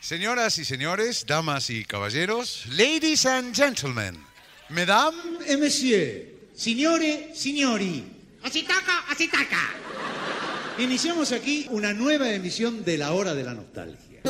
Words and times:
Señoras 0.00 0.56
y 0.56 0.64
señores, 0.64 1.26
damas 1.26 1.68
y 1.68 1.84
caballeros, 1.84 2.64
ladies 2.70 3.26
and 3.26 3.54
gentlemen, 3.54 4.16
mesdames 4.70 5.14
et 5.46 5.58
messieurs, 5.58 6.24
signore, 6.54 7.30
signori, 7.34 8.02
asitaca, 8.42 9.04
asitaca. 9.10 9.60
Iniciamos 10.78 11.32
aquí 11.32 11.66
una 11.70 11.92
nueva 11.92 12.30
emisión 12.30 12.82
de 12.82 12.96
La 12.96 13.12
Hora 13.12 13.34
de 13.34 13.44
la 13.44 13.52
Nostalgia. 13.52 14.22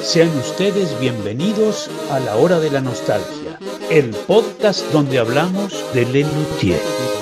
Sean 0.00 0.28
ustedes 0.38 0.98
bienvenidos 1.00 1.90
a 2.12 2.20
La 2.20 2.36
Hora 2.36 2.60
de 2.60 2.70
la 2.70 2.80
Nostalgia, 2.80 3.58
el 3.90 4.10
podcast 4.10 4.82
donde 4.92 5.18
hablamos 5.18 5.74
de 5.92 6.06
Lelutier. 6.06 7.15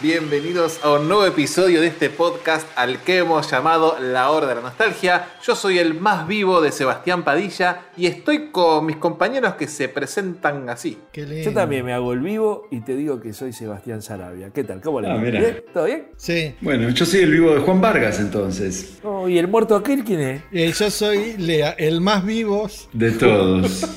Bienvenidos 0.00 0.78
a 0.84 0.92
un 0.92 1.08
nuevo 1.08 1.26
episodio 1.26 1.80
de 1.80 1.88
este 1.88 2.08
podcast 2.08 2.64
al 2.76 3.02
que 3.02 3.18
hemos 3.18 3.50
llamado 3.50 3.96
La 4.00 4.30
Hora 4.30 4.46
de 4.46 4.54
la 4.54 4.60
Nostalgia. 4.60 5.26
Yo 5.44 5.56
soy 5.56 5.78
el 5.80 5.94
más 5.94 6.28
vivo 6.28 6.60
de 6.60 6.70
Sebastián 6.70 7.24
Padilla 7.24 7.86
y 7.96 8.06
estoy 8.06 8.50
con 8.52 8.86
mis 8.86 8.94
compañeros 8.96 9.54
que 9.54 9.66
se 9.66 9.88
presentan 9.88 10.68
así. 10.70 10.98
Yo 11.12 11.52
también 11.52 11.84
me 11.84 11.92
hago 11.94 12.12
el 12.12 12.20
vivo 12.20 12.68
y 12.70 12.80
te 12.82 12.94
digo 12.94 13.20
que 13.20 13.32
soy 13.32 13.52
Sebastián 13.52 14.00
Sarabia. 14.00 14.50
¿Qué 14.50 14.62
tal? 14.62 14.80
¿Cómo 14.80 15.00
le 15.00 15.08
Ah, 15.08 15.16
va? 15.16 15.72
¿Todo 15.74 15.86
bien? 15.86 16.06
Sí, 16.16 16.54
Bueno, 16.60 16.88
yo 16.90 17.04
soy 17.04 17.20
el 17.20 17.32
vivo 17.32 17.52
de 17.54 17.60
Juan 17.60 17.80
Vargas 17.80 18.20
entonces. 18.20 18.98
Oh, 19.02 19.28
¿Y 19.28 19.36
el 19.38 19.48
muerto 19.48 19.74
aquel 19.74 20.04
quién 20.04 20.20
es? 20.20 20.42
eh, 20.52 20.72
yo 20.78 20.90
soy 20.92 21.36
Lea, 21.38 21.70
el 21.76 22.00
más 22.00 22.24
vivos. 22.24 22.88
De 22.92 23.10
todos. 23.12 23.84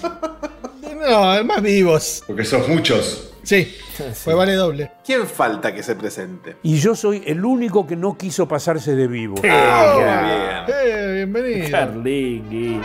No, 1.10 1.34
el 1.34 1.46
más 1.46 1.64
vivos. 1.64 2.24
Porque 2.28 2.46
sos 2.46 2.68
muchos. 2.70 3.31
Sí, 3.44 3.78
pues 3.98 4.38
vale 4.38 4.54
doble. 4.54 4.92
¿Quién 5.04 5.28
falta 5.28 5.74
que 5.74 5.84
se 5.84 5.96
presente? 5.96 6.58
Y 6.64 6.78
yo 6.78 6.96
soy 6.96 7.24
el 7.26 7.44
único 7.44 7.88
que 7.88 7.96
no 7.96 8.18
quiso 8.18 8.48
pasarse 8.48 8.96
de 8.96 9.08
vivo. 9.08 9.36
Ah, 9.50 10.66
muy 10.66 10.76
bien. 10.76 10.92
Eh, 10.94 11.14
bienvenido. 11.16 11.72
Carlingui. 11.72 12.82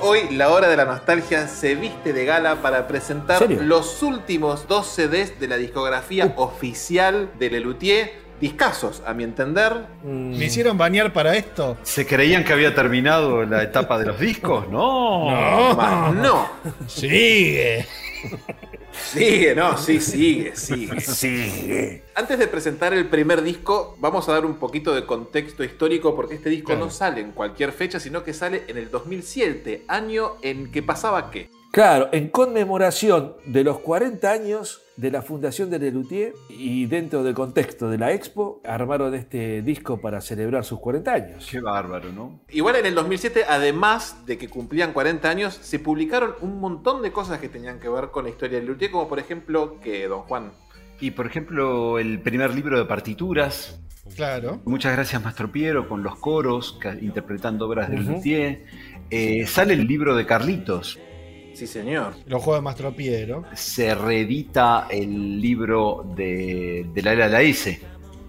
Hoy 0.00 0.28
La 0.30 0.50
Hora 0.50 0.68
de 0.68 0.76
la 0.76 0.84
Nostalgia 0.84 1.48
se 1.48 1.74
viste 1.74 2.12
de 2.12 2.24
gala 2.24 2.62
para 2.62 2.86
presentar 2.86 3.50
los 3.50 4.02
últimos 4.02 4.68
dos 4.68 4.86
CDs 4.86 5.40
de 5.40 5.48
la 5.48 5.56
discografía 5.56 6.32
oficial 6.36 7.30
de 7.38 7.50
Lelutier. 7.50 8.27
Discasos, 8.40 9.02
a 9.04 9.14
mi 9.14 9.24
entender. 9.24 9.86
¿Me 10.04 10.44
hicieron 10.44 10.78
bañar 10.78 11.12
para 11.12 11.36
esto? 11.36 11.76
¿Se 11.82 12.06
creían 12.06 12.44
que 12.44 12.52
había 12.52 12.74
terminado 12.74 13.44
la 13.44 13.62
etapa 13.62 13.98
de 13.98 14.06
los 14.06 14.20
discos? 14.20 14.68
No. 14.68 15.74
Más 15.74 16.14
no. 16.14 16.48
Sigue. 16.86 17.86
Sigue, 18.92 19.54
no, 19.54 19.78
sí, 19.78 20.00
sigue, 20.00 20.54
sigue. 20.56 22.02
Antes 22.14 22.38
de 22.38 22.48
presentar 22.48 22.92
el 22.92 23.06
primer 23.06 23.42
disco, 23.42 23.96
vamos 23.98 24.28
a 24.28 24.32
dar 24.32 24.44
un 24.44 24.56
poquito 24.56 24.94
de 24.94 25.06
contexto 25.06 25.64
histórico 25.64 26.14
porque 26.14 26.34
este 26.34 26.50
disco 26.50 26.74
no 26.74 26.90
sale 26.90 27.20
en 27.20 27.32
cualquier 27.32 27.72
fecha, 27.72 28.00
sino 28.00 28.24
que 28.24 28.34
sale 28.34 28.64
en 28.66 28.76
el 28.76 28.90
2007, 28.90 29.84
año 29.88 30.32
en 30.42 30.70
que 30.70 30.82
pasaba 30.82 31.30
qué. 31.30 31.48
Claro, 31.70 32.08
en 32.12 32.28
conmemoración 32.28 33.34
de 33.44 33.62
los 33.62 33.78
40 33.80 34.30
años 34.30 34.80
de 34.96 35.10
la 35.10 35.22
fundación 35.22 35.70
de 35.70 35.78
Lelutier 35.78 36.34
y 36.48 36.86
dentro 36.86 37.22
del 37.22 37.34
contexto 37.34 37.90
de 37.90 37.98
la 37.98 38.12
Expo, 38.12 38.60
armaron 38.64 39.14
este 39.14 39.62
disco 39.62 40.00
para 40.00 40.20
celebrar 40.20 40.64
sus 40.64 40.80
40 40.80 41.12
años. 41.12 41.48
Qué 41.48 41.60
bárbaro, 41.60 42.10
¿no? 42.10 42.40
Igual 42.48 42.76
en 42.76 42.86
el 42.86 42.94
2007, 42.94 43.44
además 43.48 44.26
de 44.26 44.38
que 44.38 44.48
cumplían 44.48 44.92
40 44.92 45.28
años, 45.28 45.54
se 45.54 45.78
publicaron 45.78 46.34
un 46.40 46.58
montón 46.58 47.02
de 47.02 47.12
cosas 47.12 47.38
que 47.38 47.48
tenían 47.48 47.78
que 47.78 47.88
ver 47.88 48.08
con 48.08 48.24
la 48.24 48.30
historia 48.30 48.58
de 48.58 48.64
Lelutier, 48.64 48.90
como 48.90 49.08
por 49.08 49.18
ejemplo 49.18 49.78
que 49.80 50.08
Don 50.08 50.22
Juan. 50.22 50.52
Y 51.00 51.12
por 51.12 51.26
ejemplo, 51.26 51.98
el 51.98 52.20
primer 52.20 52.54
libro 52.54 52.78
de 52.78 52.86
partituras. 52.86 53.78
Claro. 54.16 54.60
Muchas 54.64 54.94
gracias, 54.94 55.22
Mastro 55.22 55.52
Piero, 55.52 55.86
con 55.86 56.02
los 56.02 56.16
coros, 56.16 56.80
interpretando 57.00 57.68
obras 57.68 57.90
de. 57.90 58.64
Eh, 59.10 59.46
sale 59.46 59.74
el 59.74 59.86
libro 59.86 60.16
de 60.16 60.26
Carlitos. 60.26 60.98
Sí, 61.58 61.66
señor. 61.66 62.14
Los 62.26 62.40
juegos 62.40 62.60
de 62.60 62.62
Mastro 62.62 62.94
Piero. 62.94 63.42
Se 63.52 63.92
reedita 63.92 64.86
el 64.88 65.40
libro 65.40 66.06
de, 66.14 66.86
de 66.94 67.02
la 67.02 67.12
era 67.14 67.24
de 67.26 67.32
la 67.32 67.42
S. 67.42 67.80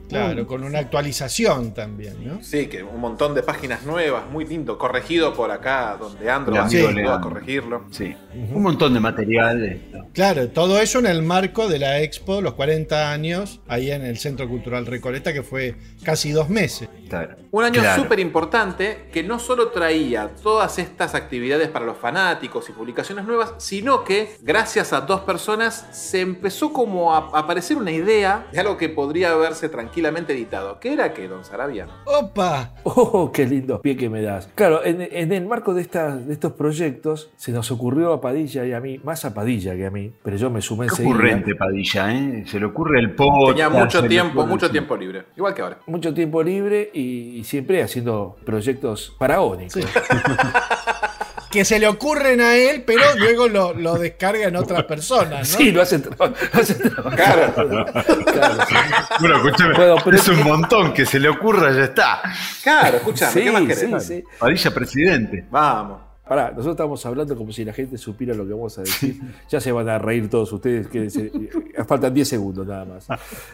Claro, 0.10 0.48
con 0.48 0.64
una 0.64 0.80
actualización 0.80 1.74
también, 1.74 2.16
¿no? 2.26 2.44
Sí, 2.44 2.68
que 2.68 2.84
un 2.84 3.00
montón 3.00 3.36
de 3.36 3.44
páginas 3.44 3.84
nuevas, 3.84 4.24
muy 4.30 4.46
lindo, 4.46 4.78
corregido 4.78 5.34
por 5.34 5.52
acá, 5.52 5.96
donde 6.00 6.30
Andro 6.30 6.60
amigo 6.60 6.88
ayudó 6.90 7.14
a 7.14 7.22
corregirlo. 7.22 7.84
Sí. 7.92 8.16
Un 8.34 8.62
montón 8.64 8.94
de 8.94 9.00
material. 9.00 9.82
Claro, 10.14 10.50
todo 10.50 10.80
eso 10.80 11.00
en 11.00 11.06
el 11.06 11.22
marco 11.22 11.68
de 11.68 11.80
la 11.80 12.02
Expo, 12.02 12.42
los 12.42 12.54
40 12.54 13.12
años, 13.12 13.62
ahí 13.68 13.92
en 13.92 14.04
el 14.04 14.18
Centro 14.18 14.48
Cultural 14.50 14.86
Recoleta, 14.86 15.32
que 15.34 15.44
fue 15.44 15.76
casi 16.04 16.32
dos 16.32 16.50
meses. 16.50 16.90
Claro. 17.08 17.36
Un 17.52 17.64
año 17.64 17.82
Claro. 17.82 18.04
súper 18.04 18.20
importante 18.20 19.08
que 19.12 19.24
no 19.24 19.40
solo 19.40 19.70
traía 19.70 20.30
todas 20.42 20.78
estas 20.80 21.16
actividades 21.16 21.70
para 21.70 21.86
los 21.86 21.98
fanáticos 21.98 22.70
y 22.70 22.74
publicaciones 22.74 23.26
nuevas, 23.26 23.54
sino 23.58 24.04
que 24.04 24.36
gracias 24.42 24.94
a 24.94 25.02
dos 25.02 25.22
personas 25.22 25.86
se 25.92 26.22
empezó 26.22 26.72
como 26.74 27.14
a 27.14 27.30
aparecer 27.34 27.78
una 27.78 27.92
idea 27.92 28.48
de 28.52 28.60
algo 28.60 28.78
que 28.78 28.90
podría 28.90 29.32
haberse 29.32 29.70
tranquilamente 30.00 30.34
editado. 30.34 30.80
¿Qué 30.80 30.94
era 30.94 31.14
qué, 31.14 31.28
don 31.28 31.44
Sarabia? 31.44 31.86
¡Opa! 32.06 32.72
Oh, 32.84 33.32
qué 33.34 33.46
lindo 33.46 33.82
pie 33.82 33.98
que 33.98 34.10
me 34.10 34.22
das. 34.22 34.48
Claro, 34.56 34.84
en, 34.86 35.02
en 35.02 35.32
el 35.34 35.46
marco 35.46 35.74
de, 35.74 35.82
estas- 35.82 36.26
de 36.26 36.34
estos 36.34 36.54
proyectos 36.54 37.30
se 37.36 37.52
nos 37.52 37.70
ocurrió 37.72 38.14
a 38.14 38.22
Padilla 38.22 38.66
y 38.66 38.72
a 38.72 38.80
mí, 38.80 39.00
más 39.04 39.26
a 39.26 39.34
Padilla 39.34 39.76
que 39.76 39.86
a 39.86 39.92
mí, 39.92 40.12
pero 40.24 40.38
yo 40.38 40.50
me 40.50 40.62
sumé 40.62 40.86
Qué 40.88 40.92
enseguida. 40.94 41.14
ocurrente, 41.16 41.56
Padilla, 41.56 42.14
¿eh? 42.16 42.44
Se 42.48 42.60
le 42.60 42.66
ocurre 42.68 43.00
el 43.00 43.12
podcast. 43.14 43.50
Tenía 43.58 43.70
mucho 43.70 44.04
tiempo, 44.08 44.42
ocurre- 44.42 44.48
mucho 44.50 44.72
tiempo 44.72 44.96
libre. 44.96 45.24
Igual 45.36 45.54
que 45.54 45.62
ahora. 45.62 45.78
Mucho 45.88 46.14
tiempo 46.14 46.42
libre 46.42 46.90
y, 46.94 47.40
y 47.40 47.44
siempre 47.44 47.84
haciendo 47.84 48.38
proyectos 48.46 49.16
faraónicos. 49.20 49.74
Sí. 49.74 49.82
Que 51.52 51.66
se 51.66 51.80
le 51.80 51.88
ocurren 51.88 52.42
a 52.42 52.56
él, 52.56 52.84
pero 52.86 53.02
luego 53.18 53.48
lo, 53.48 53.74
lo 53.74 53.96
descarga 53.98 54.48
en 54.48 54.56
otras 54.56 54.84
personas, 54.84 55.52
¿no? 55.52 55.58
Sí, 55.58 55.72
lo 55.72 55.82
hace, 55.82 56.00
tra- 56.00 56.34
lo 56.54 56.60
hace 56.62 56.76
trabajar. 56.76 57.54
Claro, 57.54 57.86
Claro, 58.26 58.66
sí. 58.68 58.76
Bueno, 59.20 59.36
escúchame, 59.38 59.76
Bueno, 59.76 59.96
pero 60.06 60.18
es 60.18 60.28
un 60.28 60.40
es 60.40 60.46
montón 60.46 60.94
que 60.94 61.06
se 61.08 61.20
le 61.20 61.28
ocurra, 61.30 61.72
ya 61.74 61.86
está. 61.86 62.22
claro, 62.62 62.98
escuchame, 62.98 63.42
¿qué 63.42 63.52
más 63.52 63.62
Sí, 63.62 63.68
querés? 63.68 64.04
sí, 64.06 64.14
sí. 64.18 64.24
Padilla 64.38 64.72
presidente. 64.72 65.46
Vamos. 65.50 66.02
Pará, 66.30 66.50
nosotros 66.52 66.74
estamos 66.76 67.04
hablando 67.08 67.36
como 67.36 67.52
si 67.52 67.66
la 67.66 67.74
gente 67.74 67.98
supiera 67.98 68.36
lo 68.36 68.46
que 68.46 68.54
vamos 68.54 68.78
a 68.78 68.82
decir. 68.82 69.20
Ya 69.50 69.60
se 69.60 69.72
van 69.72 69.90
a 69.90 69.98
reír 69.98 70.30
todos 70.30 70.54
ustedes. 70.54 70.88
Eh, 70.94 71.50
faltan 71.88 72.14
10 72.14 72.28
segundos 72.28 72.68
nada 72.68 72.86
más. 72.86 73.08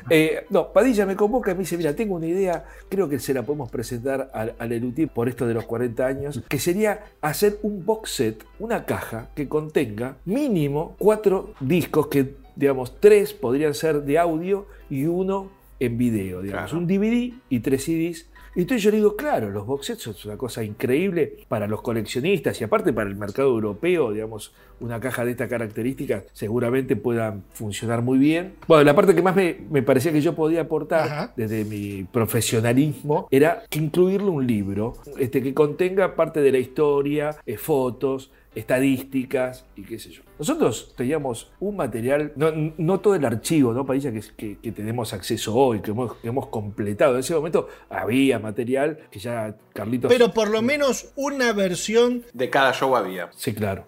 Eh, 0.09 0.45
no, 0.49 0.73
Padilla 0.73 1.05
me 1.05 1.15
convoca 1.15 1.51
y 1.51 1.53
me 1.53 1.61
dice, 1.61 1.77
mira, 1.77 1.95
tengo 1.95 2.15
una 2.15 2.27
idea, 2.27 2.65
creo 2.89 3.07
que 3.07 3.17
se 3.19 3.33
la 3.33 3.43
podemos 3.43 3.71
presentar 3.71 4.29
al, 4.33 4.55
al 4.59 4.71
Elutí 4.73 5.05
por 5.05 5.29
esto 5.29 5.47
de 5.47 5.53
los 5.53 5.63
40 5.65 6.05
años, 6.05 6.43
que 6.49 6.59
sería 6.59 7.05
hacer 7.21 7.59
un 7.63 7.85
box 7.85 8.11
set, 8.11 8.45
una 8.59 8.85
caja 8.85 9.29
que 9.35 9.47
contenga 9.47 10.17
mínimo 10.25 10.95
cuatro 10.99 11.53
discos 11.61 12.07
que, 12.07 12.35
digamos, 12.57 12.99
tres 12.99 13.33
podrían 13.33 13.73
ser 13.73 14.03
de 14.03 14.19
audio 14.19 14.65
y 14.89 15.05
uno 15.05 15.49
en 15.79 15.97
video, 15.97 16.41
digamos, 16.41 16.71
Claro. 16.71 16.77
un 16.79 16.87
DVD 16.87 17.33
y 17.49 17.59
tres 17.61 17.83
CDs. 17.85 18.27
Y 18.55 18.61
entonces 18.61 18.83
yo 18.83 18.91
le 18.91 18.97
digo, 18.97 19.16
claro, 19.17 19.49
los 19.49 19.66
box 19.66 19.88
sets 19.88 20.03
son 20.03 20.16
una 20.25 20.38
cosa 20.38 20.63
increíble 20.63 21.39
para 21.49 21.67
los 21.67 21.81
coleccionistas 21.81 22.59
y 22.61 22.63
aparte 22.63 22.93
para 22.93 23.09
el 23.09 23.16
mercado 23.16 23.49
europeo, 23.49 24.13
digamos, 24.13 24.53
una 24.79 24.99
caja 24.99 25.25
de 25.25 25.31
esta 25.31 25.47
característica 25.47 26.23
seguramente 26.31 26.95
pueda 26.95 27.38
funcionar 27.53 28.01
muy 28.01 28.17
bien. 28.17 28.53
Bueno, 28.67 28.83
la 28.83 28.95
parte 28.95 29.13
que 29.13 29.21
más 29.21 29.35
me, 29.35 29.57
me 29.69 29.83
parecía 29.83 30.13
que 30.13 30.21
yo 30.21 30.35
podía 30.35 30.61
aportar 30.61 31.07
Ajá. 31.07 31.33
desde 31.35 31.66
mi 31.66 32.03
profesionalismo 32.03 33.27
era 33.29 33.63
que 33.69 33.79
incluirle 33.79 34.29
un 34.29 34.47
libro 34.47 34.93
este, 35.19 35.41
que 35.41 35.53
contenga 35.53 36.16
parte 36.16 36.41
de 36.41 36.51
la 36.51 36.57
historia, 36.57 37.35
eh, 37.45 37.57
fotos, 37.57 38.31
estadísticas 38.55 39.66
y 39.75 39.83
qué 39.83 39.99
sé 39.99 40.11
yo. 40.11 40.22
Nosotros 40.38 40.94
teníamos 40.97 41.51
un 41.59 41.75
material, 41.78 42.34
no, 42.35 42.51
no 42.78 42.99
todo 42.99 43.16
el 43.16 43.23
archivo, 43.26 43.73
¿no, 43.73 43.85
Padilla, 43.85 44.11
que, 44.11 44.22
que- 44.35 44.58
que 44.59 44.72
tenemos 44.72 45.14
acceso 45.14 45.55
hoy, 45.55 45.82
que 45.82 45.91
hemos, 45.91 46.16
que 46.17 46.28
hemos 46.28 46.47
completado. 46.47 47.14
En 47.14 47.20
ese 47.22 47.34
momento 47.35 47.67
había 47.90 48.40
material 48.40 48.99
que 49.11 49.20
ya 49.20 49.55
Carlitos... 49.73 50.11
Pero 50.11 50.34
por 50.34 50.49
lo 50.49 50.61
menos 50.61 51.11
una 51.16 51.52
versión. 51.53 52.23
De 52.34 52.49
cada 52.49 52.73
show 52.73 52.96
había. 52.96 53.29
Sí, 53.35 53.53
claro. 53.53 53.85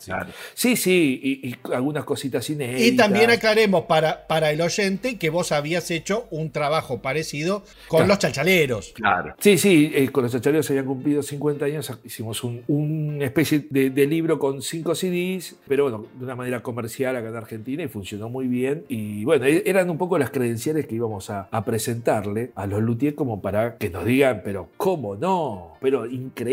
Sí, 0.53 0.75
sí, 0.75 1.19
y, 1.23 1.49
y 1.49 1.55
algunas 1.73 2.03
cositas 2.03 2.49
inéditas. 2.49 2.81
Y 2.81 2.95
también 2.95 3.29
aclaremos 3.29 3.85
para, 3.85 4.27
para 4.27 4.51
el 4.51 4.59
oyente 4.61 5.17
que 5.17 5.29
vos 5.29 5.51
habías 5.51 5.89
hecho 5.91 6.27
un 6.31 6.51
trabajo 6.51 7.01
parecido 7.01 7.63
con 7.87 7.99
Claro. 7.99 8.07
los 8.07 8.19
chalchaleros. 8.19 8.91
Claro. 8.95 9.35
Sí, 9.39 9.57
sí, 9.57 9.91
eh, 9.93 10.09
con 10.09 10.23
los 10.23 10.31
chachareos 10.33 10.65
se 10.65 10.73
habían 10.73 10.85
cumplido 10.85 11.23
50 11.23 11.65
años, 11.65 11.91
hicimos 12.03 12.43
un- 12.43 12.63
una 12.67 13.25
especie 13.25 13.65
de, 13.69 13.89
de 13.89 14.07
libro 14.07 14.37
con 14.39 14.61
cinco 14.61 14.93
CDs, 14.95 15.55
pero 15.67 15.83
bueno, 15.83 16.05
de 16.17 16.23
una 16.25 16.35
manera 16.37 16.61
comercial 16.63 17.15
acá 17.17 17.27
en 17.29 17.35
Argentina 17.35 17.83
y 17.83 17.87
funcionó 17.89 18.29
muy 18.29 18.47
bien. 18.47 18.85
Y 18.87 19.25
bueno, 19.25 19.45
e- 19.45 19.63
eran 19.65 19.89
un 19.89 19.97
poco 19.97 20.17
las 20.17 20.29
credenciales 20.29 20.87
que 20.87 20.95
íbamos 20.95 21.29
a, 21.29 21.49
a 21.51 21.65
presentarle 21.65 22.51
a 22.55 22.65
los 22.67 22.81
luthiers 22.81 23.15
como 23.15 23.41
para 23.41 23.77
que 23.77 23.89
nos 23.89 24.05
digan, 24.05 24.41
pero 24.45 24.69
¿cómo 24.77 25.15
no? 25.15 25.73
Pero 25.81 26.05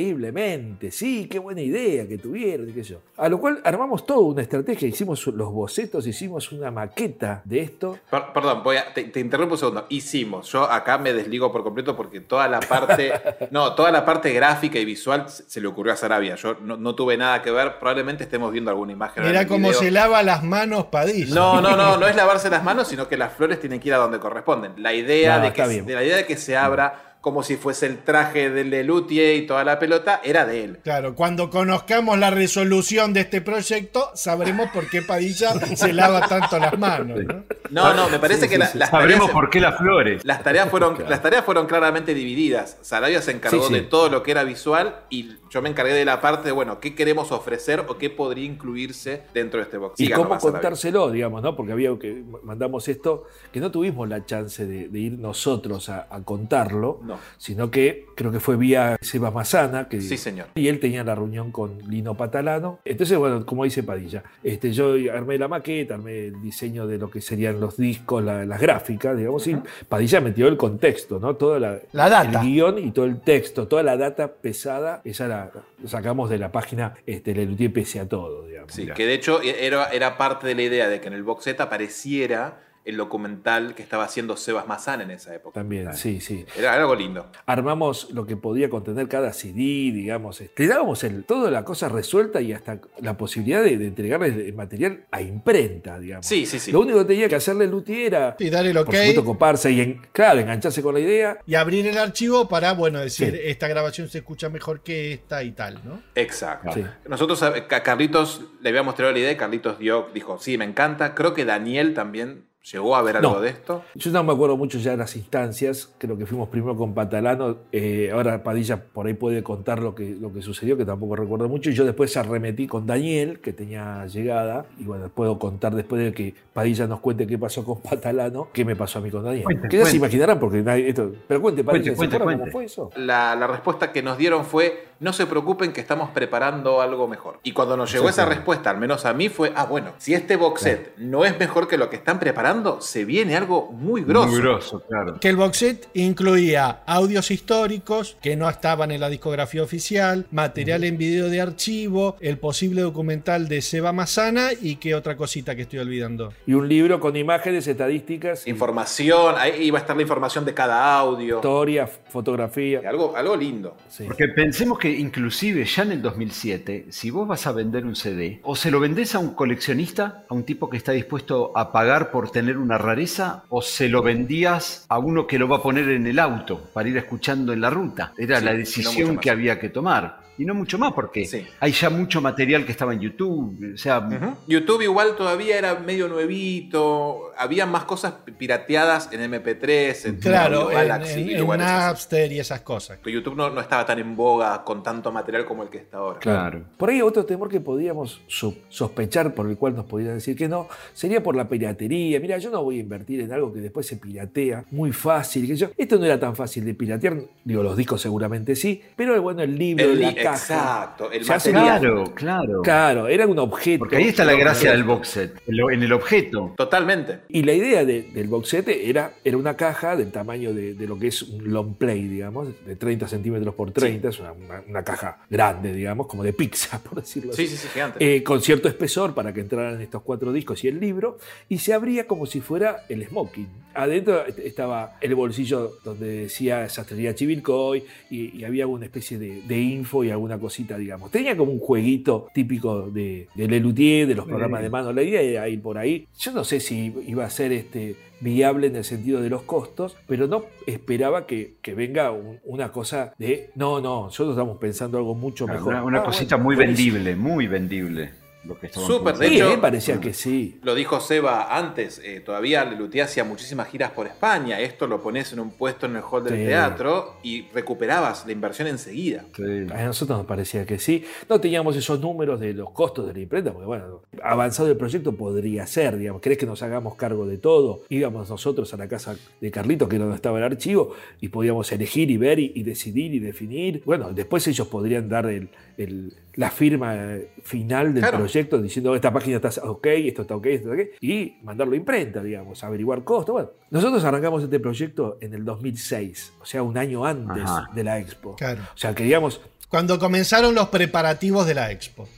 increíblemente, 0.04 0.90
sí, 0.90 1.28
qué 1.30 1.38
buena 1.38 1.60
idea 1.62 2.06
que 2.06 2.18
tuvieron 2.18 2.68
y 2.68 2.72
qué 2.72 2.84
sé 2.84 2.90
yo. 2.94 3.00
A 3.16 3.28
lo 3.28 3.38
cual 3.40 3.60
armamos 3.64 4.04
toda 4.06 4.20
una 4.20 4.42
estrategia, 4.42 4.86
hicimos 4.88 5.26
los 5.28 5.52
bocetos, 5.52 6.06
hicimos 6.06 6.52
una 6.52 6.70
maqueta 6.70 7.42
de 7.44 7.60
esto. 7.60 7.98
Per- 8.10 8.32
perdón, 8.34 8.62
voy 8.62 8.76
a- 8.76 8.92
te, 8.92 9.04
te 9.04 9.20
interrumpo 9.20 9.54
un 9.54 9.58
segundo. 9.58 9.86
Hicimos. 9.88 10.50
Yo 10.52 10.64
acá 10.70 10.98
me 10.98 11.12
desligo 11.12 11.50
por 11.52 11.62
completo 11.62 11.96
porque 11.96 12.20
toda 12.20 12.48
la 12.48 12.60
parte. 12.60 13.12
no, 13.50 13.74
toda 13.74 13.90
la 13.90 14.04
parte 14.04 14.32
gráfica 14.32 14.78
y 14.78 14.84
visual 14.84 15.28
se, 15.28 15.44
se 15.48 15.60
le 15.60 15.66
ocurrió 15.68 15.92
a 15.92 15.96
Sarabia. 15.96 16.34
Yo 16.36 16.56
no, 16.60 16.76
no 16.76 16.94
tuve 16.94 17.16
nada 17.16 17.40
que 17.42 17.50
ver. 17.50 17.78
Probablemente 17.78 18.24
estemos 18.24 18.52
viendo 18.52 18.70
alguna 18.70 18.92
imagen. 18.92 19.22
cómo 19.46 19.68
video. 19.68 19.73
Se 19.78 19.90
lava 19.90 20.22
las 20.22 20.42
manos 20.42 20.86
Padilla. 20.86 21.34
No, 21.34 21.60
no, 21.60 21.76
no, 21.76 21.96
no 21.96 22.06
es 22.06 22.16
lavarse 22.16 22.50
las 22.50 22.62
manos, 22.64 22.88
sino 22.88 23.08
que 23.08 23.16
las 23.16 23.32
flores 23.32 23.60
tienen 23.60 23.80
que 23.80 23.88
ir 23.88 23.94
a 23.94 23.98
donde 23.98 24.18
corresponden. 24.18 24.72
La 24.78 24.92
idea, 24.92 25.38
No, 25.38 25.44
de, 25.44 25.52
que, 25.52 25.66
de 25.66 25.94
la 25.94 26.02
idea 26.04 26.16
de 26.16 26.26
que 26.26 26.36
se 26.36 26.56
abra 26.56 27.10
como 27.20 27.42
si 27.42 27.56
fuese 27.56 27.86
el 27.86 28.04
traje 28.04 28.50
del 28.50 28.68
Lelutier 28.68 29.36
y 29.36 29.46
toda 29.46 29.64
la 29.64 29.78
pelota 29.78 30.20
era 30.22 30.44
de 30.44 30.62
él. 30.62 30.80
Claro, 30.84 31.14
cuando 31.14 31.48
conozcamos 31.48 32.18
la 32.18 32.28
resolución 32.30 33.14
de 33.14 33.20
este 33.20 33.40
proyecto, 33.40 34.10
sabremos 34.14 34.68
por 34.72 34.90
qué 34.90 35.00
Padilla 35.00 35.52
se 35.74 35.94
lava 35.94 36.20
tanto 36.28 36.58
las 36.58 36.78
manos. 36.78 37.18
¿no? 37.24 37.44
No, 37.70 37.94
no, 37.94 38.10
me 38.10 38.18
parece 38.18 38.42
Sí, 38.42 38.48
que 38.48 38.54
sí, 38.56 38.58
la- 38.58 38.66
sí. 38.66 38.76
las 38.78 38.90
Sabremos 38.90 39.28
tareas- 39.28 39.32
por 39.32 39.48
qué 39.48 39.58
las 39.60 39.78
flores. 39.78 40.22
Las 40.22 40.42
tareas 40.42 40.68
fueron, 40.68 40.96
Claro. 40.96 41.08
las 41.10 41.22
tareas 41.22 41.44
fueron 41.46 41.66
claramente 41.66 42.12
divididas. 42.12 42.76
Sarabia 42.82 43.22
se 43.22 43.30
encargó 43.30 43.58
Sí, 43.62 43.68
sí. 43.68 43.72
de 43.74 43.80
todo 43.80 44.10
lo 44.10 44.22
que 44.22 44.30
era 44.30 44.44
visual 44.44 44.96
y 45.08 45.30
yo 45.54 45.62
me 45.62 45.68
encargué 45.68 45.92
de 45.94 46.04
la 46.04 46.20
parte 46.20 46.48
de, 46.48 46.52
bueno, 46.52 46.80
qué 46.80 46.96
queremos 46.96 47.30
ofrecer 47.30 47.84
o 47.88 47.96
qué 47.96 48.10
podría 48.10 48.44
incluirse 48.44 49.22
dentro 49.32 49.58
de 49.60 49.64
este 49.64 49.78
box. 49.78 50.00
Y 50.00 50.10
cómo 50.10 50.36
contárselo, 50.36 51.10
digamos, 51.12 51.42
¿no? 51.42 51.54
Porque 51.54 51.70
había 51.72 51.96
que 51.96 52.24
mandamos 52.42 52.88
esto, 52.88 53.24
que 53.52 53.60
no 53.60 53.70
tuvimos 53.70 54.08
la 54.08 54.26
chance 54.26 54.66
de, 54.66 54.88
de 54.88 54.98
ir 54.98 55.12
nosotros 55.18 55.88
a, 55.88 56.08
a 56.10 56.22
contarlo, 56.22 57.00
No. 57.04 57.18
sino 57.38 57.70
que 57.70 58.06
creo 58.16 58.32
que 58.32 58.40
fue 58.40 58.56
vía 58.56 58.96
Seba 59.00 59.30
Mazana, 59.30 59.88
que, 59.88 60.00
Sí, 60.00 60.16
señor. 60.16 60.48
y 60.56 60.66
él 60.66 60.80
tenía 60.80 61.04
la 61.04 61.14
reunión 61.14 61.52
con 61.52 61.78
Lino 61.88 62.16
Patalano. 62.16 62.80
Entonces, 62.84 63.16
bueno, 63.16 63.46
como 63.46 63.62
dice 63.62 63.82
Padilla, 63.84 64.24
este, 64.42 64.72
yo 64.72 64.94
armé 65.12 65.38
la 65.38 65.46
maqueta, 65.46 65.94
armé 65.94 66.26
el 66.26 66.42
diseño 66.42 66.86
de 66.88 66.98
lo 66.98 67.08
que 67.10 67.20
serían 67.20 67.60
los 67.60 67.76
discos, 67.76 68.24
la- 68.24 68.44
las 68.44 68.60
gráficas, 68.60 69.16
digamos, 69.16 69.46
y 69.46 69.56
Padilla 69.88 70.20
metió 70.20 70.48
el 70.48 70.56
contexto, 70.56 71.20
¿no? 71.20 71.36
Toda 71.36 71.60
la, 71.60 71.78
La 71.92 72.08
data. 72.08 72.40
El 72.40 72.46
guion 72.48 72.78
y 72.78 72.90
todo 72.90 73.04
el 73.04 73.20
texto, 73.20 73.68
toda 73.68 73.82
la 73.84 73.96
data 73.96 74.28
pesada, 74.32 75.00
esa 75.04 75.28
la 75.28 75.43
sacamos 75.86 76.30
de 76.30 76.38
la 76.38 76.52
página 76.52 76.94
este, 77.06 77.34
Lelutier 77.34 77.72
pese 77.72 78.00
a 78.00 78.08
todo, 78.08 78.46
digamos. 78.46 78.72
Sí, 78.72 78.86
que 78.86 79.06
de 79.06 79.14
hecho 79.14 79.40
era, 79.42 79.86
era 79.86 80.16
parte 80.16 80.46
de 80.46 80.54
la 80.54 80.62
idea 80.62 80.88
de 80.88 81.00
que 81.00 81.08
en 81.08 81.14
el 81.14 81.22
box 81.22 81.44
set 81.44 81.60
apareciera 81.60 82.63
el 82.84 82.96
documental 82.96 83.74
que 83.74 83.82
estaba 83.82 84.04
haciendo 84.04 84.36
Sebas 84.36 84.66
Mazán 84.66 85.00
en 85.00 85.10
esa 85.10 85.34
época. 85.34 85.54
También, 85.54 85.94
sí, 85.94 86.20
sí. 86.20 86.44
Era 86.58 86.74
algo 86.74 86.94
lindo. 86.94 87.26
Armamos 87.46 88.10
lo 88.10 88.26
que 88.26 88.36
podía 88.36 88.68
contener 88.68 89.08
cada 89.08 89.32
CD, 89.32 89.54
digamos. 89.92 90.40
este, 90.40 90.62
Le 90.64 90.68
dábamos 90.68 91.02
el, 91.04 91.24
toda 91.24 91.50
la 91.50 91.64
cosa 91.64 91.88
resuelta 91.88 92.40
y 92.42 92.52
hasta 92.52 92.80
la 93.00 93.16
posibilidad 93.16 93.62
de, 93.62 93.78
de 93.78 93.86
entregarles 93.86 94.36
el 94.36 94.52
material 94.54 95.04
a 95.10 95.22
imprenta, 95.22 95.98
digamos. 95.98 96.26
Sí, 96.26 96.44
sí, 96.46 96.58
sí. 96.58 96.72
Lo 96.72 96.80
único 96.80 96.98
que 96.98 97.04
tenía 97.06 97.28
que 97.28 97.36
hacerle 97.36 97.66
Luti 97.66 98.02
era, 98.04 98.36
Y 98.38 98.50
dar 98.50 98.66
el 98.66 98.76
ok 98.76 98.86
por 98.86 98.94
supuesto, 98.94 99.24
coparse 99.24 99.70
y, 99.70 99.80
en- 99.80 100.02
claro, 100.12 100.40
engancharse 100.40 100.82
con 100.82 100.94
la 100.94 101.00
idea. 101.00 101.38
y 101.46 101.54
abrir 101.54 101.86
el 101.86 101.96
archivo 101.98 102.48
para, 102.48 102.72
bueno, 102.74 103.00
decir, 103.00 103.30
Sí. 103.32 103.40
esta 103.44 103.66
grabación 103.68 104.08
se 104.08 104.18
escucha 104.18 104.48
mejor 104.50 104.82
que 104.82 105.12
esta 105.14 105.42
y 105.42 105.52
tal, 105.52 105.80
¿no? 105.84 106.02
Exacto. 106.14 106.72
Sí. 106.74 106.84
Nosotros 107.08 107.42
a 107.42 107.54
a 107.54 107.82
Carlitos 107.82 108.42
le 108.60 108.68
habíamos 108.68 108.94
traído 108.94 109.12
la 109.12 109.18
idea 109.18 109.32
y 109.32 109.36
Carlitos 109.36 109.78
dio, 109.78 110.08
dijo, 110.12 110.38
sí, 110.38 110.58
me 110.58 110.64
encanta. 110.64 111.14
Creo 111.14 111.34
que 111.34 111.44
Daniel 111.44 111.94
también 111.94 112.44
llegó 112.72 112.96
a 112.96 113.02
ver 113.02 113.16
algo 113.18 113.34
No. 113.34 113.40
de 113.40 113.50
esto. 113.50 113.82
Yo 113.94 114.10
no 114.10 114.24
me 114.24 114.32
acuerdo 114.32 114.56
mucho 114.56 114.78
ya 114.78 114.92
de 114.92 114.96
las 114.96 115.14
instancias, 115.16 115.92
creo 115.98 116.16
que 116.16 116.26
fuimos 116.26 116.48
primero 116.48 116.76
con 116.76 116.94
Patalano, 116.94 117.56
eh, 117.72 118.10
ahora 118.12 118.42
Padilla 118.42 118.82
por 118.82 119.06
ahí 119.06 119.14
puede 119.14 119.42
contar 119.42 119.80
lo 119.80 119.94
que, 119.94 120.16
lo 120.18 120.32
que 120.32 120.40
sucedió, 120.42 120.76
que 120.76 120.84
tampoco 120.84 121.16
recuerdo 121.16 121.48
mucho, 121.48 121.70
y 121.70 121.74
yo 121.74 121.84
después 121.84 122.16
arremetí 122.16 122.66
con 122.66 122.86
Daniel, 122.86 123.40
que 123.40 123.52
tenía 123.52 124.06
llegada, 124.06 124.66
y 124.78 124.84
bueno, 124.84 125.08
puedo 125.08 125.38
contar 125.38 125.74
después 125.74 126.02
de 126.02 126.12
que 126.12 126.34
Padilla 126.52 126.86
nos 126.86 127.00
cuente 127.00 127.26
qué 127.26 127.36
pasó 127.38 127.64
con 127.64 127.80
Patalano, 127.80 128.48
qué 128.52 128.64
me 128.64 128.76
pasó 128.76 128.98
a 128.98 129.02
mí 129.02 129.10
con 129.10 129.24
Daniel. 129.24 129.44
Cuente, 129.44 129.68
que 129.68 129.76
ya 129.78 129.84
se 129.84 129.90
cuente. 129.90 129.96
imaginarán, 130.06 130.38
porque 130.40 130.62
nadie, 130.62 130.88
esto, 130.88 131.12
pero 131.28 131.42
cuente, 131.42 131.64
Padilla, 131.64 131.90
¿se 131.92 131.96
Cuente, 131.96 132.16
acuerdan 132.16 132.38
cuente, 132.38 132.52
cómo 132.52 132.52
fue 132.52 132.64
eso? 132.64 132.90
La, 132.96 133.34
la 133.36 133.46
respuesta 133.46 133.92
que 133.92 134.02
nos 134.02 134.16
dieron 134.16 134.44
fue, 134.44 134.88
no 135.00 135.12
se 135.12 135.26
preocupen 135.26 135.72
que 135.72 135.80
estamos 135.80 136.10
preparando 136.10 136.80
algo 136.80 137.08
mejor. 137.08 137.40
Y 137.42 137.52
cuando 137.52 137.76
nos 137.76 137.92
llegó 137.92 138.08
esa 138.08 138.24
respuesta, 138.24 138.70
al 138.70 138.78
menos 138.78 139.04
a 139.04 139.12
mí, 139.12 139.28
fue, 139.28 139.52
ah, 139.54 139.66
bueno, 139.66 139.92
si 139.98 140.14
este 140.14 140.36
box 140.36 140.62
set 140.62 140.94
no 140.96 141.24
es 141.24 141.38
mejor 141.38 141.68
que 141.68 141.76
lo 141.76 141.90
que 141.90 141.96
están 141.96 142.18
preparando, 142.18 142.53
se 142.80 143.04
viene 143.04 143.36
algo 143.36 143.70
muy 143.72 144.02
grosso. 144.02 144.28
Muy 144.28 144.40
grosso, 144.40 144.80
claro. 144.80 145.18
Que 145.20 145.28
el 145.28 145.36
box 145.36 145.56
set 145.56 145.88
incluía 145.94 146.82
audios 146.86 147.30
históricos 147.30 148.16
que 148.22 148.36
no 148.36 148.48
estaban 148.48 148.90
en 148.90 149.00
la 149.00 149.08
discografía 149.08 149.62
oficial, 149.62 150.26
material 150.30 150.84
en 150.84 150.98
video 150.98 151.28
de 151.28 151.40
archivo, 151.40 152.16
el 152.20 152.38
posible 152.38 152.82
documental 152.82 153.48
de 153.48 153.62
Seba 153.62 153.92
Mazana 153.92 154.50
y 154.60 154.76
qué 154.76 154.94
otra 154.94 155.16
cosita 155.16 155.54
que 155.56 155.62
estoy 155.62 155.78
olvidando. 155.78 156.32
Y 156.46 156.54
un 156.54 156.68
libro 156.68 157.00
con 157.00 157.16
imágenes, 157.16 157.66
estadísticas, 157.66 158.46
Información, 158.46 159.34
ahí 159.38 159.64
iba 159.64 159.78
a 159.78 159.80
estar 159.80 159.96
la 159.96 160.02
información 160.02 160.44
de 160.44 160.54
cada 160.54 160.96
audio. 160.96 161.36
historia, 161.36 161.86
fotografía. 161.86 162.82
Algo, 162.86 163.16
algo 163.16 163.36
lindo. 163.36 163.76
Sí. 163.88 164.04
Porque 164.04 164.28
pensemos 164.28 164.78
que 164.78 164.90
inclusive 164.90 165.64
ya 165.64 165.82
en 165.82 165.92
el 165.92 166.02
2007, 166.02 166.86
si 166.90 167.10
vos 167.10 167.26
vas 167.26 167.46
a 167.46 167.52
vender 167.52 167.84
un 167.84 167.96
CD, 167.96 168.40
o 168.42 168.54
se 168.56 168.70
lo 168.70 168.80
vendés 168.80 169.14
a 169.14 169.18
un 169.18 169.34
coleccionista, 169.34 170.24
a 170.28 170.34
un 170.34 170.44
tipo 170.44 170.68
que 170.68 170.76
está 170.76 170.92
dispuesto 170.92 171.52
a 171.56 171.72
pagar 171.72 172.10
por 172.10 172.30
tener 172.30 172.43
una 172.58 172.78
rareza, 172.78 173.44
o 173.48 173.62
se 173.62 173.88
lo 173.88 174.02
vendías 174.02 174.86
a 174.88 174.98
uno 174.98 175.26
que 175.26 175.38
lo 175.38 175.48
va 175.48 175.56
a 175.56 175.62
poner 175.62 175.88
en 175.90 176.06
el 176.06 176.18
auto 176.18 176.70
para 176.72 176.88
ir 176.88 176.96
escuchando 176.96 177.52
en 177.52 177.60
la 177.60 177.70
ruta. 177.70 178.12
Era 178.16 178.38
Sí, 178.38 178.44
la 178.44 178.52
no 178.52 178.58
decisión 178.58 179.18
que 179.18 179.30
había 179.30 179.58
que 179.58 179.68
tomar. 179.70 180.23
Y 180.38 180.44
no 180.44 180.54
mucho 180.54 180.78
más 180.78 180.92
porque 180.92 181.24
Sí. 181.26 181.44
hay 181.60 181.72
ya 181.72 181.90
mucho 181.90 182.20
material 182.20 182.64
que 182.66 182.72
estaba 182.72 182.92
en 182.92 183.00
YouTube. 183.00 183.72
O 183.74 183.76
sea. 183.78 184.08
YouTube 184.48 184.82
igual 184.82 185.14
todavía 185.16 185.56
era 185.58 185.74
medio 185.76 186.08
nuevito, 186.08 187.32
había 187.36 187.66
más 187.66 187.84
cosas 187.84 188.14
pirateadas 188.38 189.08
en 189.12 189.20
MP3, 189.32 190.04
en 190.06 190.16
Claro, 190.16 190.62
Audio 190.62 190.70
en, 190.72 190.76
Galaxy 190.88 191.20
en- 191.22 191.28
y 191.30 191.34
en. 191.34 191.46
Napster 191.58 192.32
y 192.32 192.38
esas 192.40 192.60
cosas. 192.62 192.98
YouTube 193.04 193.36
no, 193.36 193.50
no 193.50 193.60
estaba 193.60 193.84
tan 193.86 193.98
en 193.98 194.16
boga 194.16 194.62
con 194.64 194.82
tanto 194.82 195.12
material 195.12 195.44
como 195.44 195.62
el 195.62 195.68
que 195.68 195.78
está 195.78 195.98
ahora. 195.98 196.18
claro. 196.20 196.64
Por 196.76 196.90
ahí 196.90 197.00
otro 197.02 197.24
temor 197.24 197.48
que 197.48 197.60
podíamos 197.60 198.20
so- 198.26 198.54
sospechar, 198.68 199.34
por 199.34 199.48
el 199.48 199.56
cual 199.56 199.74
nos 199.76 199.86
podrían 199.86 200.14
decir 200.14 200.36
que 200.36 200.48
no, 200.48 200.68
sería 200.92 201.22
por 201.22 201.36
la 201.36 201.48
piratería. 201.48 202.18
Mira, 202.20 202.38
yo 202.38 202.50
no 202.50 202.62
voy 202.62 202.78
a 202.78 202.80
invertir 202.80 203.20
en 203.20 203.32
algo 203.32 203.52
que 203.52 203.60
después 203.60 203.86
se 203.86 203.96
piratea 203.96 204.64
muy 204.70 204.92
fácil. 204.92 205.46
Que 205.46 205.56
yo, 205.56 205.68
esto 205.76 205.98
no 205.98 206.04
era 206.04 206.18
tan 206.18 206.34
fácil 206.34 206.64
de 206.64 206.74
piratear, 206.74 207.16
digo, 207.44 207.62
los 207.62 207.76
discos 207.76 208.00
seguramente 208.00 208.56
sí, 208.56 208.82
pero 208.96 209.20
bueno, 209.22 209.42
el 209.42 209.56
libro, 209.58 209.84
El 209.84 210.00
la 210.00 210.10
li- 210.10 210.14
caja. 210.24 210.54
exacto, 210.54 211.12
el 211.12 211.22
ya 211.22 211.34
material. 211.34 211.80
Claro, 211.80 212.04
claro. 212.14 212.62
Claro, 212.62 213.08
era 213.08 213.26
un 213.26 213.38
objeto. 213.38 213.78
Porque 213.80 213.96
ahí 213.96 214.08
está 214.08 214.24
la 214.24 214.34
gracia 214.34 214.72
del 214.72 214.84
box 214.84 215.08
set, 215.08 215.42
en 215.46 215.82
el 215.82 215.92
objeto. 215.92 216.54
Totalmente. 216.56 217.20
Y 217.28 217.42
la 217.42 217.52
idea 217.52 217.84
de- 217.84 218.02
del 218.02 218.28
boxete 218.28 218.88
era, 218.88 219.12
era 219.24 219.36
una 219.36 219.56
caja 219.56 219.96
del 219.96 220.10
tamaño 220.10 220.52
de, 220.52 220.74
de 220.74 220.86
lo 220.86 220.98
que 220.98 221.08
es 221.08 221.22
un 221.22 221.52
long 221.52 221.74
play, 221.74 222.08
digamos, 222.08 222.48
de 222.66 222.76
30 222.76 223.08
centímetros 223.08 223.54
por 223.54 223.70
30, 223.70 224.08
es 224.08 224.20
una, 224.20 224.32
una- 224.32 224.62
una 224.68 224.84
caja 224.84 225.18
grande, 225.30 225.72
digamos, 225.72 226.06
como 226.06 226.22
de 226.22 226.32
pizza, 226.32 226.78
por 226.82 227.00
decirlo 227.00 227.32
así. 227.32 227.46
Sí, 227.46 227.56
sí, 227.56 227.62
sí, 227.62 227.68
gigante. 227.72 227.98
Eh, 228.16 228.22
con 228.22 228.40
cierto 228.40 228.68
espesor 228.68 229.14
para 229.14 229.32
que 229.32 229.40
entraran 229.40 229.80
estos 229.80 230.02
cuatro 230.02 230.32
discos 230.32 230.62
y 230.64 230.68
el 230.68 230.80
libro, 230.80 231.18
y 231.48 231.58
se 231.58 231.72
abría 231.74 232.06
como 232.06 232.26
si 232.26 232.40
fuera 232.40 232.84
el 232.88 233.06
smoking. 233.06 233.48
Adentro 233.74 234.24
est- 234.26 234.38
estaba 234.38 234.96
el 235.00 235.14
bolsillo 235.14 235.72
donde 235.84 236.06
decía 236.24 236.68
Sastrería 236.68 237.14
Chivilcoy 237.14 237.84
y, 238.10 238.38
y 238.38 238.44
había 238.44 238.66
una 238.66 238.84
especie 238.86 239.18
de, 239.18 239.42
de 239.42 239.58
info 239.60 240.04
y 240.04 240.10
alguna 240.14 240.38
cosita, 240.38 240.76
digamos. 240.78 241.10
Tenía 241.10 241.36
como 241.36 241.52
un 241.52 241.58
jueguito 241.60 242.28
típico 242.34 242.90
de, 242.90 243.28
de 243.34 243.48
Lelutier, 243.48 244.06
de 244.08 244.14
los 244.14 244.26
programas 244.26 244.62
de 244.62 244.70
mano. 244.70 244.92
La 244.92 245.02
idea 245.02 245.20
era 245.20 245.48
ir 245.48 245.60
por 245.60 245.78
ahí. 245.78 246.06
Yo 246.18 246.32
no 246.32 246.44
sé 246.44 246.60
si 246.60 246.92
iba 247.06 247.24
a 247.24 247.30
ser 247.30 247.52
este 247.52 247.96
viable 248.20 248.68
en 248.68 248.76
el 248.76 248.84
sentido 248.84 249.20
de 249.20 249.28
los 249.28 249.42
costos, 249.42 249.96
pero 250.06 250.26
no 250.26 250.44
esperaba 250.66 251.26
que, 251.26 251.56
que 251.60 251.74
venga 251.74 252.10
un- 252.10 252.38
una 252.44 252.72
cosa 252.72 253.12
de, 253.18 253.50
no, 253.54 253.80
no, 253.80 254.04
nosotros 254.04 254.34
estamos 254.34 254.56
pensando 254.58 254.96
algo 254.98 255.14
mucho 255.14 255.46
mejor. 255.46 255.74
Una, 255.74 255.84
una 255.84 255.98
Ah, 256.00 256.04
cosita 256.04 256.36
bueno, 256.36 256.44
muy 256.44 256.56
buenísimo. 256.56 256.94
vendible, 256.94 257.16
muy 257.16 257.46
vendible. 257.46 258.10
Lo 258.46 258.58
que 258.58 258.66
estaban 258.66 258.86
Súper, 258.88 259.16
de. 259.16 259.28
Sí, 259.28 259.36
hecho- 259.36 259.50
me 259.50 259.58
parecía 259.58 260.00
que 260.00 260.12
sí. 260.12 260.58
Lo 260.62 260.74
dijo 260.74 261.00
Seba 261.00 261.56
antes, 261.56 262.00
eh, 262.04 262.20
todavía 262.20 262.64
Lelutier 262.64 263.04
hacía 263.04 263.24
muchísimas 263.24 263.68
giras 263.68 263.90
por 263.92 264.06
España. 264.06 264.60
Esto 264.60 264.86
lo 264.86 265.02
pones 265.02 265.32
en 265.32 265.40
un 265.40 265.50
puesto 265.50 265.86
en 265.86 265.96
el 265.96 266.02
hall 266.02 266.24
del 266.24 266.36
Sí. 266.38 266.44
teatro 266.46 267.16
y 267.22 267.46
recuperabas 267.54 268.26
la 268.26 268.32
inversión 268.32 268.68
enseguida. 268.68 269.24
Sí. 269.34 269.42
A 269.74 269.84
nosotros 269.84 270.18
nos 270.18 270.26
parecía 270.26 270.66
que 270.66 270.78
sí. 270.78 271.04
No 271.28 271.40
teníamos 271.40 271.74
esos 271.76 272.00
números 272.00 272.38
de 272.40 272.52
los 272.52 272.70
costos 272.70 273.06
de 273.06 273.14
la 273.14 273.20
imprenta, 273.20 273.52
porque 273.52 273.66
bueno, 273.66 274.02
avanzado 274.22 274.68
el 274.70 274.76
proyecto 274.76 275.12
podría 275.16 275.66
ser, 275.66 275.96
digamos. 275.96 276.20
¿Querés 276.20 276.36
que 276.38 276.46
nos 276.46 276.62
hagamos 276.62 276.96
cargo 276.96 277.26
de 277.26 277.38
todo? 277.38 277.82
Íbamos 277.88 278.28
nosotros 278.28 278.72
a 278.74 278.76
la 278.76 278.88
casa 278.88 279.16
de 279.40 279.50
Carlito, 279.50 279.88
que 279.88 279.96
era 279.96 280.04
donde 280.04 280.16
estaba 280.16 280.38
el 280.38 280.44
archivo, 280.44 280.94
y 281.20 281.28
podíamos 281.28 281.72
elegir 281.72 282.10
y 282.10 282.16
ver 282.18 282.38
y, 282.38 282.52
y 282.54 282.62
decidir 282.62 283.14
y 283.14 283.20
definir. 283.20 283.82
Bueno, 283.86 284.12
después 284.12 284.46
ellos 284.48 284.68
podrían 284.68 285.08
dar 285.08 285.26
el- 285.26 285.48
el- 285.78 286.12
la 286.36 286.50
firma 286.50 286.96
final 287.42 287.94
del 287.94 288.02
Claro. 288.02 288.18
proyecto 288.18 288.33
proyecto 288.34 288.60
diciendo 288.60 288.94
esta 288.96 289.12
página 289.12 289.36
está 289.36 289.48
ok, 289.64 289.86
esto 289.86 290.22
está 290.22 290.34
ok, 290.36 290.46
esto 290.46 290.72
está 290.72 290.82
ok, 290.82 290.88
y 291.00 291.38
mandarlo 291.42 291.74
a 291.74 291.76
imprenta, 291.76 292.22
digamos, 292.22 292.62
averiguar 292.64 293.04
costos. 293.04 293.32
Bueno, 293.32 293.50
nosotros 293.70 294.02
arrancamos 294.04 294.42
este 294.42 294.58
proyecto 294.58 295.18
en 295.20 295.34
el 295.34 295.44
2006, 295.44 296.32
o 296.40 296.44
sea, 296.44 296.62
un 296.62 296.76
año 296.76 297.04
antes 297.04 297.44
Ajá. 297.44 297.68
de 297.74 297.84
la 297.84 297.98
expo. 298.00 298.34
Claro. 298.36 298.62
O 298.74 298.76
sea, 298.76 298.94
queríamos 298.94 299.40
Cuando 299.68 299.98
comenzaron 299.98 300.54
los 300.54 300.68
preparativos 300.68 301.46
de 301.46 301.54
la 301.54 301.70
expo. 301.72 302.08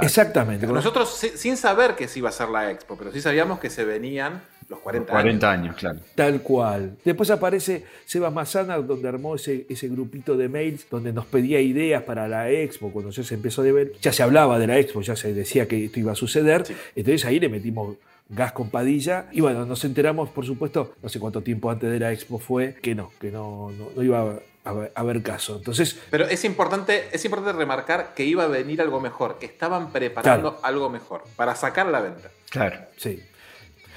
exactamente. 0.00 0.66
con- 0.66 0.74
Nosotros 0.74 1.14
si- 1.14 1.36
sin 1.36 1.56
saber 1.56 1.94
que 1.94 2.08
se 2.08 2.18
iba 2.20 2.28
a 2.28 2.30
hacer 2.30 2.48
la 2.48 2.70
expo, 2.70 2.96
pero 2.96 3.12
sí 3.12 3.20
sabíamos 3.20 3.58
que 3.60 3.70
se 3.70 3.84
venían 3.84 4.42
los 4.74 4.82
40, 4.82 5.10
40 5.12 5.50
años. 5.50 5.64
años, 5.64 5.76
claro. 5.76 5.98
Tal 6.14 6.40
cual. 6.42 6.96
Después 7.04 7.30
aparece 7.30 7.84
Sebas 8.04 8.32
Mazana, 8.32 8.76
donde 8.78 9.08
armó 9.08 9.34
ese, 9.36 9.66
ese 9.68 9.88
grupito 9.88 10.36
de 10.36 10.48
mails 10.48 10.86
donde 10.90 11.12
nos 11.12 11.26
pedía 11.26 11.60
ideas 11.60 12.02
para 12.02 12.28
la 12.28 12.50
expo. 12.50 12.90
Cuando 12.92 13.10
ya 13.10 13.22
se 13.22 13.34
empezó 13.34 13.62
a 13.62 13.64
ver, 13.72 13.92
ya 14.00 14.12
se 14.12 14.22
hablaba 14.22 14.58
de 14.58 14.66
la 14.66 14.78
expo, 14.78 15.00
ya 15.00 15.16
se 15.16 15.32
decía 15.34 15.66
que 15.68 15.84
esto 15.86 16.00
iba 16.00 16.12
a 16.12 16.16
suceder. 16.16 16.64
Entonces 16.96 17.24
ahí 17.24 17.40
le 17.40 17.48
metimos 17.48 17.96
gas 18.28 18.52
con 18.52 18.70
padilla. 18.70 19.26
Y 19.32 19.40
bueno, 19.40 19.66
nos 19.66 19.84
enteramos, 19.84 20.30
por 20.30 20.46
supuesto, 20.46 20.94
no 21.02 21.08
sé 21.08 21.20
cuánto 21.20 21.42
tiempo 21.42 21.70
antes 21.70 21.90
de 21.90 21.98
la 22.00 22.12
expo 22.12 22.38
fue, 22.38 22.74
que 22.82 22.94
no, 22.94 23.10
que 23.20 23.30
no, 23.30 23.70
no, 23.78 23.88
no 23.94 24.02
iba 24.02 24.20
a, 24.20 24.24
a- 24.70 24.88
a 24.94 25.00
haber 25.00 25.22
caso. 25.22 25.56
Entonces, 25.56 25.98
Pero 26.10 26.24
es 26.26 26.42
importante, 26.46 27.04
es 27.12 27.22
importante 27.26 27.52
remarcar 27.58 28.14
que 28.14 28.24
iba 28.24 28.44
a 28.44 28.46
venir 28.48 28.80
algo 28.80 28.98
mejor, 28.98 29.38
que 29.38 29.44
estaban 29.46 29.92
preparando 29.92 30.52
Claro. 30.52 30.64
algo 30.66 30.88
mejor 30.88 31.22
para 31.36 31.54
sacar 31.54 31.86
la 31.86 32.00
venta. 32.00 32.30
Claro. 32.50 32.78
sí. 32.96 33.20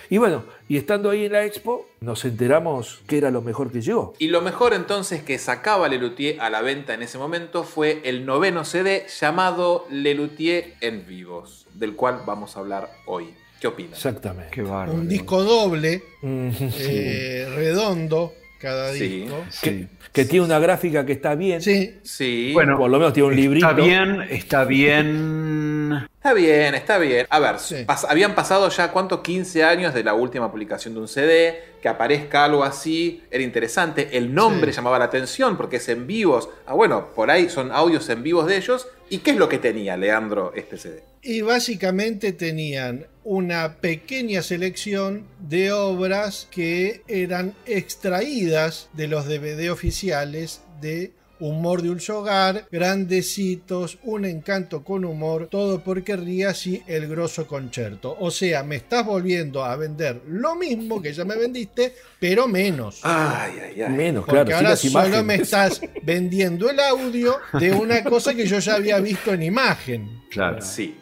Y 0.10 0.18
bueno, 0.18 0.44
y 0.70 0.78
estando 0.78 1.10
ahí 1.10 1.26
en 1.26 1.34
la 1.34 1.46
expo, 1.46 1.88
nos 2.00 2.24
enteramos 2.24 3.02
que 3.08 3.18
era 3.18 3.32
lo 3.32 3.42
mejor 3.42 3.72
que 3.72 3.82
llegó. 3.82 4.14
Y 4.20 4.28
lo 4.28 4.42
mejor 4.42 4.74
entonces 4.74 5.22
que 5.22 5.38
sacaba 5.38 5.90
Lelutier 5.90 6.40
a 6.40 6.50
la 6.50 6.62
venta 6.62 6.94
en 6.94 7.02
ese 7.02 7.18
momento 7.18 7.64
fue 7.64 8.02
el 8.06 8.26
noveno 8.26 8.64
CD 8.64 9.06
llamado 9.20 9.86
Lelutier 9.90 10.76
en 10.82 11.06
vivos, 11.06 11.68
del 11.74 11.96
cual 11.96 12.22
vamos 12.26 12.56
a 12.56 12.60
hablar 12.62 12.92
hoy. 13.06 13.34
¿Qué 13.60 13.68
opinas? 13.68 13.94
Exactamente. 13.94 14.52
Qué 14.52 14.62
bárbaro. 14.62 14.94
Un 14.94 15.10
disco 15.10 15.44
doble, 15.44 16.04
eh, 16.22 17.52
redondo, 17.56 18.34
cada 18.60 18.92
Sí. 18.94 19.08
disco. 19.22 19.44
que, 19.62 19.88
que 20.14 20.26
tiene 20.26 20.46
una 20.46 20.60
gráfica 20.60 21.06
que 21.06 21.14
está 21.14 21.36
bien. 21.36 21.62
Sí, 21.62 22.00
Sí. 22.04 22.52
Bueno, 22.54 22.78
Por 22.78 22.90
lo 22.90 22.98
menos 22.98 23.14
tiene 23.14 23.30
un 23.30 23.36
librito. 23.36 23.68
Está 23.70 23.82
bien, 23.82 24.22
está 24.30 24.64
bien. 24.66 26.08
Está 26.18 26.34
bien, 26.34 26.76
está 26.76 26.98
bien. 26.98 27.26
A 27.30 27.40
ver, 27.40 27.60
Sí. 27.60 27.76
pas- 27.86 28.06
habían 28.10 28.36
pasado 28.36 28.68
ya, 28.70 28.92
¿cuánto? 28.92 29.22
15 29.24 29.64
años 29.64 29.94
de 29.94 30.04
la 30.04 30.14
última 30.14 30.52
publicación 30.52 30.94
de 30.94 31.00
un 31.02 31.08
CD. 31.08 31.64
Que 31.82 31.88
aparezca 31.90 32.44
algo 32.46 32.64
así 32.64 33.24
era 33.32 33.44
interesante. 33.44 34.10
El 34.18 34.34
nombre 34.34 34.72
Sí. 34.72 34.78
llamaba 34.78 34.98
la 35.00 35.06
atención 35.06 35.56
porque 35.58 35.78
es 35.78 35.88
en 35.90 36.08
vivos. 36.08 36.50
Ah, 36.66 36.74
bueno, 36.74 37.10
por 37.16 37.30
ahí 37.32 37.50
son 37.50 37.72
audios 37.72 38.10
en 38.10 38.24
vivos 38.24 38.48
de 38.48 38.58
ellos. 38.58 38.88
¿Y 39.10 39.20
qué 39.20 39.32
es 39.32 39.38
lo 39.38 39.48
que 39.48 39.58
tenía, 39.60 39.96
Leandro, 39.96 40.52
este 40.56 40.78
CD? 40.78 41.04
Y 41.22 41.42
básicamente 41.42 42.34
tenían 42.34 43.08
una 43.24 43.76
pequeña 43.76 44.42
selección 44.42 45.26
de 45.40 45.72
obras 45.72 46.48
que 46.50 47.02
eran 47.08 47.54
extraídas 47.66 48.90
de 48.94 49.08
los 49.08 49.26
DVD 49.26 49.72
oficiales 49.72 50.62
de 50.82 51.12
Humor 51.40 51.82
de 51.84 51.92
un 51.92 52.00
Hogar, 52.10 52.68
Grandecitos, 52.72 54.00
Un 54.04 54.26
Encanto 54.26 54.84
con 54.84 55.06
Humor, 55.06 55.48
Todo 55.52 55.82
porque 55.84 56.16
rías 56.16 56.66
y 56.66 56.82
El 56.88 57.08
Grosso 57.08 57.46
Concerto. 57.46 58.16
O 58.20 58.32
sea, 58.32 58.64
me 58.64 58.78
estás 58.78 59.06
volviendo 59.06 59.64
a 59.64 59.76
vender 59.76 60.22
lo 60.28 60.56
mismo 60.56 61.02
que 61.02 61.14
ya 61.14 61.26
me 61.26 61.36
vendiste, 61.36 61.94
pero 62.20 62.48
menos. 62.48 63.02
Ay, 63.04 63.54
ay, 63.64 63.82
ay. 63.82 63.94
Menos, 63.94 64.26
Porque 64.26 64.46
claro, 64.46 64.58
ahora 64.58 64.76
solo 64.76 64.92
imágenes. 64.92 65.26
me 65.26 65.36
estás 65.36 65.82
vendiendo 66.04 66.70
el 66.70 66.80
audio 66.80 67.38
de 67.60 67.72
una 67.72 68.04
cosa 68.04 68.34
que 68.34 68.46
yo 68.48 68.60
ya 68.60 68.76
había 68.76 69.00
visto 69.00 69.34
en 69.34 69.44
imagen. 69.44 70.24
Claro. 70.32 70.62
Sí, 70.62 70.96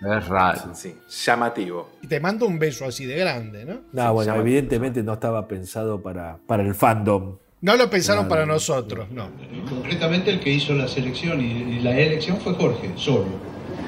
Es 0.00 0.28
raro. 0.28 0.74
sí. 0.74 0.94
Llamativo. 1.26 1.90
Y 2.02 2.06
te 2.06 2.20
mando 2.20 2.46
un 2.46 2.58
beso 2.58 2.84
así 2.84 3.04
de 3.04 3.16
grande, 3.16 3.64
¿no? 3.64 3.80
No, 3.92 4.12
bueno, 4.14 4.34
evidentemente 4.36 5.02
no 5.02 5.14
estaba 5.14 5.46
pensado 5.48 6.00
para, 6.00 6.38
para 6.46 6.62
el 6.62 6.74
fandom. 6.74 7.36
No 7.60 7.76
lo 7.76 7.90
pensaron 7.90 8.28
para 8.28 8.46
nosotros, 8.46 9.10
no. 9.10 9.28
Concretamente 9.68 10.30
el 10.30 10.38
que 10.38 10.50
hizo 10.50 10.72
la 10.74 10.86
selección 10.86 11.40
y, 11.40 11.44
y 11.76 11.80
la 11.80 11.98
elección 11.98 12.36
fue 12.40 12.54
Jorge, 12.54 12.92
solo. 12.94 13.26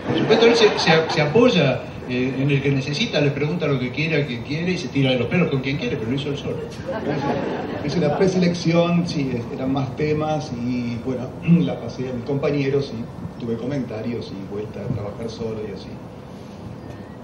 Por 0.09 0.19
supuesto, 0.19 0.47
él 0.47 0.57
se, 0.57 0.77
se- 0.79 1.09
se 1.11 1.23
apoya 1.23 1.81
eh, 2.11 2.43
en 2.43 2.51
el 2.51 2.63
que 2.63 2.71
necesita, 2.73 3.21
le 3.21 3.31
pregunta 3.33 3.67
lo 3.69 3.79
que 3.79 3.93
quiere 3.93 4.17
a 4.23 4.27
quien 4.27 4.43
quiere 4.45 4.73
y 4.73 4.79
se 4.79 4.89
tira 4.89 5.11
de 5.11 5.19
los 5.19 5.29
pelos 5.29 5.51
con 5.51 5.61
quien 5.63 5.79
quiere, 5.79 5.97
pero 5.97 6.11
lo 6.11 6.17
hizo 6.17 6.31
él 6.31 6.39
solo. 6.39 6.71
Es 7.83 7.97
una 7.97 8.17
preselección, 8.17 9.07
sí, 9.07 9.31
es- 9.33 9.51
eran 9.51 9.73
más 9.73 9.95
temas 9.97 10.51
y 10.53 10.99
bueno, 11.03 11.39
la 11.43 11.79
pasé 11.81 12.09
a 12.09 12.13
mis 12.15 12.25
compañeros 12.25 12.93
y 12.93 13.15
tuve 13.37 13.57
comentarios 13.59 14.33
y 14.33 14.45
vuelta 14.45 14.85
a 14.85 14.91
trabajar 14.91 15.31
solo 15.31 15.67
y 15.67 15.73
así. 15.73 16.07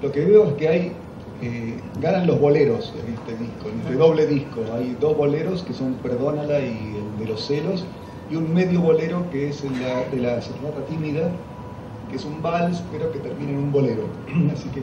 Lo 0.00 0.12
que 0.12 0.24
veo 0.24 0.48
es 0.50 0.54
que 0.54 0.68
hay, 0.68 1.10
eh, 1.40 1.92
ganan 1.96 2.26
los 2.26 2.38
boleros 2.40 2.94
en 2.94 3.08
este 3.08 3.36
disco, 3.36 3.70
en 3.70 3.80
este 3.80 3.94
doble 3.94 4.26
disco. 4.26 4.72
Hay 4.72 4.94
dos 4.94 5.16
boleros 5.16 5.62
que 5.62 5.72
son 5.74 6.00
Perdónala 6.02 6.60
y 6.66 6.96
el 6.96 7.16
de 7.16 7.26
los 7.26 7.46
celos 7.46 7.94
y 8.28 8.36
un 8.36 8.52
medio 8.52 8.80
bolero 8.82 9.30
que 9.30 9.48
es 9.48 9.64
el 9.64 9.78
de 9.78 9.86
la, 9.86 10.04
de 10.10 10.20
la 10.20 10.84
tímida, 10.86 11.46
que 12.10 12.16
es 12.16 12.24
un 12.24 12.42
vals 12.42 12.82
pero 12.92 13.10
que 13.12 13.18
termina 13.18 13.50
en 13.52 13.58
un 13.58 13.72
bolero. 13.72 14.08
Así 14.52 14.68
que 14.70 14.82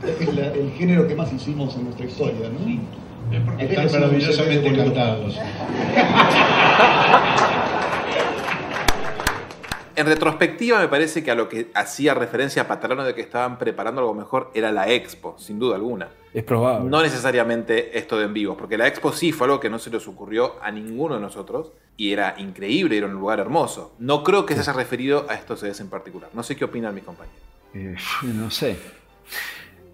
creo 0.00 0.18
que 0.18 0.24
es 0.24 0.34
la- 0.34 0.52
el 0.52 0.70
género 0.72 1.06
que 1.06 1.14
más 1.14 1.32
hicimos 1.32 1.74
en 1.76 1.84
nuestra 1.84 2.06
historia, 2.06 2.48
¿no? 2.48 2.58
Es 3.32 3.40
porque 3.44 3.64
Es 3.64 3.70
están 3.70 4.00
maravillosamente 4.00 4.76
cantados. 4.76 5.38
En 9.94 10.06
retrospectiva, 10.06 10.80
me 10.80 10.88
parece 10.88 11.22
que 11.22 11.30
a 11.30 11.34
lo 11.34 11.48
que 11.48 11.70
hacía 11.74 12.14
referencia 12.14 12.66
Patrano 12.66 13.04
de 13.04 13.14
que 13.14 13.20
estaban 13.20 13.58
preparando 13.58 14.00
algo 14.00 14.14
mejor 14.14 14.50
era 14.54 14.72
la 14.72 14.88
expo, 14.90 15.36
sin 15.38 15.58
duda 15.58 15.76
alguna. 15.76 16.08
Es 16.32 16.44
probable. 16.44 16.88
No 16.88 17.02
necesariamente 17.02 17.98
esto 17.98 18.18
de 18.18 18.24
en 18.24 18.32
vivo, 18.32 18.56
porque 18.56 18.78
la 18.78 18.86
expo 18.86 19.12
sí 19.12 19.32
fue 19.32 19.46
algo 19.46 19.60
que 19.60 19.68
no 19.68 19.78
se 19.78 19.90
les 19.90 20.06
ocurrió 20.08 20.54
a 20.62 20.70
ninguno 20.70 21.16
de 21.16 21.20
nosotros 21.20 21.72
y 21.96 22.12
era 22.12 22.36
increíble, 22.38 22.96
era 22.96 23.06
un 23.06 23.12
lugar 23.12 23.38
hermoso. 23.38 23.94
No 23.98 24.24
creo 24.24 24.46
que 24.46 24.54
se 24.54 24.60
haya 24.60 24.72
referido 24.72 25.26
a 25.28 25.34
estos 25.34 25.60
CDs 25.60 25.80
en 25.80 25.88
particular. 25.88 26.30
No 26.32 26.42
sé 26.42 26.56
qué 26.56 26.64
opinan 26.64 26.94
mis 26.94 27.04
compañeros. 27.04 27.40
Eh, 27.74 27.94
no 28.22 28.50
sé. 28.50 28.76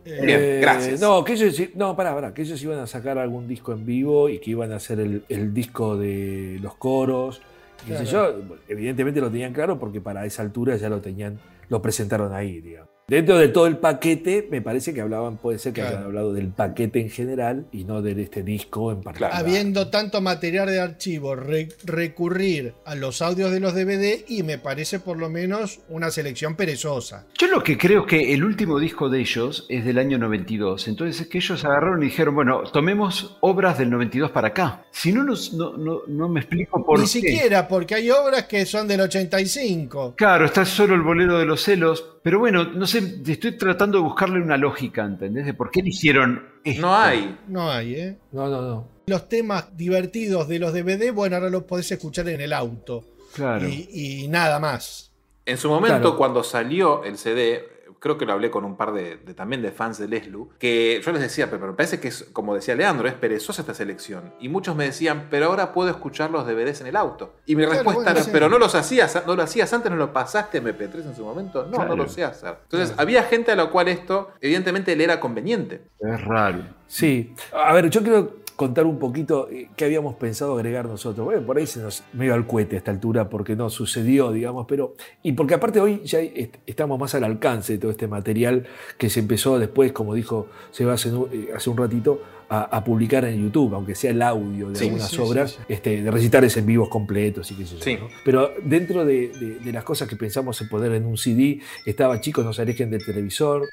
Bien, 0.05 0.61
gracias. 0.61 1.01
No, 1.01 1.25
que 1.25 1.35
ellos, 1.35 1.61
no, 1.75 1.97
pará, 1.97 2.15
pará, 2.15 2.33
que 2.33 2.43
ellos 2.43 2.63
iban 2.63 2.79
a 2.79 2.87
sacar 2.87 3.19
algún 3.19 3.47
disco 3.49 3.73
en 3.73 3.85
vivo 3.85 4.29
y 4.29 4.39
que 4.39 4.53
iban 4.53 4.73
a 4.73 4.77
hacer 4.77 5.01
el, 5.01 5.25
el 5.29 5.53
disco 5.53 5.97
de 5.97 6.59
los 6.63 6.75
coros. 6.77 7.43
Yo, 7.87 8.35
evidentemente 8.69 9.21
lo 9.21 9.31
tenían 9.31 9.53
claro 9.53 9.79
porque 9.79 10.01
para 10.01 10.25
esa 10.27 10.43
altura 10.43 10.77
ya 10.77 10.89
lo 10.89 11.01
tenían, 11.01 11.39
lo 11.69 11.81
presentaron 11.81 12.33
ahí, 12.33 12.61
digamos. 12.61 12.98
Dentro 13.09 13.39
de 13.39 13.49
todo 13.49 13.67
el 13.67 13.79
paquete, 13.79 14.47
me 14.51 14.61
parece 14.61 14.93
que 14.93 15.01
hablaban, 15.01 15.39
puede 15.39 15.59
ser 15.59 15.73
que 15.73 15.81
Claro. 15.81 15.97
hayan 15.97 16.07
hablado 16.09 16.35
del 16.35 16.49
paquete 16.49 17.01
en 17.01 17.09
general 17.09 17.65
y 17.73 17.85
no 17.85 18.03
de 18.03 18.21
este 18.21 18.43
disco 18.43 18.93
en 18.93 19.01
particular. 19.03 19.33
Habiendo 19.35 19.89
tanto 19.89 20.21
material 20.21 20.67
de 20.69 20.79
archivo, 20.79 21.35
re- 21.35 21.69
recurrir 21.85 22.75
a 22.85 22.95
los 22.95 23.23
audios 23.23 23.51
de 23.51 23.61
los 23.61 23.73
DVD 23.75 24.25
y 24.29 24.43
me 24.43 24.59
parece 24.59 25.01
por 25.01 25.17
lo 25.19 25.31
menos 25.31 25.81
una 25.89 26.11
selección 26.11 26.55
perezosa. 26.55 27.25
Yo 27.39 27.47
lo 27.47 27.63
que 27.63 27.79
creo 27.79 28.05
que 28.05 28.35
el 28.35 28.45
último 28.45 28.79
disco 28.79 29.09
de 29.09 29.21
ellos 29.21 29.65
es 29.71 29.87
del 29.87 29.97
año 29.99 30.19
92. 30.19 30.87
Entonces 30.89 31.19
es 31.23 31.29
que 31.29 31.39
ellos 31.39 31.65
agarraron 31.65 32.03
y 32.03 32.07
dijeron, 32.09 32.35
bueno, 32.35 32.63
tomemos 32.65 33.39
obras 33.41 33.79
del 33.79 33.89
92 33.89 34.33
para 34.33 34.49
acá. 34.49 34.85
Si 34.91 35.13
no, 35.15 35.25
no, 35.25 35.35
no, 35.79 36.03
no 36.07 36.29
me 36.29 36.41
explico 36.41 36.85
por 36.85 36.99
Ni 36.99 37.05
qué. 37.07 37.11
siquiera, 37.11 37.69
porque 37.69 37.95
hay 37.95 38.11
obras 38.11 38.45
que 38.45 38.67
son 38.67 38.87
del 38.87 39.01
85. 39.01 40.15
Claro, 40.15 40.45
está 40.45 40.67
solo 40.67 40.95
el 40.95 41.01
bolero 41.01 41.39
de 41.39 41.47
los 41.47 41.63
celos. 41.63 42.05
Pero 42.23 42.39
bueno, 42.39 42.65
no 42.65 42.87
sé, 42.87 43.21
estoy 43.27 43.57
tratando 43.57 43.99
de 43.99 44.05
buscarle 44.05 44.41
una 44.41 44.57
lógica, 44.57 45.05
¿entendés? 45.05 45.47
De 45.47 45.55
por 45.55 45.71
qué 45.71 45.81
eligieron 45.81 46.45
esto. 46.65 46.83
No 46.83 46.97
hay. 46.97 47.39
No 47.49 47.71
hay, 47.71 47.95
¿eh? 47.95 48.19
No, 48.33 48.49
no, 48.49 48.61
no. 48.61 48.89
Los 49.07 49.29
temas 49.29 49.77
divertidos 49.77 50.49
de 50.49 50.59
los 50.59 50.73
DVD, 50.73 51.13
bueno, 51.13 51.37
ahora 51.37 51.49
los 51.51 51.63
podés 51.65 51.91
escuchar 51.93 52.29
en 52.29 52.41
el 52.41 52.53
auto. 52.53 53.05
Claro. 53.35 53.67
Y, 53.69 53.89
y 54.25 54.29
nada 54.29 54.59
más. 54.59 55.13
En 55.47 55.57
su 55.57 55.69
momento, 55.69 55.99
Claro. 56.01 56.17
cuando 56.19 56.45
salió 56.45 57.05
el 57.05 57.17
CD, 57.17 57.65
creo 58.01 58.17
que 58.19 58.27
lo 58.27 58.33
hablé 58.33 58.51
con 58.51 58.65
un 58.65 58.77
par 58.77 58.93
de, 58.93 59.17
de- 59.17 59.35
también 59.35 59.63
de 59.63 59.73
fans 59.73 59.99
de 59.99 60.09
Leslu, 60.09 60.51
que 60.59 61.01
yo 61.05 61.13
les 61.13 61.21
decía, 61.23 61.51
pero 61.51 61.67
me 61.67 61.73
parece 61.73 61.99
que 62.01 62.09
es, 62.09 62.25
como 62.33 62.55
decía 62.55 62.75
Leandro, 62.75 63.09
es 63.09 63.15
perezosa 63.15 63.63
esta 63.63 63.75
selección. 63.75 64.33
Y 64.41 64.49
muchos 64.49 64.77
me 64.77 64.85
decían, 64.85 65.27
pero 65.31 65.47
ahora 65.47 65.73
puedo 65.73 65.91
escuchar 65.91 66.31
los 66.31 66.47
DVDs 66.47 66.81
en 66.81 66.87
el 66.89 66.97
auto. 66.97 67.35
Y 67.47 67.57
mi 67.57 67.65
Claro, 67.65 67.83
respuesta 67.83 68.11
era, 68.13 68.23
pero 68.33 68.49
no 68.49 68.59
los 68.59 68.75
hacías, 68.75 69.23
no 69.27 69.35
lo 69.35 69.43
hacías 69.43 69.73
antes, 69.73 69.91
no 69.91 69.97
lo 69.97 70.13
pasaste 70.13 70.63
MP3 70.63 71.07
en 71.07 71.17
su 71.17 71.25
momento. 71.25 71.65
No, 71.65 71.73
Claro. 71.73 71.89
no 71.91 71.97
lo 72.05 72.09
sé 72.09 72.25
hacer. 72.25 72.57
Entonces, 72.65 72.95
había 72.99 73.23
gente 73.25 73.53
a 73.53 73.57
la 73.57 73.67
cual 73.71 73.89
esto, 73.89 74.31
evidentemente, 74.41 74.95
le 74.97 75.05
era 75.05 75.19
conveniente. 75.21 75.83
Es 76.01 76.21
raro. 76.25 76.61
Sí, 76.87 77.35
a 77.53 77.73
ver, 77.75 77.91
yo 77.91 78.03
creo, 78.03 78.37
contar 78.59 78.87
un 78.87 78.99
poquito 78.99 79.49
eh, 79.53 79.69
qué 79.77 79.85
habíamos 79.85 80.17
pensado 80.17 80.57
agregar 80.57 80.87
nosotros. 80.87 81.25
Bueno, 81.25 81.43
por 81.43 81.59
ahí 81.59 81.67
se 81.69 81.79
nos 81.79 82.03
medio 82.13 82.35
al 82.35 82.45
cohete 82.45 82.75
a 82.75 82.79
esta 82.79 82.91
altura 82.91 83.29
porque 83.31 83.55
no 83.55 83.71
sucedió, 83.71 84.33
digamos, 84.33 84.67
pero. 84.69 84.95
Y 85.23 85.33
porque 85.35 85.55
aparte 85.55 85.79
hoy 85.81 86.03
ya 86.05 86.19
est- 86.19 86.57
estamos 86.67 86.99
más 86.99 87.15
al 87.15 87.23
alcance 87.23 87.75
de 87.75 87.79
todo 87.79 87.93
este 87.93 88.09
material 88.09 88.67
que 88.99 89.11
se 89.11 89.21
empezó 89.21 89.61
después, 89.61 89.93
como 89.93 90.13
dijo 90.13 90.49
Seba 90.73 90.95
hace, 90.95 91.13
un- 91.13 91.29
eh, 91.33 91.51
hace 91.55 91.71
un 91.71 91.77
ratito, 91.77 92.21
a, 92.51 92.63
a 92.63 92.83
publicar 92.83 93.25
en 93.27 93.41
YouTube, 93.45 93.75
aunque 93.77 93.95
sea 93.95 94.11
el 94.11 94.23
audio 94.23 94.71
de 94.71 94.75
Sí, 94.77 94.87
algunas 94.87 95.09
sí, 95.11 95.21
obras, 95.21 95.51
sí. 95.53 95.59
Este, 95.69 96.03
de 96.03 96.11
recitales 96.11 96.57
en 96.57 96.67
vivos 96.67 96.89
completos 96.89 97.49
y 97.53 97.55
qué 97.55 97.65
sé 97.65 97.77
yo. 97.97 98.09
Pero 98.25 98.51
dentro 98.65 99.05
de, 99.05 99.29
de- 99.29 99.59
de 99.61 99.73
las 99.73 99.85
cosas 99.85 100.09
que 100.09 100.17
pensamos 100.17 100.61
en 100.63 100.69
poner 100.69 100.93
en 100.93 101.07
un 101.07 101.17
CD, 101.17 101.61
estaba 101.87 102.21
chicos, 102.21 102.45
no 102.45 102.53
se 102.53 102.63
alejen 102.63 102.91
del 102.91 103.05
televisor. 103.05 103.69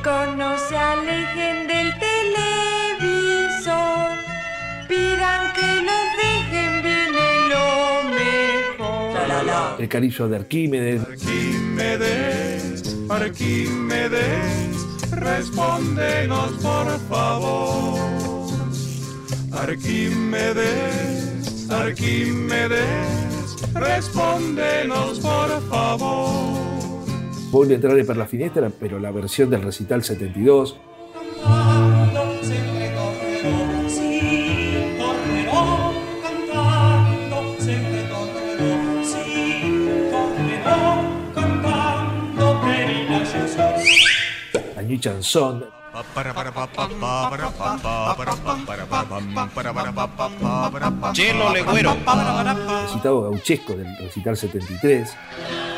Chicos, 0.00 0.34
no 0.34 0.56
se 0.56 0.76
alejen 0.78 1.66
del 1.68 1.92
televisor. 1.98 3.66
Pidan 4.88 5.52
que 5.52 5.82
los 5.82 6.16
dejen, 6.16 6.82
viene 6.82 7.28
lo 7.50 7.66
mejor. 8.08 9.78
El 9.78 9.88
calipso 9.90 10.26
de 10.26 10.36
Arquímedes, 10.36 11.02
Arquímedes, 11.02 12.96
Arquímedes, 13.10 14.86
respóndenos 15.10 16.52
por 16.62 16.98
favor. 17.10 18.00
Arquímedes, 19.52 20.90
Arquímedes, 21.70 22.86
respóndenos 23.74 25.20
por 25.20 25.60
favor. 25.68 26.89
Vuelve 27.50 27.74
a 27.74 27.76
entrar 27.76 28.06
por 28.06 28.16
la 28.16 28.26
finestra, 28.26 28.70
pero 28.70 28.98
la 28.98 29.10
versión 29.10 29.50
del 29.50 29.62
recital 29.62 30.02
72. 30.04 30.76
Cantando 31.42 32.42
siempre 32.42 32.92
tornerò, 32.94 33.88
sì, 33.88 34.96
tornerò, 34.98 35.92
cantando 36.22 37.54
sempre 37.58 38.08
tornerò, 38.08 39.02
sì, 39.02 40.10
tornerò, 40.10 41.02
cantando 41.34 42.60
per 42.60 42.90
il 42.90 43.12
ascensore. 43.12 43.82
La 44.74 44.82
Nuit 44.82 45.02
Chanson, 45.02 45.66
Chelo 51.12 51.52
Legüero. 51.52 51.96
recitado 52.82 53.20
gauchesco 53.22 53.74
del 53.74 53.96
recital 53.98 54.36
73. 54.36 55.69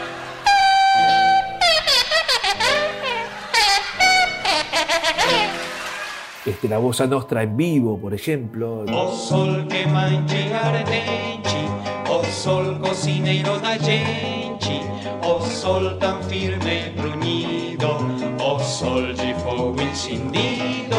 Este, 6.45 6.69
la 6.69 6.79
Bossa 6.79 7.07
Nostra 7.07 7.45
en 7.45 7.57
vivo, 7.57 7.97
por 7.99 8.13
ejemplo. 8.15 8.85
O 8.93 9.13
sol 9.13 9.65
che 9.69 9.87
mangi 9.87 10.51
ardenti, 10.53 11.69
o 12.09 12.25
sol 12.25 12.81
cocineiro 12.81 13.61
da 13.61 13.79
gente, 13.79 14.81
o 15.23 15.39
sol 15.41 15.97
tan 16.01 16.21
firme 16.25 16.87
e 16.87 16.91
bruñido, 16.97 17.97
o 18.41 18.59
sol 18.59 19.15
de 19.15 19.33
fogo 19.35 19.81
encendido, 19.81 20.97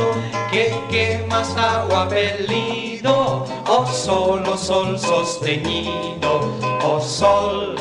que 0.50 0.72
quemas 0.90 1.54
agua 1.58 2.08
pelido, 2.08 3.44
o 3.68 3.86
sol, 3.86 4.42
o 4.48 4.58
sol 4.58 4.98
sostenido, 4.98 6.40
o 6.86 7.02
sol, 7.02 7.76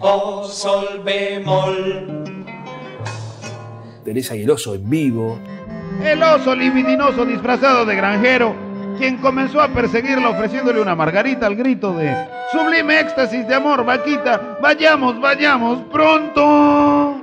o 0.00 0.44
sol 0.44 1.00
bemol. 1.02 2.12
Teresa 4.04 4.36
y 4.36 4.42
el 4.42 4.50
oso 4.50 4.74
en 4.74 4.90
vivo. 4.90 5.38
El 6.04 6.22
oso 6.22 6.54
libidinoso 6.54 7.24
disfrazado 7.24 7.84
de 7.86 7.94
granjero, 7.96 8.54
quien 8.98 9.18
comenzó 9.18 9.60
a 9.60 9.68
perseguirla 9.68 10.30
ofreciéndole 10.30 10.80
una 10.80 10.94
margarita 10.94 11.46
al 11.46 11.56
grito 11.56 11.92
de 11.94 12.14
Sublime 12.50 13.00
éxtasis 13.00 13.46
de 13.48 13.54
amor, 13.54 13.84
vaquita, 13.84 14.58
vayamos, 14.60 15.20
vayamos, 15.20 15.80
pronto. 15.90 17.16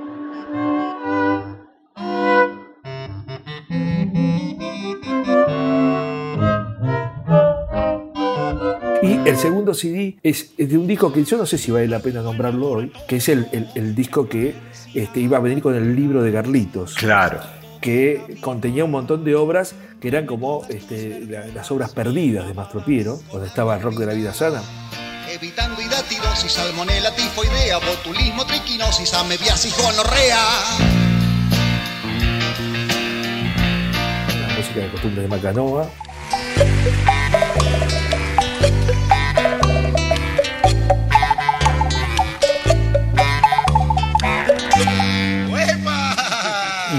Y 9.02 9.28
el 9.28 9.36
segundo 9.36 9.72
CD 9.72 10.18
es, 10.22 10.52
de 10.58 10.76
un 10.76 10.86
disco 10.86 11.10
que 11.12 11.24
yo 11.24 11.38
no 11.38 11.46
sé 11.46 11.56
si 11.56 11.70
vale 11.70 11.88
la 11.88 12.00
pena 12.00 12.20
nombrarlo 12.20 12.68
hoy, 12.70 12.92
que 13.08 13.16
es 13.16 13.28
el, 13.30 13.46
el- 13.52 13.68
el 13.74 13.94
disco 13.94 14.28
que 14.28 14.54
este, 14.94 15.20
iba 15.20 15.38
a 15.38 15.40
venir 15.40 15.62
con 15.62 15.74
el 15.74 15.96
libro 15.96 16.22
de 16.22 16.30
Garlitos. 16.30 16.94
Claro. 16.96 17.38
Que 17.80 18.38
contenía 18.40 18.84
un 18.84 18.90
montón 18.90 19.24
de 19.24 19.34
obras 19.34 19.74
que 20.00 20.08
eran 20.08 20.26
como 20.26 20.64
este, 20.68 21.20
la- 21.28 21.46
las 21.46 21.70
obras 21.70 21.92
perdidas 21.92 22.46
de 22.46 22.54
Mastro 22.54 22.84
Piero, 22.84 23.20
donde 23.32 23.48
estaba 23.48 23.76
el 23.76 23.82
rock 23.82 23.94
de 23.96 24.06
la 24.06 24.12
vida 24.14 24.32
sana. 24.34 24.62
Evitando 25.28 25.80
hidatidosis, 25.80 26.52
salmonela, 26.52 27.14
tifoidea, 27.14 27.78
botulismo, 27.78 28.44
triquinosis, 28.46 29.14
amebiasis, 29.14 29.76
gonorrea. 29.76 30.38
la 34.40 34.54
música 34.56 34.80
de 34.80 34.90
costumbre 34.90 35.22
de 35.22 35.28
Macanoa. 35.28 35.88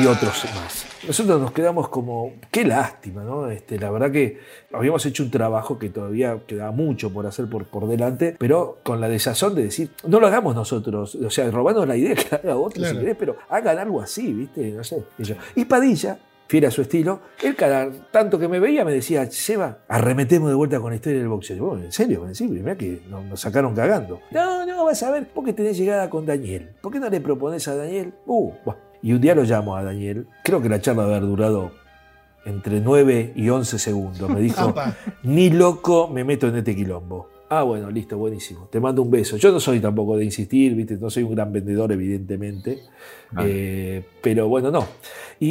Y 0.01 0.05
otros 0.05 0.45
más. 0.55 0.80
Nosotros 1.11 1.41
nos 1.41 1.51
quedamos 1.51 1.89
como, 1.89 2.35
qué 2.51 2.63
lástima, 2.63 3.21
¿no? 3.21 3.49
Este, 3.51 3.77
la 3.77 3.91
verdad 3.91 4.13
que 4.13 4.39
habíamos 4.71 5.05
hecho 5.05 5.23
un 5.23 5.29
trabajo 5.29 5.77
que 5.77 5.89
todavía 5.89 6.39
quedaba 6.47 6.71
mucho 6.71 7.11
por 7.11 7.25
hacer 7.27 7.49
por, 7.49 7.65
por 7.65 7.85
delante, 7.85 8.33
pero 8.39 8.77
con 8.81 9.01
la 9.01 9.09
desazón 9.09 9.53
de 9.53 9.63
decir, 9.63 9.89
no 10.07 10.21
lo 10.21 10.27
hagamos 10.27 10.55
nosotros, 10.55 11.15
o 11.15 11.29
sea, 11.29 11.51
robando 11.51 11.85
la 11.85 11.97
idea 11.97 12.15
que 12.15 12.27
la 12.31 12.37
haga 12.37 12.55
otro 12.55 12.79
Claro. 12.79 12.93
si 12.93 12.99
querés, 13.01 13.17
pero 13.19 13.35
hagan 13.49 13.77
algo 13.77 13.99
así, 13.99 14.31
¿viste? 14.31 14.71
No 14.71 14.85
sé. 14.85 15.03
Y, 15.53 15.65
Padilla, 15.65 16.17
fiel 16.47 16.67
a 16.67 16.71
su 16.71 16.81
estilo, 16.81 17.19
él 17.43 17.57
cada 17.57 17.91
tanto 18.09 18.39
que 18.39 18.47
me 18.47 18.61
veía 18.61 18.85
me 18.85 18.93
decía, 18.93 19.29
Seba, 19.29 19.79
arremetemos 19.89 20.47
de 20.47 20.55
vuelta 20.55 20.79
con 20.79 20.91
la 20.91 20.95
historia 20.95 21.19
del 21.19 21.27
boxeo. 21.27 21.57
Yo, 21.57 21.65
bueno, 21.65 21.83
en 21.83 21.91
serio, 21.91 22.21
me 22.21 22.29
decía, 22.29 22.47
mirá 22.47 22.77
que 22.77 23.01
nos, 23.09 23.37
sacaron 23.37 23.75
cagando. 23.75 24.21
No, 24.31 24.65
no, 24.65 24.85
vas 24.85 25.03
a 25.03 25.11
ver, 25.11 25.27
¿por 25.27 25.43
qué 25.43 25.51
tenés 25.51 25.77
llegada 25.77 26.09
con 26.09 26.25
Daniel? 26.25 26.69
¿Por 26.79 26.93
qué 26.93 27.01
no 27.01 27.09
le 27.09 27.19
propones 27.19 27.67
a 27.67 27.75
Daniel? 27.75 28.13
Uh, 28.25 28.53
buah. 28.63 28.90
Y 29.03 29.13
un 29.13 29.21
día 29.21 29.35
lo 29.35 29.43
llamo 29.43 29.75
a 29.75 29.83
Daniel, 29.83 30.27
creo 30.43 30.61
que 30.61 30.69
la 30.69 30.79
charla 30.79 31.03
debe 31.03 31.15
haber 31.15 31.29
durado 31.29 31.71
entre 32.45 32.79
9 32.79 33.33
y 33.35 33.49
11 33.49 33.79
segundos. 33.79 34.29
Me 34.29 34.39
dijo, 34.39 34.73
ni 35.23 35.49
loco 35.49 36.07
me 36.07 36.23
meto 36.23 36.47
en 36.47 36.57
este 36.57 36.75
quilombo. 36.75 37.29
Ah, 37.49 37.63
bueno, 37.63 37.91
listo, 37.91 38.17
buenísimo. 38.17 38.67
Te 38.71 38.79
mando 38.79 39.01
un 39.01 39.11
beso. 39.11 39.35
Yo 39.35 39.51
no 39.51 39.59
soy 39.59 39.81
tampoco 39.81 40.15
de 40.15 40.23
insistir, 40.23 40.73
¿viste? 40.73 40.97
No 40.97 41.09
soy 41.09 41.23
un 41.23 41.35
gran 41.35 41.51
vendedor, 41.51 41.91
evidentemente. 41.91 42.79
Ah. 43.35 43.43
Eh, 43.45 44.03
pero 44.21 44.47
bueno, 44.47 44.71
no. 44.71 44.87
Y, 45.39 45.47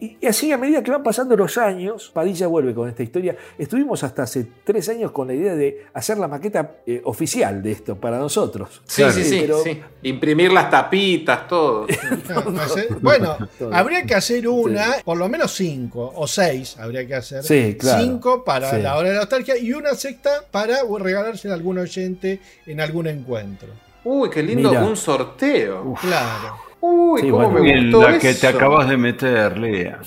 y- 0.00 0.16
y 0.18 0.26
así 0.26 0.50
a 0.50 0.56
medida 0.56 0.82
que 0.82 0.90
van 0.90 1.02
pasando 1.02 1.36
los 1.36 1.58
años, 1.58 2.10
Padilla 2.14 2.46
vuelve 2.46 2.72
con 2.72 2.88
esta 2.88 3.02
historia. 3.02 3.36
Estuvimos 3.58 4.02
hasta 4.02 4.22
hace 4.22 4.46
tres 4.64 4.88
años 4.88 5.10
con 5.10 5.26
la 5.28 5.34
idea 5.34 5.54
de 5.54 5.84
hacer 5.92 6.16
la 6.16 6.26
maqueta 6.26 6.76
eh, 6.86 7.02
oficial 7.04 7.62
de 7.62 7.72
esto 7.72 7.96
para 7.96 8.16
nosotros. 8.18 8.80
Sí, 8.86 9.02
sí, 9.12 9.24
sí, 9.24 9.38
pero- 9.42 9.62
sí. 9.62 9.78
Imprimir 10.04 10.52
las 10.52 10.70
tapitas, 10.70 11.46
todo. 11.48 11.86
Bueno, 13.02 13.36
Todo. 13.58 13.74
habría 13.74 14.04
que 14.04 14.14
hacer 14.14 14.48
una, 14.48 14.96
por 15.04 15.18
lo 15.18 15.28
menos 15.28 15.52
cinco 15.52 16.12
o 16.16 16.26
seis 16.26 16.76
habría 16.78 17.06
que 17.06 17.14
hacer. 17.16 17.42
Sí, 17.44 17.76
claro. 17.78 18.02
Cinco 18.04 18.44
para 18.44 18.70
Sí. 18.70 18.80
la 18.82 18.96
hora 18.96 19.08
de 19.08 19.14
la 19.16 19.20
nostalgia 19.20 19.58
y 19.58 19.72
una 19.72 19.94
sexta 19.94 20.44
para 20.50 20.78
regalársela 20.98 21.54
a 21.54 21.56
algún 21.58 21.78
oyente 21.78 22.40
en 22.66 22.80
algún 22.80 23.06
encuentro. 23.06 23.68
Uy, 24.04 24.30
qué 24.30 24.42
lindo 24.42 24.70
Mira. 24.70 24.84
un 24.84 24.96
sorteo. 24.96 25.94
Claro. 26.00 26.56
Uy, 26.88 27.20
Sí, 27.22 27.30
cómo 27.30 27.48
bueno. 27.50 27.62
me 27.64 27.72
En 27.72 27.90
gustó 27.92 28.08
la 28.10 28.18
que 28.18 28.32
te 28.34 28.46
eso. 28.46 28.48
acabas 28.48 28.88
de 28.88 28.96
meter, 28.96 29.58
Lea. 29.58 29.98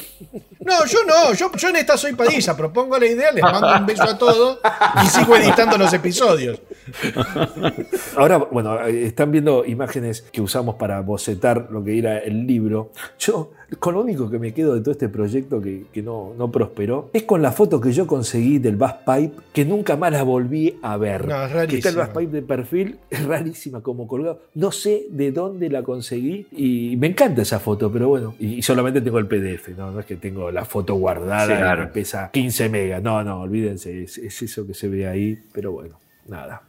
No, 0.59 0.85
yo 0.85 0.99
no, 1.07 1.33
yo, 1.33 1.51
yo 1.55 1.69
en 1.69 1.75
esta 1.77 1.97
soy 1.97 2.13
Padilla, 2.13 2.55
propongo 2.55 2.97
la 2.97 3.05
idea, 3.07 3.31
les 3.31 3.41
mando 3.43 3.73
un 3.79 3.85
beso 3.85 4.03
a 4.03 4.17
todos 4.17 4.59
y 5.03 5.07
sigo 5.07 5.35
editando 5.35 5.77
los 5.77 5.91
episodios. 5.93 6.61
Ahora, 8.15 8.37
bueno, 8.37 8.79
están 8.87 9.31
viendo 9.31 9.65
imágenes 9.65 10.21
que 10.21 10.41
usamos 10.41 10.75
para 10.75 11.01
bocetar 11.01 11.67
lo 11.71 11.83
que 11.83 11.97
era 11.97 12.19
el 12.19 12.45
libro. 12.45 12.91
Yo, 13.17 13.51
con 13.77 13.93
lo 13.93 14.01
único 14.01 14.29
que 14.29 14.39
me 14.39 14.53
quedo 14.53 14.73
de 14.75 14.81
todo 14.81 14.91
este 14.91 15.09
proyecto 15.09 15.61
que, 15.61 15.85
que 15.93 16.01
no, 16.01 16.33
no 16.37 16.51
prosperó, 16.51 17.09
es 17.13 17.23
con 17.23 17.41
la 17.41 17.51
foto 17.51 17.79
que 17.79 17.91
yo 17.91 18.07
conseguí 18.07 18.57
del 18.59 18.75
Bass 18.77 18.95
Pipe, 19.05 19.33
que 19.53 19.65
nunca 19.65 19.95
más 19.95 20.11
la 20.11 20.23
volví 20.23 20.77
a 20.81 20.97
ver. 20.97 21.27
No, 21.27 21.45
es 21.45 21.67
que 21.67 21.77
está 21.77 21.89
el. 21.89 21.95
Bass 21.97 22.09
Pipe 22.09 22.27
de 22.31 22.41
perfil, 22.41 22.97
es 23.09 23.23
rarísima 23.25 23.81
como 23.81 24.07
colgado. 24.07 24.41
No 24.55 24.71
sé 24.71 25.05
de 25.11 25.31
dónde 25.31 25.69
la 25.69 25.83
conseguí 25.83 26.47
y 26.51 26.95
me 26.97 27.07
encanta 27.07 27.41
esa 27.43 27.59
foto, 27.59 27.91
pero 27.91 28.07
bueno, 28.09 28.35
y, 28.39 28.55
y 28.55 28.61
solamente 28.61 29.01
tengo 29.01 29.19
el 29.19 29.27
PDF, 29.27 29.69
¿no? 29.77 29.91
No 29.91 29.99
es 29.99 30.05
que 30.05 30.15
tengo 30.15 30.49
la 30.51 30.65
foto 30.65 30.95
guardada 30.95 31.45
Sí, 31.47 31.53
claro. 31.53 31.83
y 31.83 31.87
pesa 31.87 32.31
15 32.31 32.69
megas. 32.69 33.03
No, 33.03 33.23
no, 33.23 33.41
olvídense, 33.41 34.03
es, 34.03 34.17
es 34.17 34.41
eso 34.41 34.65
que 34.65 34.73
se 34.73 34.87
ve 34.87 35.07
ahí, 35.07 35.37
pero 35.51 35.71
bueno, 35.71 35.99
nada. 36.27 36.61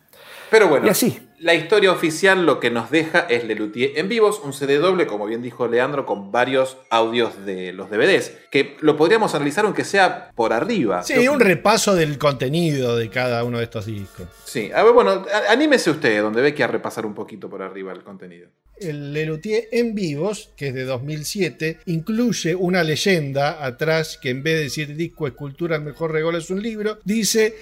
Pero 0.50 0.68
bueno, 0.68 0.86
Y 0.86 0.90
así. 0.90 1.18
La 1.40 1.54
historia 1.54 1.90
oficial 1.90 2.44
lo 2.44 2.60
que 2.60 2.70
nos 2.70 2.90
deja 2.90 3.20
es 3.20 3.44
Lelutier 3.44 3.92
en 3.96 4.10
vivos, 4.10 4.42
un 4.44 4.52
CD 4.52 4.76
doble, 4.76 5.06
como 5.06 5.24
bien 5.24 5.40
dijo 5.40 5.66
Leandro, 5.66 6.04
con 6.04 6.30
varios 6.30 6.76
audios 6.90 7.46
de 7.46 7.72
los 7.72 7.88
DVDs, 7.88 8.32
que 8.50 8.76
lo 8.80 8.98
podríamos 8.98 9.34
analizar 9.34 9.64
aunque 9.64 9.84
sea 9.84 10.30
por 10.34 10.52
arriba. 10.52 11.02
Sí, 11.02 11.26
un 11.28 11.40
repaso 11.40 11.94
del 11.94 12.18
contenido 12.18 12.94
de 12.96 13.08
cada 13.08 13.42
uno 13.44 13.56
de 13.56 13.64
estos 13.64 13.86
discos. 13.86 14.28
Sí, 14.44 14.70
a 14.74 14.82
ver, 14.82 14.92
bueno, 14.92 15.24
anímese 15.48 15.90
usted, 15.90 16.20
donde 16.20 16.42
ve 16.42 16.54
que 16.54 16.62
a 16.62 16.66
repasar 16.66 17.06
un 17.06 17.14
poquito 17.14 17.48
por 17.48 17.62
arriba 17.62 17.92
el 17.92 18.02
contenido. 18.02 18.50
El 18.76 19.14
Lelutier 19.14 19.64
en 19.72 19.94
vivos, 19.94 20.50
que 20.56 20.68
es 20.68 20.74
de 20.74 20.84
2007, 20.84 21.78
incluye 21.86 22.54
una 22.54 22.82
leyenda 22.82 23.64
atrás 23.64 24.18
que 24.20 24.28
en 24.28 24.42
vez 24.42 24.56
de 24.56 24.62
decir 24.64 24.94
disco, 24.94 25.26
escultura, 25.26 25.76
el 25.76 25.82
mejor 25.82 26.12
regalo 26.12 26.36
es 26.36 26.50
un 26.50 26.62
libro, 26.62 26.98
dice 27.04 27.56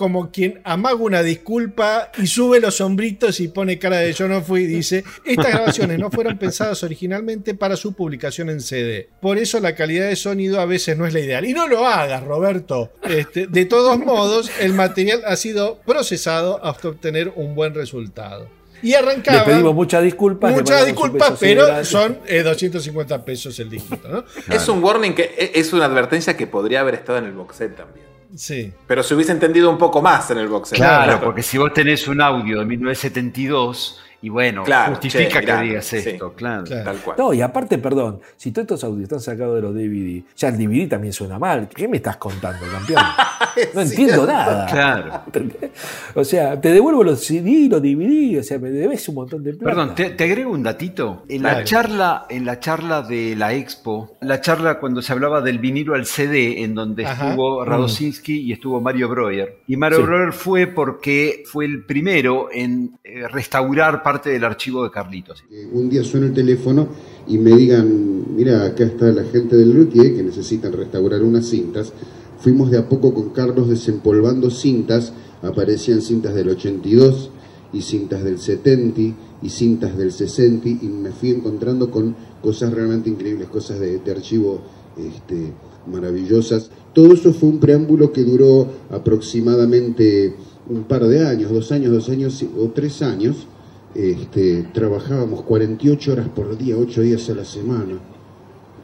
como 0.00 0.30
quien 0.30 0.62
amaga 0.64 0.94
una 0.94 1.22
disculpa 1.22 2.10
y 2.16 2.26
sube 2.26 2.58
los 2.58 2.80
hombritos 2.80 3.38
y 3.38 3.48
pone 3.48 3.78
cara 3.78 3.98
de 3.98 4.14
yo 4.14 4.28
no 4.28 4.40
fui, 4.40 4.64
dice, 4.64 5.04
estas 5.26 5.52
grabaciones 5.52 5.98
no 5.98 6.10
fueron 6.10 6.38
pensadas 6.38 6.82
originalmente 6.82 7.52
para 7.52 7.76
su 7.76 7.92
publicación 7.92 8.48
en 8.48 8.62
CD. 8.62 9.10
Por 9.20 9.36
eso 9.36 9.60
la 9.60 9.74
calidad 9.74 10.08
de 10.08 10.16
sonido 10.16 10.58
a 10.58 10.64
veces 10.64 10.96
no 10.96 11.06
es 11.06 11.12
la 11.12 11.20
ideal. 11.20 11.44
Y 11.44 11.52
no 11.52 11.68
lo 11.68 11.86
hagas, 11.86 12.24
Roberto. 12.24 12.94
Este, 13.02 13.46
de 13.46 13.66
todos 13.66 13.98
modos, 13.98 14.50
el 14.58 14.72
material 14.72 15.20
ha 15.26 15.36
sido 15.36 15.82
procesado 15.84 16.64
hasta 16.64 16.88
obtener 16.88 17.34
un 17.36 17.54
buen 17.54 17.74
resultado. 17.74 18.48
Y 18.82 18.94
arrancaba... 18.94 19.40
Le 19.46 19.52
pedimos 19.52 19.74
muchas 19.74 20.02
disculpas. 20.02 20.50
Muchas 20.50 20.86
disculpas, 20.86 21.34
pero 21.38 21.84
son 21.84 22.20
eh, 22.26 22.42
250 22.42 23.22
pesos 23.22 23.58
el 23.60 23.68
dígito, 23.68 24.08
¿no? 24.08 24.24
Es 24.48 24.66
un 24.66 24.82
warning 24.82 25.12
que 25.14 25.24
e- 25.36 25.52
es 25.56 25.74
una 25.74 25.84
advertencia 25.84 26.38
que 26.38 26.46
podría 26.46 26.80
haber 26.80 26.94
estado 26.94 27.18
en 27.18 27.26
el 27.26 27.32
box 27.32 27.56
set 27.56 27.76
también. 27.76 28.09
Sí. 28.34 28.72
Pero 28.86 29.02
se 29.02 29.14
hubiese 29.14 29.32
entendido 29.32 29.70
un 29.70 29.78
poco 29.78 30.00
más 30.00 30.30
en 30.30 30.38
el 30.38 30.48
box 30.48 30.70
set. 30.70 30.78
Claro, 30.78 31.20
porque 31.20 31.42
si 31.42 31.58
vos 31.58 31.72
tenés 31.72 32.06
un 32.08 32.20
audio 32.20 32.60
de 32.60 32.64
1972, 32.64 34.00
y 34.22 34.28
bueno, 34.28 34.64
Claro, 34.64 34.90
justifica 34.92 35.28
che, 35.28 35.34
que 35.34 35.40
mirá, 35.40 35.60
digas 35.62 35.84
sí, 35.86 35.96
esto, 35.96 36.34
claro. 36.34 36.64
Tal 36.64 36.96
cual. 36.98 37.16
No, 37.18 37.32
y 37.32 37.40
aparte, 37.40 37.78
perdón, 37.78 38.20
si 38.36 38.52
todos 38.52 38.64
estos 38.64 38.84
audios 38.84 39.04
están 39.04 39.20
sacados 39.20 39.56
de 39.56 39.62
los 39.62 39.74
DVD, 39.74 40.22
ya 40.36 40.48
el 40.48 40.58
DVD 40.58 40.88
también 40.88 41.12
suena 41.12 41.38
mal. 41.38 41.68
¿Qué 41.74 41.88
me 41.88 41.96
estás 41.96 42.18
contando, 42.18 42.66
campeón? 42.70 43.02
No 43.74 43.80
entiendo 43.82 44.26
nada. 44.26 44.66
Claro. 44.66 45.22
O 46.14 46.24
sea, 46.24 46.60
te 46.60 46.72
devuelvo 46.72 47.04
los 47.04 47.20
CD, 47.24 47.68
los 47.70 47.80
DVD, 47.80 48.38
o 48.40 48.42
sea, 48.42 48.58
me 48.58 48.70
debes 48.70 49.08
un 49.08 49.14
montón 49.14 49.42
de 49.44 49.52
plata. 49.54 49.64
Perdón, 49.76 49.94
te, 49.94 50.10
te 50.10 50.24
agrego 50.24 50.50
un 50.50 50.62
datito. 50.62 51.22
En 51.28 51.42
la 51.42 51.62
charla, 51.64 52.26
en 52.28 52.44
la 52.44 52.58
charla 52.58 53.02
de 53.02 53.36
la 53.36 53.54
Expo, 53.54 54.16
la 54.20 54.40
charla 54.40 54.80
cuando 54.80 55.02
se 55.02 55.12
hablaba 55.12 55.40
del 55.40 55.58
vinilo 55.60 55.94
al 55.94 56.06
CD, 56.06 56.62
en 56.62 56.74
donde 56.74 57.06
Ajá. 57.06 57.28
estuvo 57.30 57.62
Mm. 57.64 57.68
Radosinski 57.68 58.40
y 58.40 58.52
estuvo 58.52 58.80
Mario 58.80 59.08
Breuer. 59.08 59.58
Y 59.66 59.76
Mario 59.76 59.98
Sí. 59.98 60.04
Breuer 60.04 60.32
fue 60.32 60.66
porque 60.66 61.42
fue 61.46 61.64
el 61.64 61.84
primero 61.84 62.48
en 62.52 62.98
eh, 63.04 63.28
restaurar 63.28 64.02
parte 64.02 64.30
del 64.30 64.44
archivo 64.44 64.82
de 64.84 64.90
Carlitos. 64.90 65.44
un 65.72 65.88
día 65.88 66.02
suena 66.02 66.26
el 66.26 66.34
teléfono 66.34 66.88
y 67.28 67.38
me 67.38 67.52
digan, 67.54 68.34
mira, 68.34 68.64
acá 68.64 68.84
está 68.84 69.06
la 69.06 69.24
gente 69.24 69.56
del 69.56 69.72
Luthier 69.72 70.14
que 70.16 70.22
necesitan 70.22 70.72
restaurar 70.72 71.22
unas 71.22 71.46
cintas. 71.46 71.92
Fuimos 72.40 72.70
de 72.70 72.78
a 72.78 72.88
poco 72.88 73.12
con 73.12 73.30
Carlos 73.30 73.68
desempolvando 73.68 74.48
cintas, 74.48 75.12
aparecían 75.42 76.00
cintas 76.00 76.34
del 76.34 76.48
82 76.48 77.30
y 77.72 77.82
cintas 77.82 78.24
del 78.24 78.38
70 78.38 79.00
y 79.42 79.48
cintas 79.48 79.96
del 79.96 80.10
60 80.10 80.68
y 80.68 80.88
me 80.88 81.10
fui 81.10 81.30
encontrando 81.30 81.90
con 81.90 82.16
cosas 82.42 82.72
realmente 82.72 83.10
increíbles, 83.10 83.48
cosas 83.48 83.78
de, 83.78 83.98
de 83.98 84.10
archivo 84.10 84.62
este, 84.96 85.52
maravillosas. 85.86 86.70
Todo 86.94 87.12
eso 87.12 87.34
fue 87.34 87.50
un 87.50 87.60
preámbulo 87.60 88.10
que 88.10 88.24
duró 88.24 88.66
aproximadamente 88.90 90.34
un 90.68 90.84
par 90.84 91.06
de 91.06 91.26
años, 91.26 91.50
dos 91.50 91.70
años, 91.72 91.92
dos 91.92 92.08
años 92.08 92.42
o 92.58 92.68
tres 92.70 93.02
años. 93.02 93.46
Este, 93.94 94.66
trabajábamos 94.72 95.42
48 95.42 96.12
horas 96.12 96.28
por 96.28 96.56
día, 96.56 96.76
8 96.78 97.02
días 97.02 97.28
a 97.28 97.34
la 97.34 97.44
semana. 97.44 98.00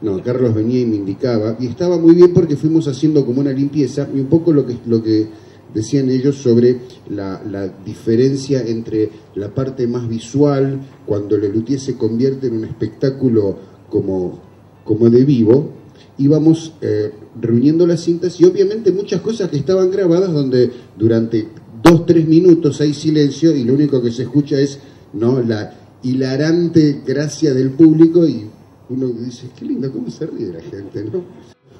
No, 0.01 0.21
Carlos 0.21 0.53
venía 0.53 0.81
y 0.81 0.85
me 0.85 0.95
indicaba, 0.95 1.57
y 1.59 1.67
estaba 1.67 1.97
muy 1.97 2.13
bien 2.13 2.33
porque 2.33 2.55
fuimos 2.55 2.87
haciendo 2.87 3.25
como 3.25 3.41
una 3.41 3.51
limpieza, 3.51 4.07
y 4.13 4.19
un 4.19 4.27
poco 4.27 4.53
lo 4.53 4.65
que, 4.65 4.77
lo 4.85 5.01
que 5.01 5.27
decían 5.73 6.09
ellos 6.09 6.35
sobre 6.35 6.81
la, 7.09 7.41
la 7.43 7.67
diferencia 7.67 8.61
entre 8.61 9.09
la 9.35 9.53
parte 9.53 9.87
más 9.87 10.07
visual, 10.07 10.79
cuando 11.05 11.35
el 11.35 11.41
Lelutier 11.41 11.79
se 11.79 11.95
convierte 11.97 12.47
en 12.47 12.57
un 12.57 12.65
espectáculo 12.65 13.57
como, 13.89 14.39
como 14.83 15.09
de 15.09 15.25
vivo, 15.25 15.73
íbamos 16.17 16.73
eh, 16.81 17.11
reuniendo 17.39 17.85
las 17.85 18.01
cintas 18.01 18.39
y 18.39 18.45
obviamente 18.45 18.91
muchas 18.91 19.21
cosas 19.21 19.49
que 19.49 19.57
estaban 19.57 19.91
grabadas 19.91 20.31
donde 20.31 20.71
durante 20.97 21.47
dos, 21.83 22.05
tres 22.05 22.27
minutos 22.27 22.81
hay 22.81 22.93
silencio 22.93 23.55
y 23.55 23.63
lo 23.63 23.73
único 23.73 24.01
que 24.01 24.11
se 24.11 24.23
escucha 24.23 24.59
es 24.59 24.79
¿no? 25.13 25.41
la 25.41 25.73
hilarante 26.03 27.01
gracia 27.05 27.53
del 27.53 27.71
público 27.71 28.27
y 28.27 28.45
uno 28.89 29.07
dice, 29.07 29.49
qué 29.57 29.65
lindo, 29.65 29.91
cómo 29.91 30.09
se 30.09 30.25
ríe 30.25 30.47
la 30.47 30.61
gente, 30.61 31.03
¿no? 31.03 31.23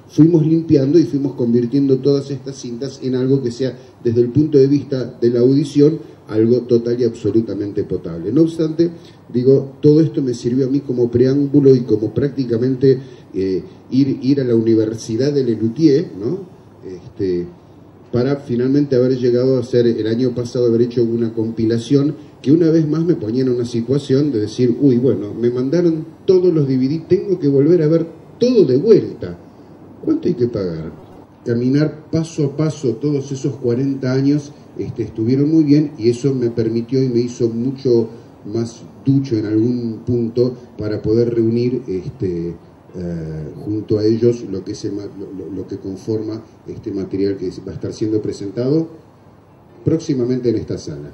Fuimos 0.08 0.46
limpiando 0.46 0.98
y 0.98 1.04
fuimos 1.04 1.34
convirtiendo 1.34 1.98
todas 1.98 2.30
estas 2.30 2.56
cintas 2.56 3.00
en 3.02 3.14
algo 3.14 3.42
que 3.42 3.50
sea, 3.50 3.76
desde 4.02 4.22
el 4.22 4.30
punto 4.30 4.56
de 4.56 4.66
vista 4.66 5.04
de 5.20 5.30
la 5.30 5.40
audición, 5.40 5.98
algo 6.28 6.62
total 6.62 7.00
y 7.00 7.04
absolutamente 7.04 7.84
potable. 7.84 8.32
No 8.32 8.42
obstante, 8.42 8.90
digo, 9.32 9.76
todo 9.80 10.00
esto 10.00 10.22
me 10.22 10.34
sirvió 10.34 10.66
a 10.66 10.70
mí 10.70 10.80
como 10.80 11.10
preámbulo 11.10 11.74
y 11.74 11.80
como 11.80 12.12
prácticamente 12.12 12.98
eh, 13.34 13.62
ir, 13.90 14.18
ir 14.22 14.40
a 14.40 14.44
la 14.44 14.54
Universidad 14.54 15.32
de 15.32 15.44
Lelutier, 15.44 16.10
¿no? 16.18 16.40
Este, 16.86 17.46
para 18.12 18.36
finalmente 18.36 18.96
haber 18.96 19.18
llegado 19.18 19.56
a 19.56 19.60
hacer, 19.60 19.86
el 19.86 20.06
año 20.06 20.34
pasado, 20.34 20.66
haber 20.66 20.82
hecho 20.82 21.04
una 21.04 21.32
compilación 21.32 22.14
que 22.40 22.52
una 22.52 22.70
vez 22.70 22.88
más 22.88 23.04
me 23.04 23.14
ponía 23.14 23.42
en 23.42 23.50
una 23.50 23.64
situación 23.64 24.32
de 24.32 24.40
decir, 24.40 24.76
uy, 24.80 24.96
bueno, 24.98 25.34
me 25.34 25.50
mandaron 25.50 26.06
todos 26.24 26.52
los 26.52 26.66
DVD, 26.66 27.02
tengo 27.06 27.38
que 27.38 27.48
volver 27.48 27.82
a 27.82 27.88
ver 27.88 28.06
todo 28.38 28.64
de 28.64 28.76
vuelta. 28.76 29.38
¿Cuánto 30.04 30.28
hay 30.28 30.34
que 30.34 30.48
pagar? 30.48 30.92
Caminar 31.44 32.10
paso 32.10 32.46
a 32.46 32.56
paso 32.56 32.94
todos 32.94 33.30
esos 33.32 33.56
40 33.56 34.12
años 34.12 34.52
este, 34.78 35.02
estuvieron 35.02 35.50
muy 35.50 35.64
bien 35.64 35.92
y 35.98 36.08
eso 36.08 36.34
me 36.34 36.50
permitió 36.50 37.02
y 37.02 37.08
me 37.08 37.20
hizo 37.20 37.48
mucho 37.48 38.08
más 38.44 38.82
ducho 39.04 39.36
en 39.36 39.46
algún 39.46 40.00
punto 40.06 40.54
para 40.78 41.02
poder 41.02 41.34
reunir 41.34 41.82
este, 41.88 42.54
eh, 42.98 43.52
junto 43.64 43.98
a 43.98 44.04
ellos 44.04 44.42
lo 44.42 44.64
que, 44.64 44.74
lo 45.54 45.66
que 45.68 45.78
conforma 45.78 46.42
este 46.66 46.90
material 46.90 47.36
que 47.36 47.50
va 47.66 47.72
a 47.72 47.74
estar 47.74 47.92
siendo 47.92 48.20
presentado 48.20 48.88
próximamente 49.84 50.50
en 50.50 50.56
esta 50.56 50.78
sala. 50.78 51.10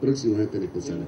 Próximamente 0.00 0.58
en 0.58 0.62
esta 0.64 0.80
sala. 0.80 1.06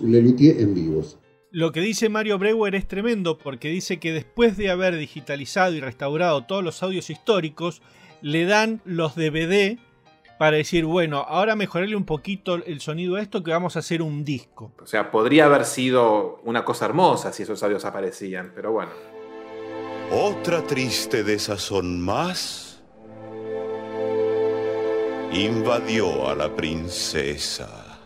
Lelutier 0.00 0.60
en 0.60 0.74
vivos. 0.74 1.18
Lo 1.52 1.72
que 1.72 1.80
dice 1.80 2.08
Mario 2.08 2.38
Breuer 2.38 2.74
es 2.74 2.86
tremendo 2.86 3.38
porque 3.38 3.68
dice 3.68 3.98
que 3.98 4.12
después 4.12 4.56
de 4.56 4.70
haber 4.70 4.96
digitalizado 4.96 5.74
y 5.74 5.80
restaurado 5.80 6.44
todos 6.44 6.62
los 6.62 6.82
audios 6.82 7.10
históricos, 7.10 7.82
le 8.20 8.44
dan 8.44 8.82
los 8.84 9.16
DVD 9.16 9.78
para 10.40 10.56
decir, 10.56 10.86
bueno, 10.86 11.18
ahora 11.28 11.54
mejorarle 11.54 11.94
un 11.94 12.06
poquito 12.06 12.54
el 12.54 12.80
sonido 12.80 13.16
a 13.16 13.20
esto 13.20 13.44
que 13.44 13.50
vamos 13.50 13.76
a 13.76 13.80
hacer 13.80 14.00
un 14.00 14.24
disco. 14.24 14.72
O 14.82 14.86
sea, 14.86 15.10
podría 15.10 15.44
haber 15.44 15.66
sido 15.66 16.40
una 16.44 16.64
cosa 16.64 16.86
hermosa 16.86 17.30
si 17.30 17.42
esos 17.42 17.62
audios 17.62 17.84
aparecían, 17.84 18.50
pero 18.54 18.72
bueno. 18.72 18.90
Otra 20.10 20.62
triste 20.62 21.24
desazón 21.24 22.00
más 22.00 22.82
invadió 25.30 26.26
a 26.30 26.34
la 26.34 26.56
princesa. 26.56 28.00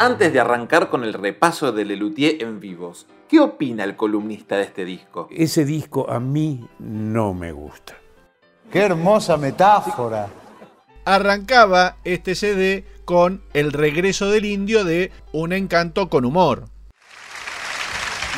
Antes 0.00 0.32
de 0.32 0.40
arrancar 0.40 0.90
con 0.90 1.04
el 1.04 1.12
repaso 1.12 1.70
de 1.70 1.84
Lelutier 1.84 2.42
en 2.42 2.58
vivos, 2.58 3.06
¿qué 3.28 3.40
opina 3.40 3.84
el 3.84 3.96
columnista 3.96 4.56
de 4.56 4.64
este 4.64 4.84
disco? 4.84 5.28
Ese 5.30 5.64
disco 5.64 6.10
a 6.10 6.20
mí 6.20 6.66
no 6.78 7.34
me 7.34 7.52
gusta. 7.52 7.94
Qué 8.70 8.80
hermosa 8.80 9.36
metáfora. 9.36 10.28
Arrancaba 11.04 11.96
este 12.04 12.34
CD 12.34 12.84
con 13.04 13.42
El 13.52 13.72
regreso 13.72 14.30
del 14.30 14.46
indio 14.46 14.84
de 14.84 15.12
Un 15.32 15.52
encanto 15.52 16.08
con 16.08 16.24
humor. 16.24 16.64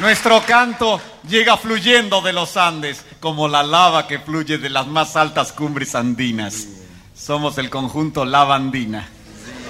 Nuestro 0.00 0.42
canto 0.46 1.00
llega 1.26 1.56
fluyendo 1.56 2.20
de 2.20 2.34
los 2.34 2.58
Andes, 2.58 3.06
como 3.18 3.48
la 3.48 3.62
lava 3.62 4.06
que 4.06 4.18
fluye 4.18 4.58
de 4.58 4.68
las 4.68 4.86
más 4.86 5.16
altas 5.16 5.52
cumbres 5.52 5.94
andinas. 5.94 6.68
Somos 7.14 7.56
el 7.56 7.70
conjunto 7.70 8.26
Lava 8.26 8.56
Andina. 8.56 9.08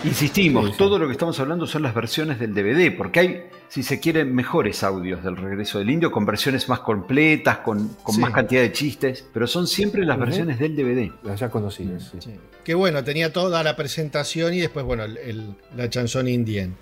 Insistimos, 0.03 0.77
todo 0.77 0.99
lo 0.99 1.07
que 1.07 1.13
estamos 1.13 1.39
hablando 1.39 1.67
son 1.69 1.83
las 1.83 1.95
versiones 1.95 2.41
del 2.41 2.55
DVD, 2.55 2.97
porque 2.97 3.21
hay, 3.21 3.45
si 3.69 3.83
se 3.83 4.01
quieren, 4.01 4.35
mejores 4.35 4.83
audios 4.83 5.23
del 5.25 5.37
regreso 5.37 5.79
del 5.79 5.91
indio, 5.91 6.11
con 6.11 6.25
versiones 6.25 6.69
más 6.69 6.81
completas, 6.81 7.59
con, 7.59 7.89
con 8.03 8.15
Sí. 8.15 8.21
más 8.21 8.31
cantidad 8.33 8.63
de 8.63 8.73
chistes, 8.73 9.25
pero 9.33 9.47
son 9.47 9.67
siempre 9.67 10.05
las 10.05 10.19
versiones 10.19 10.59
del 10.59 10.77
DVD. 10.77 11.13
Las 11.23 11.41
ya 11.41 11.49
conocidas, 11.51 12.13
sí. 12.21 12.31
Que 12.65 12.75
bueno, 12.75 13.03
tenía 13.05 13.33
toda 13.33 13.63
la 13.63 13.77
presentación 13.77 14.55
y 14.55 14.61
después, 14.61 14.85
bueno, 14.85 15.05
el- 15.05 15.19
el- 15.19 15.55
la 15.77 15.89
chanson 15.91 16.29
indien. 16.29 16.77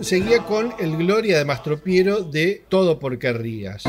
Seguía 0.00 0.44
con 0.44 0.74
el 0.78 0.96
Gloria 0.96 1.38
de 1.38 1.44
Mastropiero 1.44 2.22
de 2.22 2.64
Todo 2.68 2.98
por 2.98 3.18
Querrías. 3.18 3.84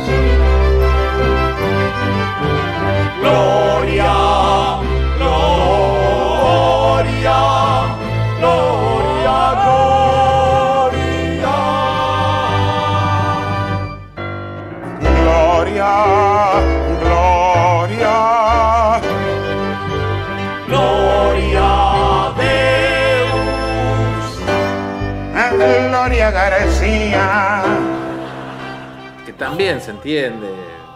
Gloria, 3.19 4.13
gloria, 5.17 5.77
gloria, 8.39 9.55
Gloria, 10.81 11.55
gloria, 15.21 16.30
Gloria 26.21 26.31
García. 26.31 27.63
Que 29.25 29.33
también 29.33 29.81
se 29.81 29.89
entiende, 29.89 30.47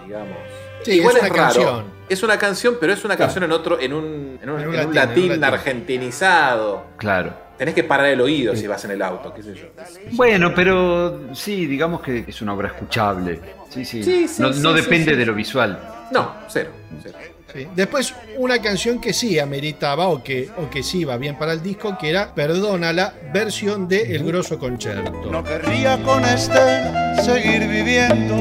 digamos. 0.05 0.37
Sí, 0.83 0.99
es 0.99 1.05
una 1.15 1.29
canción. 1.31 1.85
Es 2.07 2.21
una 2.21 2.37
canción, 2.37 2.77
pero 2.79 2.93
es 2.93 3.03
una 3.03 3.17
canción 3.17 3.43
en 3.43 3.51
otro, 3.51 3.79
en 3.79 3.93
un, 3.93 4.39
en 4.39 4.49
un- 4.51 4.61
En 4.61 4.67
un 4.67 4.75
en 4.75 4.87
un 4.87 4.93
latín, 4.93 5.43
argentinizado. 5.43 6.85
Claro. 6.97 7.33
Tenés 7.57 7.73
que 7.73 7.83
parar 7.83 8.05
el 8.07 8.21
oído 8.21 8.55
si 8.55 8.67
vas 8.67 8.85
en 8.85 8.91
el 8.91 9.01
auto, 9.01 9.33
qué 9.33 9.41
sé 9.41 9.55
yo. 9.55 9.65
Bueno, 10.11 10.53
pero 10.53 11.33
sí, 11.33 11.65
digamos 11.65 12.01
que 12.01 12.25
es 12.27 12.41
una 12.43 12.53
obra 12.53 12.67
escuchable. 12.67 13.39
Sí, 13.69 13.83
sí. 13.83 14.03
Sí, 14.03 14.27
sí, 14.27 14.41
no 14.43 14.53
sí, 14.53 14.59
no 14.61 14.75
sí, 14.75 14.81
depende 14.81 15.11
sí. 15.13 15.17
de 15.17 15.25
lo 15.25 15.33
visual. 15.33 15.79
No, 16.11 16.35
cero. 16.49 16.69
cero. 17.01 17.17
Sí. 17.55 17.69
Después 17.73 18.13
una 18.37 18.61
canción 18.61 18.99
que 18.99 19.13
sí 19.13 19.39
ameritaba 19.39 20.09
o 20.09 20.21
que, 20.21 20.49
o 20.57 20.69
que 20.69 20.83
sí 20.83 20.99
iba 20.99 21.15
bien 21.15 21.37
para 21.37 21.53
el 21.53 21.63
disco, 21.63 21.97
que 21.97 22.09
era 22.09 22.35
Perdónala, 22.35 23.13
versión 23.33 23.87
de 23.87 24.13
El 24.13 24.25
Grosso 24.25 24.59
Concerto. 24.59 25.31
No 25.31 25.41
querría 25.41 25.97
con 26.03 26.25
Esther 26.25 26.91
seguir 27.23 27.65
viviendo. 27.65 28.35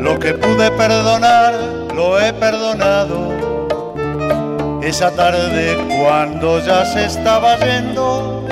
Lo 0.00 0.16
que 0.20 0.34
pude 0.34 0.70
perdonar, 0.70 1.54
lo 1.92 2.20
he 2.20 2.32
perdonado. 2.34 3.40
Esa 4.80 5.10
tarde 5.10 5.76
cuando 6.00 6.64
ya 6.64 6.84
se 6.86 7.06
estaba 7.06 7.58
yendo, 7.58 8.46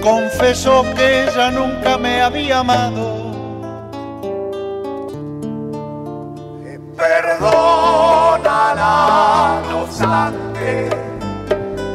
confesó 0.00 0.84
que 0.94 1.24
ella 1.24 1.50
nunca 1.50 1.98
me 1.98 2.22
había 2.22 2.60
amado. 2.60 3.20
Perdónala, 8.70 9.62
no 9.68 9.82
obstante, 9.82 10.90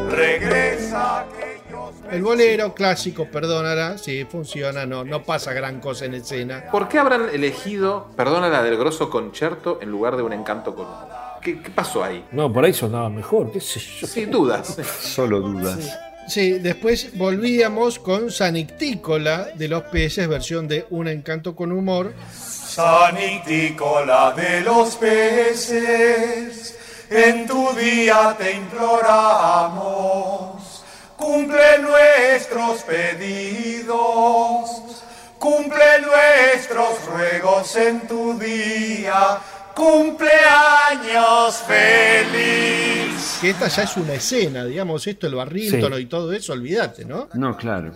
regresa. 0.09 1.25
El 2.11 2.21
bolero 2.21 2.73
clásico, 2.73 3.29
perdónala, 3.31 3.97
sí, 3.97 4.25
funciona, 4.25 4.85
no, 4.85 5.05
no 5.05 5.23
pasa 5.23 5.53
gran 5.53 5.79
cosa 5.79 6.03
en 6.03 6.15
escena. 6.15 6.65
¿Por 6.69 6.89
qué 6.89 6.99
habrán 6.99 7.29
elegido, 7.31 8.07
perdona 8.17 8.49
la 8.49 8.61
del 8.61 8.75
grosso 8.75 9.09
concerto, 9.09 9.79
en 9.81 9.89
lugar 9.89 10.17
de 10.17 10.23
un 10.23 10.33
encanto 10.33 10.75
con? 10.75 10.87
¿Qué, 11.41 11.61
qué 11.61 11.69
pasó 11.69 12.03
ahí? 12.03 12.25
No, 12.31 12.51
por 12.51 12.65
ahí 12.65 12.73
sonaba 12.73 13.09
mejor, 13.09 13.53
qué 13.53 13.61
sé 13.61 13.79
yo. 13.79 14.05
Sin 14.05 14.29
dudas. 14.29 14.77
Solo 14.99 15.39
dudas. 15.39 15.79
Sí, 15.81 15.89
después 16.33 17.15
volvíamos 17.17 17.99
con 17.99 18.31
Sanictícola 18.31 19.49
de 19.55 19.67
los 19.67 19.83
peces, 19.83 20.27
versión 20.27 20.67
de 20.67 20.87
Un 20.89 21.07
encanto 21.07 21.55
con 21.55 21.71
humor. 21.71 22.15
Sanitícola 22.33 24.33
de 24.35 24.61
los 24.61 24.95
peces, 24.95 26.75
en 27.09 27.45
tu 27.47 27.71
día 27.73 28.35
te 28.37 28.53
imploramos, 28.53 30.83
cumple 31.15 31.79
nuestros 31.79 32.81
pedidos, 32.81 34.69
cumple 35.39 36.01
nuestros 36.01 37.05
ruegos 37.05 37.75
en 37.77 38.01
tu 38.07 38.37
día, 38.37 39.39
cumpleaños 39.75 41.57
feliz. 41.67 43.39
Que 43.41 43.49
esta 43.49 43.67
ya 43.67 43.83
es 43.83 43.97
una 43.97 44.13
escena, 44.13 44.63
digamos, 44.63 45.05
esto, 45.05 45.27
el 45.27 45.35
barrítono 45.35 45.99
y 45.99 46.05
todo 46.05 46.31
eso, 46.31 46.53
olvídate, 46.53 47.05
¿no? 47.05 47.27
No, 47.33 47.57
claro. 47.57 47.91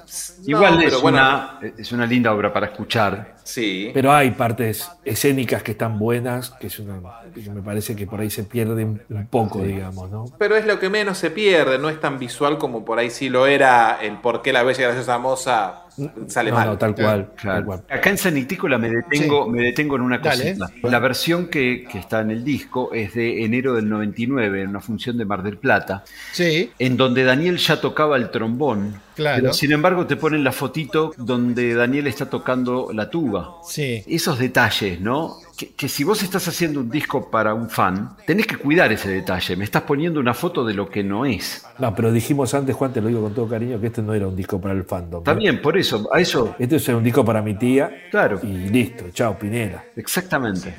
Igual 0.46 0.84
es, 0.84 0.94
una, 1.02 1.60
es 1.78 1.92
una 1.92 2.06
linda 2.06 2.34
obra 2.34 2.52
para 2.52 2.68
escuchar. 2.68 3.38
Sí. 3.44 3.92
Pero 3.94 4.12
hay 4.12 4.32
partes 4.32 4.90
escénicas 5.04 5.64
que 5.64 5.72
están 5.72 5.98
buenas, 5.98 6.52
que, 6.52 6.68
es 6.68 6.78
una, 6.80 7.02
que 7.34 7.50
me 7.50 7.62
parece 7.62 7.96
que 7.96 8.06
por 8.06 8.20
ahí 8.20 8.30
se 8.30 8.44
pierden 8.44 9.02
un 9.10 9.28
poco, 9.28 9.62
digamos, 9.64 10.12
¿no? 10.12 10.26
Pero 10.38 10.56
es 10.56 10.66
lo 10.66 10.80
que 10.80 10.90
menos 10.90 11.18
se 11.18 11.32
pierde, 11.32 11.80
no 11.80 11.90
es 11.90 12.00
tan 12.00 12.20
visual 12.20 12.58
como 12.58 12.86
por 12.86 13.00
ahí 13.00 13.10
sí 13.10 13.30
lo 13.30 13.48
era 13.48 13.98
el 14.02 14.18
por 14.20 14.42
qué 14.42 14.54
la 14.54 14.64
bella 14.64 14.82
y 14.82 14.84
graciosa 14.84 15.18
moza 15.18 15.84
sale 16.28 16.50
No, 16.52 16.56
mal. 16.58 16.68
no, 16.68 16.78
tal 16.78 16.96
cual. 16.96 17.30
Claro. 17.36 17.58
tal 17.58 17.66
cual. 17.66 17.84
Acá 17.90 18.10
en 18.10 18.18
Sanitícola 18.18 18.78
me 18.78 18.90
detengo, 18.90 19.48
me 19.50 19.64
detengo 19.64 19.96
en 19.96 20.02
una 20.02 20.18
Dale. 20.20 20.56
cosita. 20.56 20.72
La 20.90 21.00
versión 21.00 21.48
que, 21.48 21.86
que 21.92 22.00
está 22.00 22.22
en 22.22 22.32
el 22.32 22.44
disco 22.44 22.92
es 22.94 23.14
de 23.14 23.44
enero 23.44 23.74
del 23.76 23.88
99, 23.90 24.62
en 24.64 24.70
una 24.70 24.80
función 24.82 25.18
de 25.18 25.26
Mar 25.26 25.44
del 25.44 25.58
Plata, 25.58 26.04
Sí, 26.32 26.72
en 26.80 26.98
donde 26.98 27.24
Daniel 27.24 27.58
ya 27.58 27.80
tocaba 27.82 28.18
el 28.18 28.30
trombón. 28.32 29.02
Claro. 29.16 29.42
Pero 29.42 29.54
sin 29.54 29.72
embargo 29.74 30.08
te 30.08 30.16
ponen 30.16 30.44
la 30.46 30.54
fotito 30.54 31.14
donde 31.18 31.74
Daniel 31.74 32.08
está 32.08 32.30
tocando 32.30 32.90
la 32.94 33.10
tuba. 33.10 33.56
sí. 33.68 34.02
Esos 34.08 34.40
detalles, 34.40 35.02
¿no? 35.02 35.36
Que, 35.60 35.74
que 35.76 35.90
si 35.90 36.06
vos 36.06 36.24
estás 36.24 36.48
haciendo 36.48 36.80
un 36.80 36.90
disco 36.90 37.30
para 37.30 37.54
un 37.54 37.70
fan, 37.70 38.16
tenés 38.26 38.48
que 38.48 38.56
cuidar 38.56 38.94
ese 38.94 39.10
detalle. 39.10 39.58
Me 39.58 39.66
estás 39.66 39.82
poniendo 39.82 40.18
una 40.22 40.34
foto 40.34 40.64
de 40.64 40.74
lo 40.74 40.90
que 40.90 41.04
no 41.04 41.26
es. 41.26 41.66
No, 41.80 41.94
pero 41.94 42.14
dijimos 42.14 42.54
antes, 42.54 42.74
Juan, 42.74 42.94
te 42.94 43.02
lo 43.02 43.10
digo 43.10 43.22
con 43.22 43.34
todo 43.36 43.50
cariño, 43.50 43.78
que 43.78 43.88
este 43.88 44.02
no 44.02 44.14
era 44.14 44.26
un 44.26 44.38
disco 44.38 44.62
para 44.62 44.74
el 44.74 44.86
fandom. 44.86 45.20
Está 45.20 45.34
bien, 45.34 45.62
por 45.62 45.78
eso, 45.78 46.08
a 46.14 46.20
eso, 46.22 46.56
Este 46.58 46.78
es 46.78 46.88
un 46.88 47.04
disco 47.04 47.26
para 47.26 47.42
mi 47.42 47.56
tía 47.56 48.08
claro, 48.10 48.40
y 48.42 48.48
listo, 48.70 49.10
chao, 49.12 49.38
Pinela. 49.38 49.84
exactamente. 49.98 50.78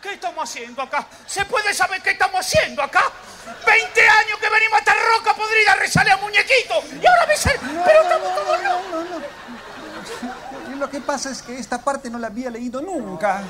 ¿Qué 0.00 0.12
estamos 0.12 0.44
haciendo 0.48 0.82
acá? 0.82 1.08
¿Se 1.26 1.44
puede 1.46 1.74
saber 1.74 2.00
qué 2.00 2.10
estamos 2.10 2.38
haciendo 2.38 2.84
acá? 2.84 3.02
20 3.66 4.00
años 4.00 4.38
que 4.40 4.48
venimos 4.48 4.74
a 4.74 4.78
esta 4.78 4.92
roca 4.92 5.34
podrida 5.34 5.72
a 5.72 5.76
rezarle 5.76 6.12
a 6.12 6.18
muñequito. 6.18 6.74
Y 7.02 7.04
ahora 7.04 7.26
me 7.26 7.36
sale. 7.36 7.58
Pero 7.84 8.02
estamos 8.02 8.32
todos 8.32 8.62
locos. 8.62 9.22
Lo 10.78 10.88
que 10.88 11.00
pasa 11.00 11.32
es 11.32 11.42
que 11.42 11.58
esta 11.58 11.82
parte 11.82 12.10
no 12.10 12.18
la 12.20 12.28
había 12.28 12.50
leído 12.50 12.80
nunca. 12.80 13.42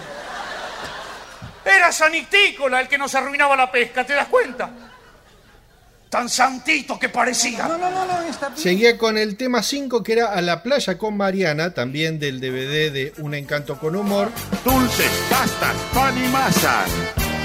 Era 1.64 1.90
Sanictícola 1.92 2.80
el 2.80 2.88
que 2.88 2.98
nos 2.98 3.14
arruinaba 3.14 3.56
la 3.56 3.70
pesca, 3.70 4.04
¿te 4.04 4.12
das 4.12 4.28
cuenta? 4.28 4.70
Tan 6.10 6.28
santito 6.28 6.96
que 6.98 7.08
parecía. 7.08 7.66
No, 7.66 7.76
no, 7.76 7.90
no, 7.90 8.04
no, 8.06 8.22
está 8.22 8.48
bien. 8.48 8.60
Seguía 8.60 8.96
con 8.96 9.18
el 9.18 9.36
tema 9.36 9.62
5 9.64 10.02
que 10.04 10.12
era 10.12 10.32
A 10.32 10.40
la 10.42 10.62
playa 10.62 10.96
con 10.96 11.16
Mariana, 11.16 11.74
también 11.74 12.20
del 12.20 12.40
DVD 12.40 12.92
de 12.92 13.12
Un 13.18 13.34
encanto 13.34 13.78
con 13.78 13.96
humor. 13.96 14.30
Dulces, 14.64 15.10
pastas, 15.28 15.74
pan 15.92 16.16
y 16.16 16.28
masas. 16.28 16.88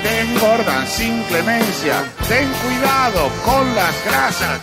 Te 0.04 0.22
engordan 0.22 0.88
sin 0.88 1.24
clemencia. 1.24 2.04
Ten 2.28 2.48
cuidado 2.64 3.32
con 3.44 3.76
las 3.76 4.06
grasas 4.06 4.62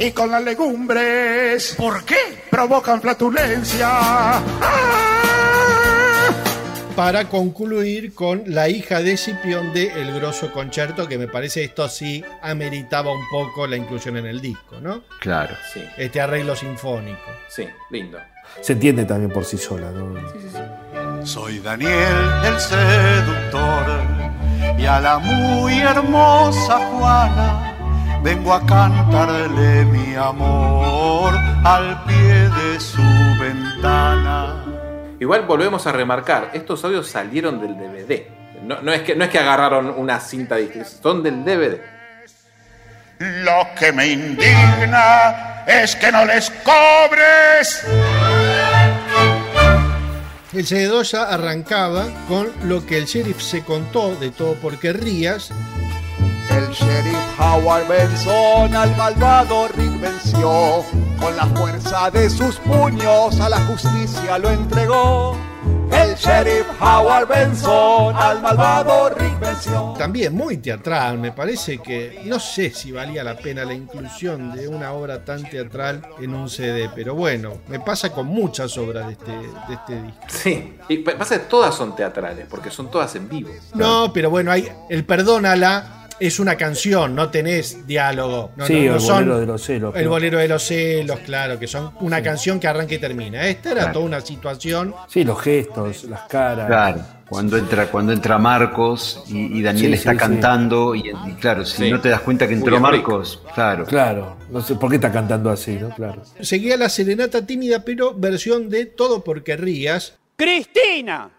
y 0.00 0.10
con 0.10 0.30
las 0.32 0.42
legumbres. 0.42 1.74
¿Por 1.76 2.04
qué? 2.04 2.44
Provocan 2.50 3.00
flatulencia. 3.00 3.88
¡Ah! 3.88 5.67
Para 6.98 7.28
concluir 7.28 8.12
con 8.12 8.42
La 8.46 8.68
hija 8.68 9.00
de 9.02 9.16
Cipión 9.16 9.72
de 9.72 9.86
El 10.02 10.12
Grosso 10.14 10.50
Concerto, 10.50 11.06
que 11.06 11.16
me 11.16 11.28
parece 11.28 11.62
esto 11.62 11.88
sí 11.88 12.24
ameritaba 12.42 13.12
un 13.12 13.22
poco 13.30 13.68
la 13.68 13.76
inclusión 13.76 14.16
en 14.16 14.26
el 14.26 14.40
disco, 14.40 14.80
¿no? 14.80 15.02
Claro. 15.20 15.54
Sí, 15.72 15.80
Este 15.96 16.20
arreglo 16.20 16.56
sinfónico. 16.56 17.20
sí, 17.48 17.68
lindo. 17.90 18.18
Se 18.62 18.72
entiende 18.72 19.04
también 19.04 19.30
por 19.30 19.44
sí 19.44 19.56
sola, 19.58 19.92
¿no? 19.92 21.24
Soy 21.24 21.60
Daniel 21.60 21.92
el 22.44 22.58
seductor 22.58 23.86
y 24.76 24.84
a 24.84 24.98
la 24.98 25.20
muy 25.20 25.78
hermosa 25.78 26.78
Juana 26.78 28.20
vengo 28.24 28.52
a 28.52 28.66
cantarle 28.66 29.84
mi 29.84 30.16
amor 30.16 31.32
al 31.64 32.02
pie 32.06 32.48
de 32.48 32.80
su 32.80 33.02
ventana. 33.40 34.64
Igual 35.20 35.42
volvemos 35.42 35.86
a 35.86 35.92
remarcar, 35.92 36.50
estos 36.52 36.84
audios 36.84 37.08
salieron 37.08 37.60
del 37.60 37.76
DVD. 37.76 38.22
No, 38.62 38.80
no 38.82 38.92
es, 38.92 39.02
que, 39.02 39.16
no 39.16 39.24
es 39.24 39.30
que 39.30 39.38
agarraron 39.38 39.90
una 39.96 40.20
cinta 40.20 40.56
distinta, 40.56 40.88
son 40.88 41.22
del 41.22 41.44
DVD. 41.44 41.80
Lo 43.18 43.66
que 43.78 43.92
me 43.92 44.06
indigna 44.06 45.64
es 45.66 45.96
que 45.96 46.12
no 46.12 46.24
les 46.24 46.50
cobres. 46.50 47.84
El 50.52 50.64
CD2 50.64 51.02
ya 51.12 51.24
arrancaba 51.24 52.06
con 52.28 52.48
lo 52.64 52.86
que 52.86 52.96
el 52.98 53.06
sheriff 53.06 53.42
se 53.42 53.64
contó 53.64 54.14
de 54.14 54.30
todo 54.30 54.54
por 54.54 54.78
querrías. 54.78 55.50
El 56.50 56.68
sheriff 56.68 57.07
Howard 57.58 57.88
Benson 57.88 58.74
al 58.76 58.96
malvado 58.96 59.66
Rick 59.76 60.00
venció. 60.00 60.84
Con 61.18 61.36
la 61.36 61.44
fuerza 61.46 62.08
de 62.10 62.30
sus 62.30 62.56
puños 62.58 63.40
a 63.40 63.48
la 63.48 63.58
justicia 63.66 64.38
lo 64.38 64.50
entregó. 64.50 65.36
El 65.90 66.14
sheriff 66.14 66.66
Howard 66.80 67.26
Benson 67.26 68.14
al 68.14 68.40
malvado 68.40 69.10
Rick 69.10 69.40
venció. 69.40 69.94
También 69.98 70.34
muy 70.36 70.58
teatral, 70.58 71.18
me 71.18 71.32
parece 71.32 71.78
que 71.78 72.22
no 72.26 72.38
sé 72.38 72.70
si 72.70 72.92
valía 72.92 73.24
la 73.24 73.36
pena 73.36 73.64
la 73.64 73.74
inclusión 73.74 74.52
de 74.54 74.68
una 74.68 74.92
obra 74.92 75.24
tan 75.24 75.42
teatral 75.50 76.02
en 76.20 76.34
un 76.34 76.48
CD, 76.48 76.88
pero 76.94 77.16
bueno, 77.16 77.54
me 77.66 77.80
pasa 77.80 78.12
con 78.12 78.26
muchas 78.28 78.78
obras 78.78 79.06
de 79.08 79.12
este, 79.14 79.32
de 79.32 79.74
este 79.74 80.02
disco. 80.02 80.20
Sí, 80.28 80.76
y 80.88 80.98
pa- 80.98 81.16
pasa 81.18 81.38
que 81.40 81.46
todas 81.46 81.74
son 81.74 81.96
teatrales, 81.96 82.46
porque 82.48 82.70
son 82.70 82.88
todas 82.88 83.16
en 83.16 83.28
vivo. 83.28 83.50
No, 83.74 84.12
pero 84.12 84.30
bueno, 84.30 84.52
hay 84.52 84.70
el 84.88 85.04
Perdónala 85.04 85.96
es 86.20 86.38
una 86.40 86.56
canción, 86.56 87.14
no 87.14 87.30
tenés 87.30 87.86
diálogo. 87.86 88.50
No, 88.56 88.66
Sí, 88.66 88.74
no- 88.74 88.80
no 88.90 88.94
el 88.96 89.00
son- 89.00 89.14
bolero 89.18 89.38
de 89.40 89.46
los 89.46 89.62
celos. 89.62 89.96
El 89.96 90.08
bolero 90.08 90.38
de 90.38 90.48
los 90.48 90.62
celos, 90.62 91.18
claro, 91.20 91.58
que 91.58 91.66
son 91.66 91.92
una 92.00 92.22
canción 92.22 92.58
que 92.60 92.66
arranca 92.68 92.94
y 92.94 92.98
termina. 92.98 93.46
Esta 93.46 93.70
era 93.70 93.80
Claro. 93.80 93.92
toda 93.94 94.04
una 94.06 94.20
situación. 94.20 94.94
Sí, 95.08 95.24
los 95.24 95.40
gestos, 95.40 96.04
las 96.04 96.22
caras. 96.22 96.66
Claro, 96.66 97.00
cuando 97.28 97.56
entra, 97.56 97.86
cuando 97.86 98.12
entra 98.12 98.38
Marcos 98.38 99.22
y, 99.28 99.58
y 99.58 99.62
Daniel 99.62 99.88
Sí, 99.92 99.94
está 99.94 100.10
sí, 100.12 100.16
sí. 100.16 100.20
cantando 100.20 100.94
y, 100.94 101.00
y 101.10 101.32
claro, 101.40 101.64
si 101.64 101.84
Sí. 101.84 101.90
no 101.90 102.00
te 102.00 102.08
das 102.08 102.20
cuenta 102.22 102.48
que 102.48 102.54
entró 102.54 102.80
Marcos, 102.80 103.42
claro. 103.54 103.84
Claro, 103.84 104.36
no 104.50 104.60
sé 104.62 104.74
por 104.76 104.88
qué 104.90 104.96
está 104.96 105.12
cantando 105.12 105.50
así, 105.50 105.72
¿no? 105.76 105.90
Claro. 105.90 106.22
Seguía 106.40 106.76
la 106.76 106.88
serenata 106.88 107.44
tímida, 107.46 107.84
pero 107.84 108.14
versión 108.14 108.68
de 108.70 108.86
Todo 108.86 109.22
porque 109.22 109.56
rías. 109.56 110.14
Cristina. 110.36 111.30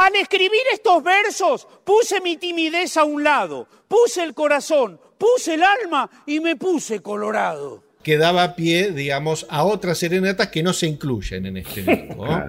Al 0.00 0.16
escribir 0.16 0.62
estos 0.72 1.02
versos 1.02 1.68
puse 1.84 2.22
mi 2.22 2.38
timidez 2.38 2.96
a 2.96 3.04
un 3.04 3.22
lado, 3.22 3.68
puse 3.86 4.22
el 4.22 4.32
corazón, 4.32 4.98
puse 5.18 5.52
el 5.52 5.62
alma 5.62 6.10
y 6.24 6.40
me 6.40 6.56
puse 6.56 7.00
colorado. 7.02 7.84
que 8.02 8.16
daba 8.16 8.56
pie, 8.56 8.92
digamos, 8.92 9.46
a 9.50 9.62
otras 9.62 9.98
serenatas 9.98 10.48
que 10.48 10.62
no 10.62 10.72
se 10.72 10.86
incluyen 10.86 11.44
en 11.44 11.58
este 11.58 11.82
disco, 11.86 12.24
¿no? 12.26 12.48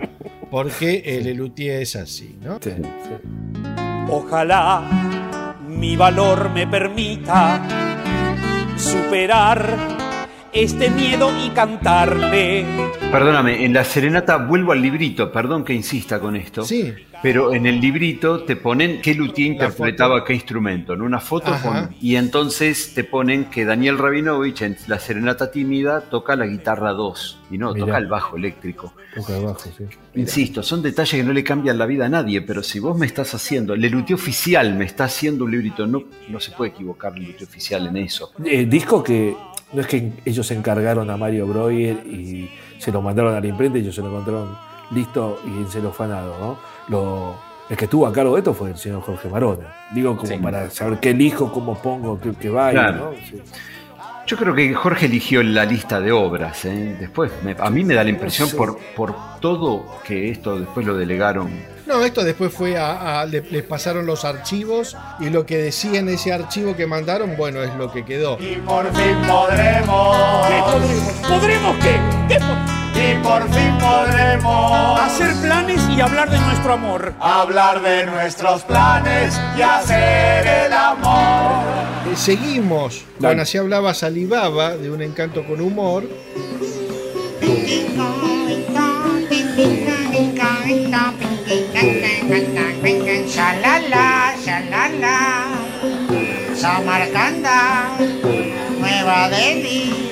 porque 0.49 1.03
el 1.05 1.25
Lelutier 1.25 1.81
es 1.81 1.97
así, 1.97 2.37
¿no? 2.41 2.57
Ojalá 4.09 5.57
mi 5.67 5.97
valor 5.97 6.51
me 6.51 6.65
permita 6.67 7.67
superar 8.77 9.75
este 10.53 10.89
miedo 10.89 11.31
y 11.45 11.49
cantarle. 11.49 12.65
Perdóname, 13.11 13.63
en 13.65 13.73
la 13.73 13.83
serenata 13.83 14.37
vuelvo 14.37 14.71
al 14.71 14.81
librito, 14.81 15.31
perdón 15.31 15.63
que 15.63 15.73
insista 15.73 16.19
con 16.19 16.35
esto. 16.35 16.63
Sí. 16.63 16.93
Pero 17.23 17.53
en 17.53 17.67
el 17.67 17.79
librito 17.79 18.43
te 18.45 18.55
ponen 18.55 18.99
qué 18.99 19.13
luthier 19.13 19.51
interpretaba 19.51 20.25
qué 20.25 20.33
instrumento, 20.33 20.93
en 20.93 21.03
una 21.03 21.19
foto 21.19 21.51
con- 21.61 21.95
y 22.01 22.15
entonces 22.15 22.95
te 22.95 23.03
ponen 23.03 23.45
que 23.45 23.63
Daniel 23.63 23.99
Rabinovich 23.99 24.63
en 24.63 24.75
la 24.87 24.97
serenata 24.97 25.51
tímida 25.51 26.01
toca 26.01 26.35
la 26.35 26.47
guitarra 26.47 26.93
2 26.93 27.37
y 27.51 27.59
no, 27.59 27.73
Mirá. 27.73 27.85
toca 27.85 27.97
el 27.99 28.07
bajo 28.07 28.37
eléctrico. 28.37 28.93
Toca 29.13 29.35
abajo, 29.35 29.59
sí. 29.77 29.83
Insisto, 30.15 30.63
son 30.63 30.81
detalles 30.81 31.11
que 31.11 31.23
no 31.23 31.31
le 31.31 31.43
cambian 31.43 31.77
la 31.77 31.85
vida 31.85 32.07
a 32.07 32.09
nadie, 32.09 32.41
pero 32.41 32.63
si 32.63 32.79
vos 32.79 32.97
me 32.97 33.05
estás 33.05 33.35
haciendo, 33.35 33.75
el 33.75 33.81
luthier 33.81 34.15
oficial 34.15 34.73
me 34.73 34.85
está 34.85 35.03
haciendo 35.03 35.45
un 35.45 35.51
librito, 35.51 35.85
no, 35.85 36.03
no 36.27 36.39
se 36.39 36.51
puede 36.51 36.71
equivocar 36.71 37.13
el 37.15 37.25
luthier 37.25 37.43
oficial 37.47 37.85
en 37.85 37.97
eso. 37.97 38.31
Eh, 38.43 38.65
disco 38.65 39.03
que 39.03 39.35
no 39.73 39.81
es 39.81 39.87
que 39.87 40.11
ellos 40.25 40.49
encargaron 40.51 41.09
a 41.09 41.17
Mario 41.17 41.47
Breuer 41.47 42.05
y 42.05 42.49
se 42.77 42.91
lo 42.91 43.01
mandaron 43.01 43.33
a 43.35 43.39
la 43.39 43.47
imprenta 43.47 43.77
y 43.77 43.81
ellos 43.81 43.95
se 43.95 44.01
lo 44.01 44.09
encontraron 44.09 44.55
listo 44.91 45.39
y 45.45 45.49
encelofanado, 45.61 46.35
¿no? 46.39 46.57
Lo, 46.89 47.35
el 47.69 47.77
que 47.77 47.85
estuvo 47.85 48.05
a 48.05 48.11
cargo 48.11 48.33
de 48.33 48.39
esto 48.39 48.53
fue 48.53 48.71
el 48.71 48.77
señor 48.77 49.01
Jorge 49.01 49.29
Marona. 49.29 49.73
Digo, 49.93 50.15
como 50.17 50.27
Sí. 50.27 50.37
para 50.37 50.69
saber 50.69 50.99
qué 50.99 51.11
elijo, 51.11 51.51
cómo 51.51 51.75
pongo, 51.75 52.19
qué, 52.19 52.33
qué 52.39 52.49
baile, 52.49 52.79
Claro. 52.81 53.11
¿no? 53.11 53.11
Sí. 53.29 53.41
Yo 54.31 54.37
creo 54.37 54.55
que 54.55 54.73
Jorge 54.73 55.07
eligió 55.07 55.43
la 55.43 55.65
lista 55.65 55.99
de 55.99 56.13
obras. 56.13 56.63
¿eh? 56.63 56.95
Después, 56.97 57.29
me- 57.43 57.53
a 57.59 57.69
mí 57.69 57.83
me 57.83 57.93
da 57.95 58.01
la 58.05 58.11
impresión 58.11 58.49
por, 58.51 58.77
por 58.95 59.13
todo 59.41 59.99
que 60.05 60.31
esto 60.31 60.57
después 60.57 60.85
lo 60.85 60.95
delegaron. 60.95 61.51
No, 61.85 62.01
esto 62.01 62.23
después 62.23 62.53
fue 62.53 62.77
a, 62.77 63.19
a- 63.19 63.25
le- 63.25 63.41
les 63.51 63.63
pasaron 63.63 64.05
los 64.05 64.23
archivos 64.23 64.95
y 65.19 65.29
lo 65.29 65.45
que 65.45 65.57
decía 65.57 65.99
en 65.99 66.07
ese 66.07 66.31
archivo 66.31 66.77
que 66.77 66.87
mandaron, 66.87 67.35
bueno, 67.35 67.61
es 67.61 67.75
lo 67.75 67.91
que 67.91 68.05
quedó. 68.05 68.37
Y 68.39 68.55
por 68.55 68.85
fin 68.93 69.17
podremos. 69.27 70.47
¿Qué 70.47 70.59
podremos? 70.61 71.13
¿Podremos 71.27 71.77
qué? 71.83 71.99
¿Qué 72.29 72.35
po- 72.39 72.80
Y 73.01 73.15
por 73.23 73.41
fin 73.53 73.77
podremos. 73.79 74.99
Hacer 74.99 75.33
planes 75.41 75.81
y 75.89 76.01
hablar 76.01 76.29
de 76.29 76.39
nuestro 76.39 76.73
amor. 76.73 77.13
Hablar 77.19 77.81
de 77.81 78.05
nuestros 78.05 78.61
planes 78.63 79.39
y 79.57 79.61
hacer 79.61 80.45
el 80.47 80.73
amor. 80.73 81.65
Eh, 82.11 82.15
Seguimos 82.15 83.03
con 83.19 83.39
Así 83.39 83.57
hablaba 83.57 83.93
Salivaba, 83.93 84.77
de 84.77 84.91
un 84.91 85.01
encanto 85.01 85.45
con 85.45 85.61
humor. 85.61 86.03
Shalala, 93.31 94.35
shalala, 94.43 95.47
Samarcanda, 96.53 97.95
Nueva 98.79 99.29
Delhi, 99.29 100.11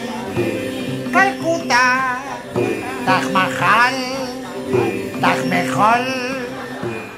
Calcuta, 1.11 2.18
Taj 3.05 3.31
Mahal, 3.31 3.93
Taj 5.21 5.45
Mahal. 5.45 6.05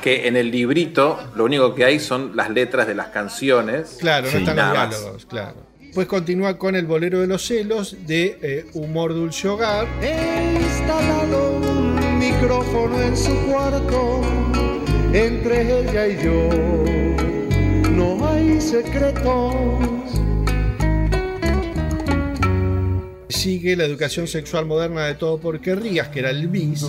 Que 0.02 0.28
en 0.28 0.36
el 0.36 0.50
librito 0.50 1.20
lo 1.36 1.46
único 1.46 1.76
que 1.76 1.86
hay 1.86 2.00
son 2.00 2.36
las 2.36 2.50
letras 2.50 2.88
de 2.88 2.96
las 2.96 3.08
canciones. 3.08 3.98
Claro, 4.00 4.28
no 4.32 4.38
están 4.38 4.56
los 4.56 4.72
diálogos, 4.72 5.26
claro. 5.26 5.56
Pues 5.94 6.08
continúa 6.08 6.58
con 6.58 6.76
el 6.76 6.86
bolero 6.86 7.20
de 7.20 7.28
los 7.28 7.46
celos 7.46 7.98
de 8.08 8.39
eh, 8.41 8.65
Humor 8.74 9.13
Dulce 9.13 9.48
Hogar. 9.48 9.88
He 10.02 10.60
instalado 10.62 11.52
un 11.58 12.17
micrófono 12.17 13.02
en 13.02 13.17
su 13.17 13.36
cuarto, 13.46 14.22
entre 15.12 15.82
ella 15.82 16.08
y 16.08 16.24
yo 16.24 16.91
no 17.91 18.26
hay 18.26 18.62
secretos. 18.62 20.21
Sigue 23.32 23.76
la 23.76 23.86
educación 23.86 24.28
sexual 24.28 24.65
moderna 24.65 25.06
de 25.06 25.15
todo 25.15 25.39
por 25.39 25.60
querrías, 25.62 26.10
que 26.10 26.20
era 26.20 26.30
el 26.30 26.48
bis. 26.48 26.86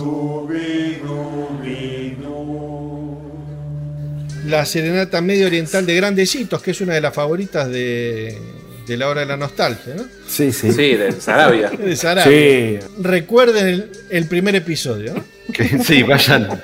La 4.45 4.65
serenata 4.65 5.21
medio 5.21 5.47
oriental 5.47 5.85
de 5.85 5.95
Grandecitos, 5.95 6.61
que 6.61 6.71
es 6.71 6.81
una 6.81 6.93
de 6.93 7.01
las 7.01 7.13
favoritas 7.13 7.69
de, 7.69 8.37
de 8.85 8.97
la 8.97 9.07
hora 9.07 9.21
de 9.21 9.27
la 9.27 9.37
nostalgia, 9.37 9.95
¿no? 9.95 10.03
Sí, 10.27 10.51
sí. 10.51 10.71
Sí, 10.73 10.95
de 10.95 11.13
Sarabia. 11.13 11.69
De 11.77 11.95
Sarabia. 11.95 12.79
Recuerden 12.99 13.67
el, 13.67 13.89
el 14.09 14.25
primer 14.27 14.55
episodio, 14.55 15.15
sí, 15.83 16.03
vayan. 16.03 16.59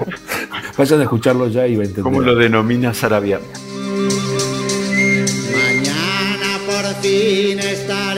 Vayan 0.77 0.99
a 0.99 1.03
escucharlo 1.03 1.47
ya 1.47 1.65
y 1.67 1.75
va 1.75 1.83
a 1.83 1.85
entender. 1.85 2.03
¿Cómo 2.03 2.21
lo 2.21 2.35
denomina 2.35 2.93
Sarabia? 2.93 3.39
Mañana 5.53 6.59
por 6.65 6.95
fin 7.01 7.59
estaremos 7.59 8.08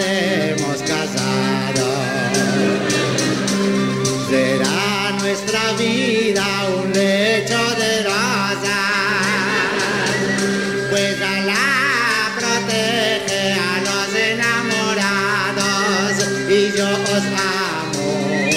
Protege 12.71 13.53
a 13.53 13.81
los 13.81 14.15
enamorados 14.15 16.13
y 16.49 16.71
yo 16.77 16.87
os 16.89 17.25
amo. 17.25 18.49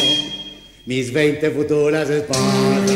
Mis 0.87 1.13
20 1.13 1.51
futuras 1.51 2.09
esposas. 2.11 2.93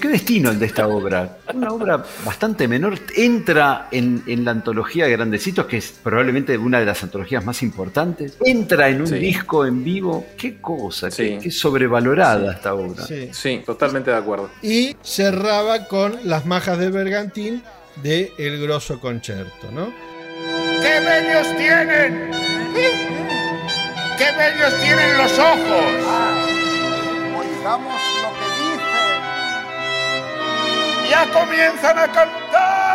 ¿Qué 0.00 0.08
destino 0.08 0.50
el 0.50 0.58
de 0.58 0.66
esta 0.66 0.88
obra? 0.88 1.38
Una 1.54 1.70
obra 1.70 2.04
bastante 2.24 2.66
menor. 2.68 2.98
Entra 3.16 3.86
en, 3.92 4.22
en 4.26 4.44
la 4.44 4.50
antología 4.50 5.04
de 5.06 5.12
Grandecitos, 5.12 5.64
que 5.66 5.76
es 5.78 5.94
probablemente 6.02 6.58
una 6.58 6.80
de 6.80 6.84
las 6.86 7.02
antologías 7.04 7.42
más 7.44 7.62
importantes. 7.62 8.36
Entra 8.44 8.88
en 8.90 9.00
un 9.02 9.06
Sí. 9.06 9.14
disco 9.14 9.64
en 9.64 9.82
vivo. 9.84 10.26
Qué 10.36 10.60
cosa, 10.60 11.08
qué, 11.08 11.14
Sí. 11.14 11.38
qué 11.40 11.50
sobrevalorada 11.52 12.52
esta 12.52 12.74
obra. 12.74 13.06
Sí. 13.06 13.28
Sí, 13.32 13.62
totalmente 13.64 14.10
de 14.10 14.16
acuerdo. 14.16 14.50
Y 14.60 14.96
cerraba 15.02 15.86
con 15.86 16.18
Las 16.24 16.44
majas 16.46 16.78
del 16.78 16.90
bergantín 16.92 17.62
de 17.96 18.32
El 18.38 18.60
Grosso 18.60 19.00
Concerto, 19.00 19.70
¿no? 19.70 19.92
¡Qué 20.80 21.00
bellos 21.00 21.56
tienen! 21.56 22.30
¡Qué 24.18 24.32
bellos 24.36 24.74
tienen 24.82 25.18
los 25.18 25.38
ojos! 25.38 25.84
Oigamos 27.38 28.02
lo 28.22 28.30
que 28.38 28.46
dice. 28.60 29.02
¡Ya 31.10 31.22
comienzan 31.32 31.98
a 31.98 32.06
cantar! 32.12 32.91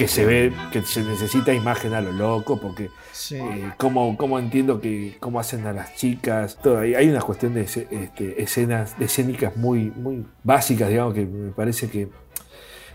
Que 0.00 0.08
se 0.08 0.24
ve 0.24 0.52
que 0.72 0.82
se 0.82 1.02
necesita 1.02 1.52
imagen 1.52 1.92
a 1.94 2.00
lo 2.00 2.12
loco 2.12 2.60
porque 2.60 2.88
Sí. 3.12 3.36
eh, 3.36 3.72
cómo, 3.76 4.16
cómo 4.16 4.38
entiendo 4.38 4.80
que 4.80 5.16
cómo 5.20 5.38
hacen 5.38 5.66
a 5.66 5.72
las 5.72 5.94
chicas 5.94 6.56
todo, 6.62 6.78
hay, 6.80 7.08
una 7.08 7.20
cuestión 7.20 7.52
de 7.54 7.62
este, 7.62 8.42
escenas 8.42 8.98
de 8.98 9.04
escénicas 9.04 9.56
muy 9.56 9.90
muy 9.90 10.24
básicas 10.42 10.88
digamos 10.88 11.12
que 11.14 11.26
me 11.26 11.52
parece 11.52 11.88
que 11.90 12.08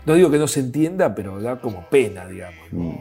no 0.04 0.14
digo 0.14 0.30
que 0.30 0.38
no 0.38 0.48
se 0.48 0.60
entienda 0.60 1.14
pero 1.14 1.40
da 1.40 1.60
como 1.60 1.88
pena 1.88 2.26
digamos 2.26 2.58
Mm. 2.72 2.98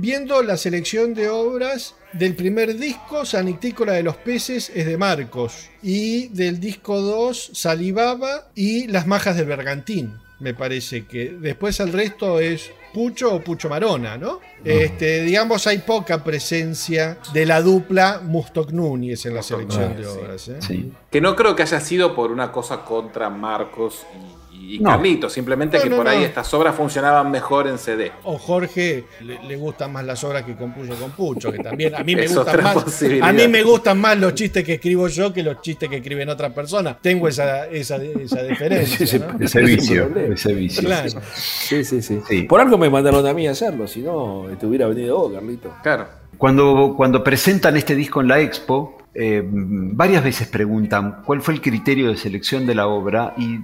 viendo 0.00 0.42
la 0.42 0.56
selección 0.56 1.14
de 1.14 1.28
obras 1.28 1.94
del 2.12 2.34
primer 2.34 2.76
disco, 2.76 3.24
Sanictícola 3.24 3.92
de 3.92 4.02
los 4.02 4.16
Peces, 4.16 4.72
es 4.74 4.86
de 4.86 4.96
Marcos. 4.96 5.68
Y 5.82 6.28
del 6.28 6.58
disco 6.58 7.00
2, 7.00 7.50
Salivaba 7.52 8.48
y 8.56 8.88
Las 8.88 9.06
Majas 9.06 9.36
del 9.36 9.46
Bergantín. 9.46 10.14
Me 10.40 10.54
parece 10.54 11.06
que 11.06 11.36
después 11.40 11.80
el 11.80 11.92
resto 11.92 12.38
es 12.38 12.70
Pucho 12.94 13.34
o 13.34 13.40
Pucho 13.40 13.68
Marona, 13.68 14.16
¿no? 14.16 14.40
Este, 14.64 15.22
digamos, 15.22 15.66
hay 15.66 15.78
poca 15.78 16.22
presencia 16.22 17.18
de 17.32 17.44
la 17.44 17.60
dupla 17.60 18.20
Mustok 18.22 18.70
Núñez 18.70 19.26
en 19.26 19.34
la 19.34 19.42
selección 19.42 19.96
de 19.96 20.06
obras. 20.06 20.48
¿eh? 20.48 20.90
Que 21.10 21.20
no 21.20 21.34
creo 21.36 21.56
que 21.56 21.62
haya 21.62 21.80
sido 21.80 22.14
por 22.14 22.30
una 22.30 22.52
cosa 22.52 22.84
contra 22.84 23.30
Marcos 23.30 24.06
y, 24.14 24.37
y 24.68 24.78
No. 24.80 24.90
Carlitos, 24.90 25.32
simplemente 25.32 25.78
No, 25.78 25.82
que 25.82 25.90
no, 25.90 25.96
por 25.96 26.08
ahí 26.08 26.22
estas 26.24 26.52
obras 26.52 26.74
funcionaban 26.74 27.30
mejor 27.30 27.66
en 27.68 27.78
CD. 27.78 28.12
O 28.24 28.36
Jorge 28.38 29.04
le, 29.22 29.42
le 29.42 29.56
gustan 29.56 29.92
más 29.92 30.04
las 30.04 30.22
obras 30.24 30.42
que 30.44 30.54
compuso 30.54 30.94
con 30.96 31.10
Pucho, 31.12 31.50
que 31.50 31.58
también 31.58 31.94
a 31.94 32.04
mí 32.04 32.14
me 32.14 32.26
gustan 32.28 32.62
más. 32.62 33.02
A 33.22 33.32
mí 33.32 33.48
me 33.48 33.62
gustan 33.62 33.98
más 34.00 34.18
los 34.18 34.34
chistes 34.34 34.62
que 34.64 34.74
escribo 34.74 35.08
yo 35.08 35.32
que 35.32 35.42
los 35.42 35.60
chistes 35.62 35.88
que 35.88 35.96
escriben 35.96 36.28
otras 36.28 36.52
personas. 36.52 36.96
Tengo 37.00 37.28
esa, 37.28 37.66
esa, 37.66 37.96
esa 37.96 38.42
diferencia. 38.48 39.04
Ese- 39.04 39.18
¿no? 39.18 39.36
Ese 39.40 39.60
vicio, 39.62 40.10
ese 40.32 40.52
vicio. 40.52 40.82
Claro. 40.84 41.08
Sí, 41.34 41.84
sí, 41.84 42.02
sí, 42.02 42.42
Por 42.42 42.60
algo 42.60 42.76
me 42.76 42.90
mandaron 42.90 43.26
a 43.26 43.32
mí 43.32 43.46
a 43.48 43.52
hacerlo, 43.52 43.86
si 43.86 44.00
no, 44.00 44.44
te 44.58 44.66
hubiera 44.66 44.86
venido 44.86 45.16
vos, 45.18 45.32
Carlito. 45.32 45.72
Claro. 45.82 46.06
Cuando, 46.36 46.94
cuando 46.96 47.24
presentan 47.24 47.76
este 47.76 47.94
disco 47.96 48.20
en 48.20 48.28
la 48.28 48.40
expo, 48.40 48.98
eh, 49.14 49.42
varias 49.44 50.22
veces 50.22 50.46
preguntan 50.46 51.22
cuál 51.24 51.40
fue 51.42 51.54
el 51.54 51.60
criterio 51.60 52.10
de 52.10 52.16
selección 52.16 52.64
de 52.66 52.74
la 52.76 52.86
obra 52.86 53.34
y 53.36 53.58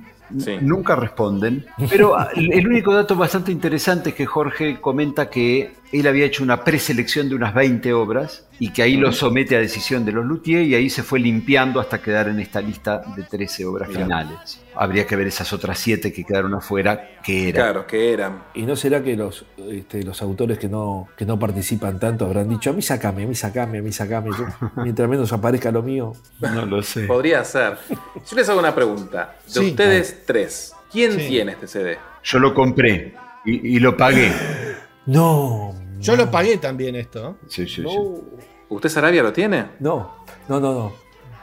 nunca 0.61 0.97
responden. 0.97 1.67
Pero 1.91 2.17
ah, 2.17 2.29
el 2.35 2.67
único 2.67 2.95
dato 2.95 3.17
bastante 3.17 3.53
interesante 3.53 4.11
es 4.11 4.15
que 4.15 4.27
Jorge 4.27 4.81
comenta 4.81 5.29
que 5.29 5.75
él 5.93 6.07
había 6.07 6.25
hecho 6.25 6.43
una 6.43 6.65
preselección 6.65 7.29
de 7.29 7.35
unas 7.37 7.55
20 7.55 7.93
obras 7.93 8.47
y 8.59 8.71
que 8.73 8.83
ahí 8.83 8.97
lo 8.97 9.13
somete 9.13 9.57
a 9.57 9.61
decisión 9.61 10.05
de 10.05 10.13
los 10.13 10.25
luthiers 10.25 10.67
y 10.67 10.75
ahí 10.75 10.91
se 10.91 11.03
fue 11.03 11.21
limpiando 11.21 11.79
hasta 11.81 12.01
quedar 12.03 12.29
en 12.29 12.41
esta 12.41 12.61
lista 12.61 13.03
de 13.17 13.23
13 13.23 13.65
obras 13.65 13.89
Mirá. 13.89 14.01
finales. 14.03 14.61
Habría 14.77 15.07
que 15.07 15.15
ver 15.15 15.27
esas 15.29 15.53
otras 15.53 15.79
7 15.79 16.13
que 16.13 16.25
quedaron 16.25 16.53
afuera, 16.55 17.11
que 17.25 17.49
eran. 17.49 17.63
Claro, 17.67 17.87
que 17.87 18.13
eran. 18.13 18.43
¿Y 18.55 18.63
no 18.63 18.75
será 18.75 19.03
que 19.05 19.15
los, 19.17 19.45
este, 19.71 20.03
los 20.03 20.21
autores 20.23 20.59
que 20.59 20.69
no, 20.69 21.09
que 21.17 21.25
no 21.25 21.39
participan 21.39 22.01
tanto 22.01 22.27
habrán 22.27 22.49
dicho, 22.49 22.71
a 22.71 22.73
mí 22.73 22.83
sacame, 22.83 23.23
a 23.23 23.27
mí 23.29 23.35
sacame, 23.37 23.79
a 23.79 23.83
mí 23.83 23.93
sacame, 23.93 24.31
yo, 24.37 24.47
mientras 24.83 25.09
menos 25.09 25.33
aparezca 25.33 25.71
lo 25.71 25.83
mío? 25.83 26.13
No 26.41 26.67
lo 26.67 26.83
sé. 26.83 27.05
Podría 27.07 27.45
ser. 27.45 27.77
Yo 27.89 28.37
les 28.37 28.49
hago 28.49 28.59
una 28.59 28.75
pregunta. 28.75 29.37
De 29.47 29.53
Sí. 29.53 29.61
ustedes 29.71 30.23
tres, 30.27 30.73
¿quién 30.91 31.13
Sí. 31.13 31.29
tiene 31.29 31.53
este 31.53 31.69
CD? 31.69 31.99
Yo 32.25 32.39
lo 32.41 32.53
compré 32.55 33.15
y, 33.45 33.77
y 33.77 33.79
lo 33.79 33.97
pagué. 33.97 34.33
No. 35.07 35.75
Yo 36.01 36.17
lo 36.17 36.31
pagué 36.31 36.59
también 36.59 36.97
esto. 36.97 37.37
Sí, 37.49 37.67
sí, 37.67 37.85
¿Usted 38.69 38.89
Sarabia 38.89 39.23
lo 39.23 39.33
tiene? 39.33 39.67
No, 39.81 40.25
no, 40.49 40.61
no, 40.61 40.73
no. 40.73 40.93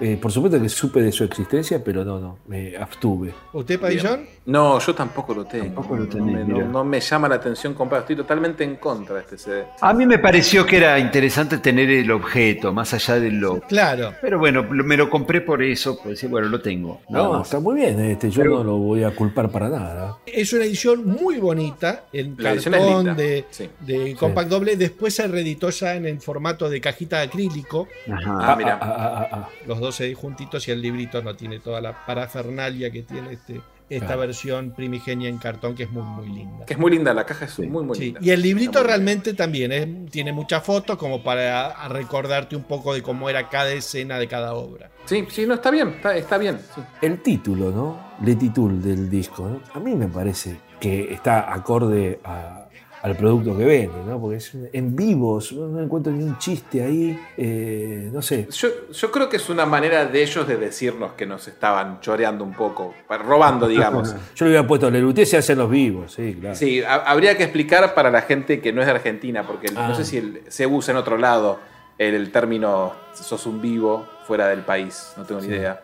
Eh, 0.01 0.17
por 0.19 0.31
supuesto 0.31 0.59
que 0.59 0.67
supe 0.67 1.01
de 1.01 1.11
su 1.11 1.23
existencia, 1.23 1.83
pero 1.83 2.03
no, 2.03 2.19
no, 2.19 2.39
me 2.47 2.75
abstuve. 2.75 3.33
¿Usted, 3.53 3.79
Padillón? 3.79 4.25
No, 4.47 4.79
yo 4.79 4.95
tampoco 4.95 5.35
lo 5.35 5.45
tengo. 5.45 5.65
Tampoco 5.65 5.95
lo 5.95 6.05
no, 6.05 6.25
me, 6.25 6.39
no- 6.43 6.45
mira. 6.55 6.65
no 6.65 6.83
me 6.83 6.99
llama 6.99 7.29
la 7.29 7.35
atención 7.35 7.75
comprar. 7.75 8.01
Estoy 8.01 8.15
totalmente 8.15 8.63
en 8.63 8.77
contra 8.77 9.15
de 9.17 9.21
este 9.21 9.37
CD. 9.37 9.65
A 9.79 9.93
mí 9.93 10.07
me 10.07 10.17
pareció 10.17 10.65
que 10.65 10.77
era 10.77 10.97
interesante 10.97 11.59
tener 11.59 11.89
el 11.91 12.09
objeto, 12.09 12.73
más 12.73 12.93
allá 12.95 13.19
de 13.19 13.29
lo. 13.31 13.59
Claro. 13.61 14.13
Pero 14.21 14.39
bueno, 14.39 14.63
lo- 14.63 14.83
me 14.83 14.97
lo 14.97 15.07
compré 15.09 15.41
por 15.41 15.61
eso, 15.61 15.99
pues 16.01 16.17
sí, 16.19 16.25
bueno, 16.25 16.47
lo 16.47 16.59
tengo. 16.61 17.01
No, 17.09 17.33
más. 17.33 17.43
está 17.47 17.59
muy 17.59 17.75
bien, 17.75 17.99
este, 17.99 18.31
yo 18.31 18.43
no 18.43 18.63
lo 18.63 18.77
voy 18.77 19.03
a 19.03 19.11
culpar 19.15 19.51
para 19.51 19.69
nada. 19.69 20.17
Es 20.25 20.51
una 20.53 20.63
edición 20.65 21.05
muy 21.05 21.37
bonita, 21.37 22.05
en 22.11 22.35
cartón 22.35 23.15
de, 23.15 23.45
sí. 23.51 23.69
de 23.81 24.15
compact 24.15 24.49
doble. 24.49 24.75
Después 24.77 25.13
se 25.13 25.27
reeditó 25.27 25.69
ya 25.69 25.93
en 25.95 26.07
el 26.07 26.19
formato 26.19 26.67
de 26.69 26.81
cajita 26.81 27.17
de 27.19 27.23
acrílico. 27.27 27.87
Ajá. 28.11 28.37
Ah, 28.41 28.55
mira. 28.57 28.79
Ah, 28.81 29.49
Los 29.67 29.79
dos 29.79 29.90
ahí 29.99 30.13
juntitos 30.13 30.67
y 30.67 30.71
el 30.71 30.81
librito 30.81 31.21
no 31.21 31.35
tiene 31.35 31.59
toda 31.59 31.81
la 31.81 32.05
parafernalia 32.05 32.89
que 32.91 33.01
tiene 33.03 33.33
este, 33.33 33.59
esta 33.89 34.05
Claro. 34.05 34.21
versión 34.21 34.71
primigenia 34.71 35.27
en 35.27 35.37
cartón 35.37 35.75
que 35.75 35.83
es 35.83 35.91
muy, 35.91 36.03
muy 36.03 36.29
linda. 36.29 36.65
Que 36.65 36.73
es 36.75 36.79
muy 36.79 36.91
linda, 36.91 37.13
la 37.13 37.25
caja 37.25 37.43
es 37.45 37.59
muy, 37.59 37.83
muy 37.83 37.97
Sí, 37.97 38.03
linda. 38.05 38.19
Y 38.23 38.29
el 38.29 38.41
librito 38.41 38.81
realmente 38.83 39.33
también 39.33 39.71
es- 39.73 40.09
tiene 40.11 40.31
muchas 40.31 40.63
fotos 40.63 40.97
como 40.97 41.21
para 41.21 41.87
recordarte 41.89 42.55
un 42.55 42.63
poco 42.63 42.93
de 42.93 43.01
cómo 43.01 43.29
era 43.29 43.49
cada 43.49 43.71
escena 43.73 44.17
de 44.17 44.27
cada 44.29 44.53
obra. 44.53 44.89
Sí, 45.05 45.25
sí, 45.29 45.45
no, 45.45 45.55
está 45.55 45.71
bien, 45.71 45.89
está, 45.89 46.15
está 46.15 46.37
bien. 46.37 46.59
sí. 46.73 46.81
El 47.01 47.21
título, 47.21 47.71
¿no? 47.71 48.11
Le 48.25 48.35
titul 48.35 48.81
del 48.81 49.09
disco, 49.09 49.49
¿no? 49.49 49.59
A 49.73 49.79
mí 49.83 49.93
me 49.95 50.07
parece 50.07 50.57
que 50.79 51.13
está 51.13 51.53
acorde 51.53 52.19
a- 52.23 52.60
al 53.03 53.15
producto 53.17 53.57
que 53.57 53.65
vende, 53.65 54.03
¿no? 54.05 54.19
Porque 54.21 54.37
es 54.37 54.51
en 54.73 54.95
vivos, 54.95 55.51
no 55.53 55.67
no 55.67 55.81
encuentro 55.81 56.11
ni 56.13 56.23
un 56.23 56.37
chiste 56.37 56.83
ahí, 56.83 57.19
eh, 57.35 58.09
no 58.13 58.21
sé. 58.21 58.47
Yo, 58.51 58.69
yo 58.91 59.11
creo 59.11 59.27
que 59.27 59.37
es 59.37 59.49
una 59.49 59.65
manera 59.65 60.05
de 60.05 60.21
ellos 60.21 60.47
de 60.47 60.57
decirnos 60.57 61.13
que 61.13 61.25
nos 61.25 61.47
estaban 61.47 61.99
choreando 62.01 62.43
un 62.43 62.53
poco, 62.53 62.93
robando, 63.09 63.67
digamos. 63.67 64.13
Yo 64.35 64.45
le 64.45 64.51
hubiera 64.51 64.67
puesto 64.67 64.89
Lelutier 64.91 65.25
se 65.25 65.37
hacen 65.37 65.57
los 65.57 65.69
vivos, 65.69 66.13
sí, 66.13 66.37
claro. 66.39 66.55
Sí, 66.55 66.83
ha- 66.83 66.95
habría 67.09 67.35
que 67.35 67.43
explicar 67.43 67.93
para 67.95 68.11
la 68.11 68.21
gente 68.21 68.61
que 68.61 68.71
no 68.71 68.81
es 68.81 68.87
de 68.87 68.93
Argentina, 68.93 69.43
porque 69.47 69.67
el- 69.67 69.77
Ah. 69.77 69.87
no 69.89 69.95
sé 69.95 70.05
si 70.05 70.17
el- 70.17 70.41
se 70.47 70.67
usa 70.67 70.91
en 70.91 70.97
otro 70.97 71.17
lado 71.17 71.59
el, 71.97 72.13
el 72.15 72.31
término 72.31 72.93
sos 73.13 73.45
un 73.47 73.61
vivo 73.61 74.07
fuera 74.27 74.47
del 74.47 74.61
país, 74.61 75.13
no 75.17 75.23
tengo 75.25 75.41
ni 75.41 75.47
idea. 75.47 75.81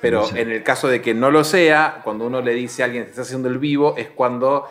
Pero 0.00 0.20
No 0.22 0.26
sé. 0.26 0.40
en 0.42 0.50
el 0.50 0.62
caso 0.62 0.88
de 0.88 1.00
que 1.00 1.14
no 1.14 1.30
lo 1.30 1.44
sea, 1.44 2.00
cuando 2.04 2.26
uno 2.26 2.40
le 2.42 2.52
dice 2.52 2.82
a 2.82 2.86
alguien 2.86 3.04
que 3.04 3.10
está 3.10 3.22
haciendo 3.22 3.48
el 3.48 3.58
vivo, 3.58 3.94
es 3.96 4.08
cuando 4.08 4.66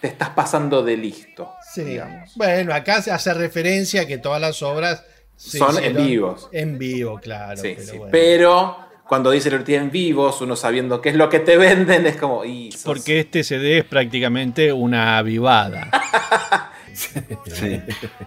te 0.00 0.08
estás 0.08 0.30
pasando 0.30 0.82
de 0.82 0.96
listo. 0.96 1.52
Sí. 1.74 1.98
Bueno, 2.36 2.74
acá 2.74 3.02
se 3.02 3.10
hace 3.10 3.32
referencia 3.34 4.02
a 4.02 4.06
que 4.06 4.18
todas 4.18 4.40
las 4.40 4.62
obras 4.62 5.04
se 5.36 5.58
Son 5.58 5.82
en 5.82 5.96
vivos. 5.96 6.48
En 6.52 6.78
vivo, 6.78 7.18
claro. 7.20 7.60
Sí, 7.60 7.74
pero 7.76 7.86
sí. 7.90 7.96
bueno. 7.98 8.10
Pero 8.12 8.76
cuando 9.06 9.30
dice 9.30 9.48
el 9.50 9.64
en 9.74 9.90
vivos, 9.90 10.40
uno 10.40 10.56
sabiendo 10.56 11.00
qué 11.00 11.10
es 11.10 11.14
lo 11.16 11.28
que 11.28 11.40
te 11.40 11.56
venden, 11.56 12.06
es 12.06 12.16
como. 12.16 12.44
Y 12.44 12.72
sos- 12.72 12.84
Porque 12.84 13.20
este 13.20 13.44
CD 13.44 13.78
es 13.78 13.84
prácticamente 13.84 14.72
una 14.72 15.18
avivada. 15.18 15.90
Sí. 16.96 17.80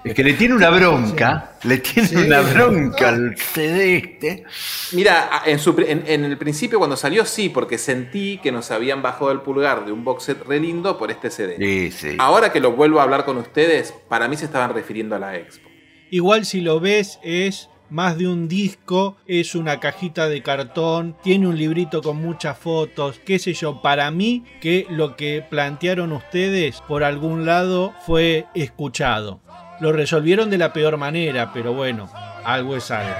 Es 0.03 0.13
que 0.13 0.23
le 0.23 0.33
tiene 0.33 0.53
una 0.55 0.69
bronca, 0.69 1.53
le 1.63 1.77
tiene 1.79 2.07
Sí. 2.07 2.15
una 2.15 2.41
bronca 2.41 3.09
al 3.09 3.35
CD 3.37 3.97
este. 3.97 4.43
Mira, 4.91 5.41
en, 5.45 5.59
su 5.59 5.75
en- 5.79 6.03
en 6.05 6.23
el 6.25 6.37
principio 6.37 6.77
cuando 6.77 6.95
salió 6.95 7.25
sí, 7.25 7.49
porque 7.49 7.77
sentí 7.77 8.39
que 8.43 8.51
nos 8.51 8.69
habían 8.71 9.01
bajado 9.01 9.31
el 9.31 9.41
pulgar 9.41 9.85
de 9.85 9.91
un 9.91 10.03
box 10.03 10.23
set 10.23 10.43
re 10.45 10.59
lindo 10.59 10.97
por 10.97 11.09
este 11.11 11.29
CD. 11.31 11.55
Sí, 11.57 11.91
sí. 11.91 12.15
Ahora 12.19 12.51
que 12.51 12.59
lo 12.59 12.73
vuelvo 12.73 12.99
a 12.99 13.03
hablar 13.03 13.25
con 13.25 13.37
ustedes, 13.37 13.93
para 14.07 14.27
mí 14.27 14.37
se 14.37 14.45
estaban 14.45 14.73
refiriendo 14.73 15.15
a 15.15 15.19
la 15.19 15.35
expo. 15.35 15.67
Igual 16.11 16.45
si 16.45 16.61
lo 16.61 16.79
ves 16.79 17.19
es 17.23 17.69
más 17.89 18.17
de 18.17 18.27
un 18.27 18.47
disco, 18.47 19.17
es 19.25 19.55
una 19.55 19.79
cajita 19.79 20.27
de 20.27 20.41
cartón, 20.41 21.15
tiene 21.23 21.47
un 21.47 21.57
librito 21.57 22.01
con 22.01 22.17
muchas 22.17 22.57
fotos, 22.57 23.19
qué 23.25 23.39
sé 23.39 23.53
yo, 23.53 23.81
para 23.81 24.11
mí 24.11 24.43
que 24.61 24.85
lo 24.89 25.15
que 25.15 25.43
plantearon 25.47 26.11
ustedes 26.11 26.81
por 26.87 27.03
algún 27.03 27.45
lado 27.45 27.93
fue 28.05 28.45
escuchado. 28.53 29.39
Lo 29.79 29.91
resolvieron 29.93 30.49
de 30.49 30.57
la 30.57 30.73
peor 30.73 30.97
manera, 30.97 31.51
pero 31.53 31.73
bueno, 31.73 32.09
algo 32.43 32.75
es 32.75 32.91
algo. 32.91 33.15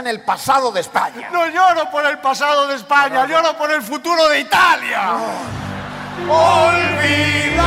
En 0.00 0.06
el 0.06 0.20
pasado 0.22 0.72
de 0.72 0.80
España. 0.80 1.30
No 1.30 1.46
lloro 1.48 1.90
por 1.90 2.04
el 2.06 2.18
pasado 2.18 2.66
de 2.66 2.76
España, 2.76 3.26
lloro 3.26 3.56
por 3.56 3.70
el 3.70 3.82
futuro 3.82 4.28
de 4.28 4.40
Italia. 4.40 5.12
Olvidarlas 6.28 7.60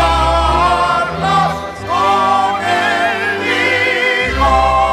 con 1.88 2.64
el 2.66 3.40
vigor. 3.40 4.84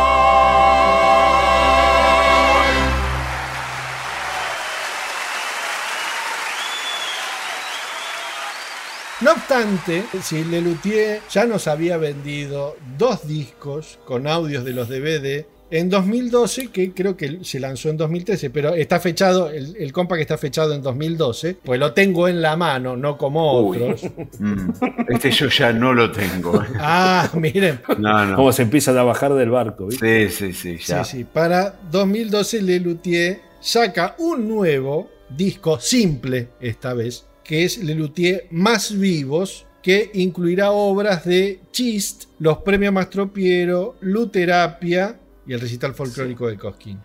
No 9.20 9.32
obstante, 9.32 10.05
si 10.22 10.45
Lelutier 10.45 11.22
ya 11.30 11.47
nos 11.47 11.66
había 11.68 11.97
vendido 11.97 12.76
dos 12.99 13.26
discos 13.26 13.99
con 14.05 14.26
audios 14.26 14.64
de 14.64 14.72
los 14.72 14.88
DVD 14.88 15.47
en 15.71 15.89
2012, 15.89 16.68
que 16.68 16.93
creo 16.93 17.16
que 17.16 17.39
se 17.43 17.61
lanzó 17.61 17.89
en 17.91 17.97
2013, 17.97 18.51
pero 18.51 18.75
está 18.75 18.99
fechado, 19.01 19.51
el, 19.51 19.77
el 19.79 19.93
compa 19.93 20.16
que 20.16 20.23
está 20.23 20.37
fechado 20.39 20.75
en 20.75 20.83
2012, 20.83 21.59
pues 21.64 21.79
lo 21.79 21.93
tengo 21.93 22.29
en 22.29 22.43
la 22.43 22.57
mano, 22.57 22.97
no 22.97 23.16
como 23.16 23.61
Uy. 23.62 23.79
otros. 23.83 24.03
Mm, 24.39 24.71
Este 25.09 25.31
yo 25.31 25.49
ya 25.49 25.73
no 25.73 25.93
lo 25.93 26.11
tengo. 26.11 26.62
Ah, 26.79 27.31
miren. 27.35 27.81
No, 27.99 28.25
no. 28.27 28.37
Cómo 28.37 28.53
se 28.53 28.62
empiezan 28.62 28.97
a 28.99 29.03
bajar 29.03 29.35
del 29.35 29.51
barco, 29.51 29.87
¿viste? 29.87 30.29
Sí, 30.31 30.53
sí, 30.53 30.77
sí, 30.79 30.85
ya. 30.85 31.05
Sí, 31.05 31.18
sí. 31.18 31.25
Para 31.25 31.79
2012 31.91 32.62
Lelutier 32.62 33.41
saca 33.61 34.14
un 34.18 34.49
nuevo 34.49 35.11
disco 35.29 35.79
simple 35.79 36.49
esta 36.61 36.95
vez, 36.95 37.27
que 37.45 37.64
es 37.64 37.79
Lelutier 37.79 38.47
Más 38.51 38.99
Vivos, 38.99 39.66
que 39.83 40.11
incluirá 40.14 40.73
obras 40.73 41.25
de 41.25 41.61
Chist, 41.71 42.25
Los 42.39 42.59
Premios 42.59 42.93
Mastropiero, 42.93 43.97
Luterapia 44.01 45.20
y 45.47 45.53
el 45.55 45.61
recital 45.61 45.95
folclórico 45.95 46.47
de 46.49 46.57
Cosquín. 46.57 47.01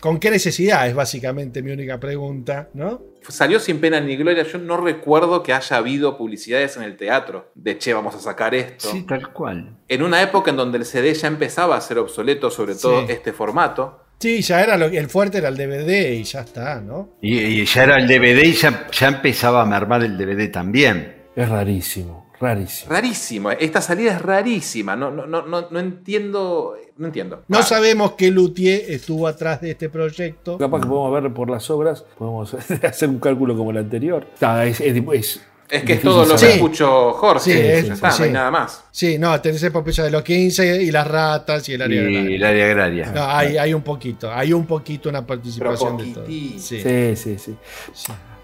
¿Con 0.00 0.20
qué 0.20 0.30
necesidad? 0.30 0.86
Es 0.86 0.94
básicamente 0.94 1.60
mi 1.60 1.72
única 1.72 1.98
pregunta, 1.98 2.68
¿no? 2.74 3.02
Salió 3.28 3.58
sin 3.58 3.80
pena 3.80 4.00
ni 4.00 4.16
gloria. 4.16 4.44
Yo 4.44 4.58
no 4.58 4.76
recuerdo 4.76 5.42
que 5.42 5.52
haya 5.52 5.76
habido 5.76 6.16
publicidades 6.16 6.76
en 6.76 6.84
el 6.84 6.96
teatro 6.96 7.50
de 7.56 7.78
che, 7.78 7.92
vamos 7.94 8.14
a 8.14 8.20
sacar 8.20 8.54
esto. 8.54 8.92
Sí, 8.92 9.02
tal 9.02 9.32
cual. 9.32 9.76
En 9.88 10.02
una 10.04 10.22
época 10.22 10.52
en 10.52 10.56
donde 10.56 10.78
el 10.78 10.84
CD 10.84 11.12
ya 11.14 11.26
empezaba 11.26 11.76
a 11.76 11.80
ser 11.80 11.98
obsoleto, 11.98 12.48
sobre 12.48 12.76
todo 12.76 13.00
Sí. 13.06 13.12
este 13.12 13.32
formato. 13.32 14.04
Sí, 14.20 14.40
ya 14.42 14.62
era 14.62 14.76
lo, 14.76 14.86
el 14.86 15.08
fuerte 15.08 15.38
era 15.38 15.48
el 15.48 15.56
DVD 15.56 16.12
y 16.12 16.22
ya 16.22 16.40
está, 16.42 16.80
¿no? 16.80 17.16
Y, 17.20 17.36
y 17.38 17.64
ya 17.64 17.82
era 17.82 17.96
el 17.96 18.06
DVD 18.06 18.44
y 18.44 18.52
ya, 18.52 18.86
ya 18.92 19.08
empezaba 19.08 19.62
a 19.62 19.66
mermar 19.66 20.04
el 20.04 20.16
DVD 20.16 20.48
también. 20.50 21.16
Es 21.34 21.48
rarísimo, 21.48 22.27
rarísimo. 22.40 22.90
Rarísimo. 22.92 23.50
Esta 23.52 23.80
salida 23.80 24.12
es 24.12 24.22
rarísima. 24.22 24.96
No, 24.96 25.10
no, 25.10 25.26
no, 25.26 25.42
no, 25.46 25.68
no 25.70 25.78
entiendo. 25.80 26.74
No 26.96 27.06
entiendo. 27.06 27.42
No 27.48 27.62
sabemos 27.62 28.12
qué 28.12 28.30
Luthier 28.30 28.82
estuvo 28.88 29.26
atrás 29.28 29.60
de 29.60 29.70
este 29.72 29.88
proyecto. 29.88 30.58
Capaz 30.58 30.80
que 30.80 30.86
podemos 30.88 31.22
ver 31.22 31.32
por 31.32 31.48
las 31.50 31.68
obras, 31.70 32.04
podemos 32.18 32.54
hacer 32.82 33.08
un 33.08 33.20
cálculo 33.20 33.56
como 33.56 33.70
el 33.70 33.76
anterior. 33.78 34.26
Está, 34.34 34.64
es, 34.66 34.80
es- 34.80 34.96
es- 35.12 35.40
Es 35.70 35.84
que 35.84 35.92
es 35.92 36.00
todo 36.02 36.24
lo 36.24 36.34
que 36.34 36.54
escucho 36.54 37.12
Jorge. 37.12 37.52
Sí, 37.82 37.86
ya 37.88 37.92
está, 37.94 38.08
no 38.08 38.14
sí. 38.14 38.22
hay 38.24 38.30
nada 38.32 38.50
más. 38.50 38.84
Sí, 38.90 39.18
no, 39.18 39.38
tenés 39.40 39.62
epopeya 39.62 40.02
de 40.04 40.10
los 40.10 40.22
15 40.22 40.82
y 40.82 40.90
las 40.90 41.06
ratas 41.06 41.68
y 41.68 41.74
el 41.74 41.82
área 41.82 42.00
Y 42.02 42.06
agraria. 42.06 42.36
el 42.36 42.44
área 42.44 42.64
agraria. 42.64 43.12
No, 43.12 43.24
hay, 43.28 43.58
hay 43.58 43.74
un 43.74 43.82
poquito, 43.82 44.32
hay 44.32 44.52
un 44.54 44.64
poquito 44.66 45.08
una 45.10 45.26
participación 45.26 45.98
de 45.98 46.04
todo. 46.06 46.26
Sí. 46.26 46.58
Sí, 46.58 47.16
sí, 47.16 47.36
sí. 47.38 47.54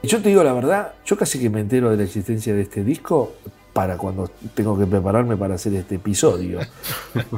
Yo 0.02 0.20
te 0.20 0.28
digo 0.28 0.44
la 0.44 0.52
verdad, 0.52 0.92
yo 1.06 1.16
casi 1.16 1.40
que 1.40 1.48
me 1.48 1.60
entero 1.60 1.90
de 1.90 1.96
la 1.96 2.02
existencia 2.04 2.52
de 2.54 2.60
este 2.60 2.84
disco 2.84 3.32
para 3.74 3.98
cuando 3.98 4.30
tengo 4.54 4.78
que 4.78 4.86
prepararme 4.86 5.36
para 5.36 5.56
hacer 5.56 5.74
este 5.74 5.96
episodio. 5.96 6.60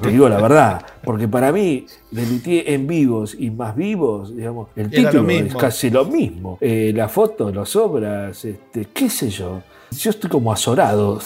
te 0.02 0.10
digo 0.10 0.28
la 0.28 0.40
verdad, 0.40 0.86
porque 1.02 1.26
para 1.26 1.50
mí, 1.50 1.86
de 2.10 2.26
Luthier 2.26 2.70
en 2.70 2.86
vivos 2.86 3.34
y 3.36 3.50
más 3.50 3.74
vivos, 3.74 4.36
digamos, 4.36 4.68
el 4.76 4.92
Era 4.92 5.10
título 5.10 5.30
es 5.30 5.56
casi 5.56 5.90
lo 5.90 6.04
mismo. 6.04 6.58
Eh, 6.60 6.92
la 6.94 7.08
foto, 7.08 7.50
las 7.50 7.74
obras, 7.74 8.44
este, 8.44 8.86
qué 8.92 9.08
sé 9.08 9.30
yo. 9.30 9.62
Yo 9.90 10.10
estoy 10.10 10.28
como 10.30 10.52
azorado, 10.52 11.20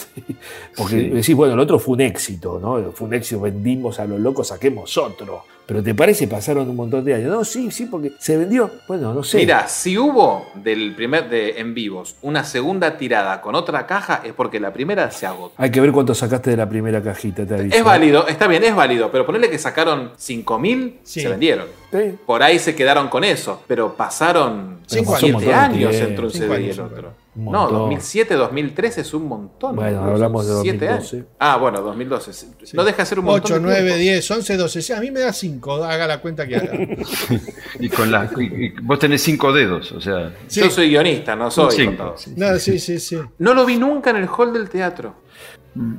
porque 0.76 0.96
Sí. 0.96 1.08
decís, 1.10 1.34
bueno, 1.34 1.54
el 1.54 1.60
otro 1.60 1.78
fue 1.78 1.94
un 1.94 2.00
éxito, 2.02 2.58
¿no? 2.60 2.92
Fue 2.92 3.08
un 3.08 3.14
éxito, 3.14 3.40
vendimos 3.40 3.98
a 4.00 4.04
lo 4.04 4.18
loco, 4.18 4.44
saquemos 4.44 4.96
otro. 4.98 5.44
Pero 5.66 5.84
¿te 5.84 5.94
parece? 5.94 6.26
Pasaron 6.26 6.68
un 6.68 6.74
montón 6.74 7.04
de 7.04 7.14
años. 7.14 7.30
No, 7.30 7.44
sí, 7.44 7.70
sí, 7.70 7.86
porque 7.86 8.10
se 8.18 8.36
vendió. 8.36 8.68
Bueno, 8.88 9.14
no 9.14 9.22
sé. 9.22 9.36
Mira, 9.36 9.68
si 9.68 9.96
hubo 9.96 10.46
del 10.56 10.96
primer 10.96 11.30
de 11.30 11.60
en 11.60 11.74
vivos 11.74 12.16
una 12.22 12.42
segunda 12.42 12.98
tirada 12.98 13.40
con 13.40 13.54
otra 13.54 13.86
caja, 13.86 14.20
es 14.24 14.32
porque 14.32 14.58
la 14.58 14.72
primera 14.72 15.08
se 15.12 15.26
agotó. 15.26 15.54
Hay 15.58 15.70
que 15.70 15.80
ver 15.80 15.92
cuánto 15.92 16.12
sacaste 16.12 16.50
de 16.50 16.56
la 16.56 16.68
primera 16.68 17.00
cajita, 17.00 17.46
te 17.46 17.54
aviso. 17.54 17.76
Es 17.76 17.84
válido, 17.84 18.26
está 18.26 18.48
bien, 18.48 18.64
es 18.64 18.74
válido, 18.74 19.12
pero 19.12 19.24
ponerle 19.24 19.48
que 19.48 19.58
sacaron 19.58 20.10
5.000, 20.18 20.94
se 21.04 21.28
vendieron. 21.28 21.66
Sí. 21.92 22.16
Por 22.26 22.42
ahí 22.42 22.58
se 22.58 22.74
quedaron 22.74 23.06
con 23.06 23.22
eso, 23.22 23.62
pero 23.68 23.94
pasaron 23.94 24.80
Cinco 24.88 25.14
años. 25.14 25.20
7 25.20 25.26
Un 25.26 25.32
montón 25.34 25.48
de 25.50 25.54
años 25.54 25.94
entre 25.94 26.24
un 26.24 26.30
CD 26.32 26.62
y 26.62 26.70
el 26.70 26.80
otro. 26.80 27.12
No, 27.34 27.52
montón. 27.52 27.78
2007, 27.80 28.34
2013 28.34 29.00
es 29.02 29.14
un 29.14 29.26
montón. 29.28 29.76
Bueno, 29.76 29.98
boludo, 30.00 30.14
hablamos 30.14 30.46
de 30.46 30.52
son 30.52 30.62
siete 30.62 30.86
2012. 30.86 31.16
años. 31.16 31.28
Ah, 31.38 31.56
bueno, 31.58 31.80
2012. 31.80 32.46
No 32.74 32.84
deja 32.84 32.98
de 32.98 33.06
ser 33.06 33.18
un 33.20 33.24
montón 33.26 33.44
8, 33.52 33.54
de 33.54 33.60
9, 33.60 33.80
tiempo. 33.82 33.98
10, 33.98 34.30
11, 34.32 34.56
12. 34.56 34.82
Sí, 34.82 34.92
a 34.92 35.00
mí 35.00 35.10
me 35.12 35.20
da 35.20 35.32
5, 35.32 35.84
haga 35.84 36.06
la 36.08 36.20
cuenta 36.20 36.46
que 36.46 36.56
haga. 36.56 36.72
Y 37.80 37.88
con 37.88 38.10
la, 38.10 38.28
y- 38.36 38.42
y 38.66 38.68
vos 38.82 38.98
tenés 38.98 39.22
cinco 39.22 39.52
dedos, 39.52 39.92
o 39.92 40.00
sea. 40.00 40.34
Sí. 40.48 40.60
Yo 40.60 40.70
soy 40.70 40.88
guionista, 40.90 41.36
no 41.36 41.50
soy 41.50 41.70
Sí. 41.76 41.84
contador. 41.86 42.16
No, 42.36 42.58
sí, 42.58 42.78
sí, 42.78 42.98
sí. 42.98 43.18
No 43.38 43.54
lo 43.54 43.64
vi 43.64 43.76
nunca 43.78 44.10
en 44.10 44.16
el 44.16 44.28
hall 44.28 44.52
del 44.52 44.68
teatro. 44.68 45.14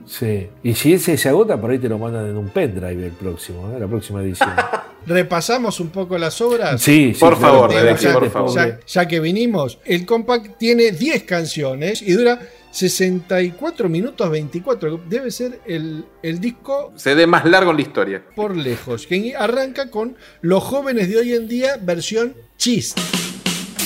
Sí. 0.05 0.49
Y 0.63 0.73
si 0.75 0.93
ese 0.93 1.17
se 1.17 1.29
agota, 1.29 1.59
por 1.59 1.71
ahí 1.71 1.79
te 1.79 1.87
lo 1.89 1.97
mandan 1.97 2.27
en 2.29 2.35
un 2.37 2.49
pendrive 2.49 3.05
el 3.05 3.11
próximo, 3.13 3.71
¿eh? 3.73 3.79
la 3.79 3.87
próxima 3.87 4.21
edición. 4.21 4.49
Repasamos 5.05 5.79
un 5.79 5.89
poco 5.89 6.17
las 6.17 6.39
obras. 6.41 6.81
Sí, 6.81 7.13
sí, 7.13 7.19
Por 7.19 7.37
claro, 7.37 7.53
favor, 7.69 7.71
ya 7.73 8.13
por 8.13 8.23
te 8.23 8.29
favor. 8.29 8.49
pongo- 8.51 8.55
Ya, 8.55 8.79
ya 8.85 9.07
que 9.07 9.19
vinimos, 9.19 9.79
el 9.85 10.05
compact 10.05 10.57
tiene 10.59 10.91
10 10.91 11.23
canciones 11.23 12.01
y 12.01 12.11
dura 12.11 12.39
64 12.71 13.89
minutos 13.89 14.29
24. 14.29 15.01
Debe 15.09 15.31
ser 15.31 15.59
el, 15.65 16.05
el 16.21 16.39
disco 16.39 16.93
CD 16.97 17.25
más 17.25 17.45
largo 17.45 17.71
en 17.71 17.77
la 17.77 17.81
historia. 17.81 18.23
por 18.35 18.55
lejos, 18.55 19.07
que 19.07 19.35
arranca 19.35 19.89
con 19.89 20.15
Los 20.41 20.63
jóvenes 20.63 21.09
de 21.09 21.17
hoy 21.17 21.33
en 21.33 21.47
día, 21.47 21.77
versión 21.81 22.35
chiste. 22.57 23.01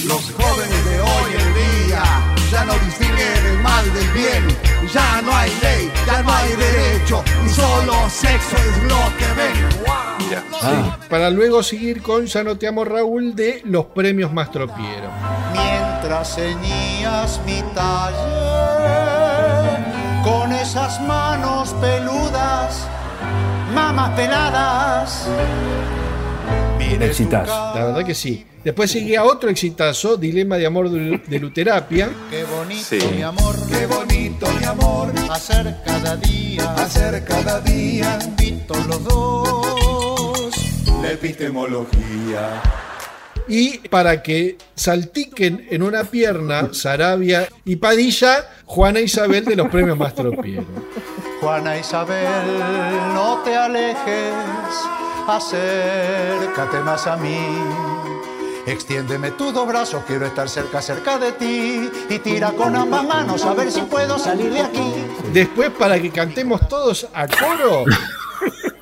Los 0.07 0.31
jóvenes 0.31 0.85
de 0.85 0.99
hoy 0.99 1.31
en 1.39 1.87
día 1.87 2.34
ya 2.55 2.63
no 2.63 2.73
distinguen 2.85 3.45
el 3.45 3.59
mal 3.59 3.93
del 3.93 4.09
bien. 4.11 4.47
Ya 4.93 5.21
no 5.21 5.35
hay 5.35 5.51
ley, 5.61 5.91
ya 6.05 6.21
no 6.21 6.31
hay 6.31 6.55
derecho, 6.55 7.23
y 7.45 7.49
solo 7.49 8.09
sexo 8.09 8.55
es 8.55 8.83
lo 8.83 9.01
que 9.17 9.27
ven. 9.35 9.55
Mira. 10.19 10.43
Ah, 10.61 10.97
Para 11.09 11.29
luego 11.29 11.61
seguir 11.61 12.01
con 12.01 12.25
Ya 12.25 12.43
no 12.43 12.57
te 12.57 12.67
amo 12.67 12.85
Raúl 12.85 13.35
de 13.35 13.61
los 13.65 13.85
premios 13.87 14.31
Mastropiero. 14.31 15.09
Mientras 15.51 16.35
ceñías 16.35 17.41
mi 17.45 17.61
taller 17.73 18.15
con 20.23 20.53
esas 20.53 21.01
manos 21.01 21.75
peludas, 21.81 22.87
mamas 23.73 24.11
peladas. 24.11 25.27
Un 26.95 27.03
exitazo. 27.03 27.51
La 27.75 27.85
verdad 27.85 28.05
que 28.05 28.15
sí. 28.15 28.45
Después 28.63 28.89
seguía 28.89 29.23
otro 29.23 29.49
exitazo, 29.49 30.17
Dilema 30.17 30.57
de 30.57 30.65
Amor 30.65 30.89
de 30.89 31.39
Luterapia. 31.39 32.09
Qué 32.31 32.43
bonito 32.45 32.83
Sí. 32.83 32.99
mi 33.15 33.21
amor, 33.21 33.55
qué 33.69 33.85
bonito 33.85 34.47
mi 34.59 34.65
amor, 34.65 35.13
hacer 35.29 35.77
cada 35.85 36.15
día, 36.17 36.73
hacer 36.73 37.23
cada 37.23 37.59
día, 37.61 38.17
invito 38.25 38.73
los 38.87 39.03
dos, 39.03 40.51
la 41.01 41.11
epistemología. 41.11 42.61
Y 43.47 43.77
para 43.89 44.23
que 44.23 44.57
saltiquen 44.73 45.67
en 45.69 45.83
una 45.83 46.03
pierna 46.05 46.69
Sarabia 46.73 47.47
y 47.63 47.75
Padilla, 47.75 48.49
Juana 48.65 48.99
Isabel 48.99 49.45
de 49.45 49.55
los 49.55 49.69
premios 49.69 49.95
Mastropiero. 49.99 50.65
Juana 51.39 51.77
Isabel, 51.77 52.27
no 53.13 53.41
te 53.45 53.55
alejes, 53.55 54.33
acércate 55.27 56.79
más 56.79 57.07
a 57.07 57.17
mí. 57.17 57.37
Extiéndeme 58.65 59.31
tus 59.31 59.53
dos 59.53 59.67
brazos, 59.67 60.03
quiero 60.07 60.25
estar 60.25 60.49
cerca, 60.49 60.81
cerca 60.81 61.19
de 61.19 61.33
ti. 61.33 61.89
Y 62.09 62.19
tira 62.19 62.51
con 62.51 62.75
ambas 62.75 63.03
manos 63.03 63.43
a 63.45 63.53
ver 63.53 63.71
si 63.71 63.81
puedo 63.81 64.17
salir 64.17 64.51
de 64.51 64.61
aquí. 64.61 64.93
Después, 65.31 65.69
para 65.69 65.99
que 65.99 66.09
cantemos 66.09 66.67
todos 66.67 67.07
a 67.13 67.27
coro, 67.27 67.85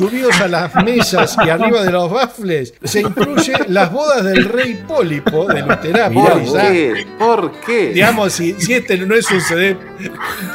subidos 0.00 0.40
a 0.40 0.48
las 0.48 0.74
mesas 0.76 1.36
y 1.44 1.50
arriba 1.50 1.82
de 1.82 1.90
los 1.90 2.10
bafles, 2.10 2.72
se 2.82 3.02
incluye 3.02 3.52
las 3.68 3.92
bodas 3.92 4.24
del 4.24 4.46
rey 4.46 4.82
Pólipo 4.88 5.44
de 5.44 5.60
Luterapia. 5.60 6.08
Mirá 6.08 6.32
¿Por 6.32 6.60
qué? 6.62 7.06
¿Por 7.18 7.52
qué? 7.66 7.90
Digamos, 7.90 8.32
si, 8.32 8.54
si 8.58 8.72
este 8.72 8.96
no 8.96 9.14
es 9.14 9.30
un 9.30 9.42
CD 9.42 9.76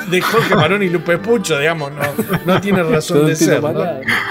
de 0.10 0.22
Jorge 0.22 0.56
Marón 0.56 0.82
y 0.82 0.90
Lupe 0.90 1.20
Pucho, 1.20 1.60
digamos, 1.60 1.92
no, 1.92 2.02
no 2.44 2.60
tiene 2.60 2.82
razón 2.82 3.22
No 3.22 3.28
de 3.28 3.36
ser. 3.36 3.62
¿no? 3.62 3.84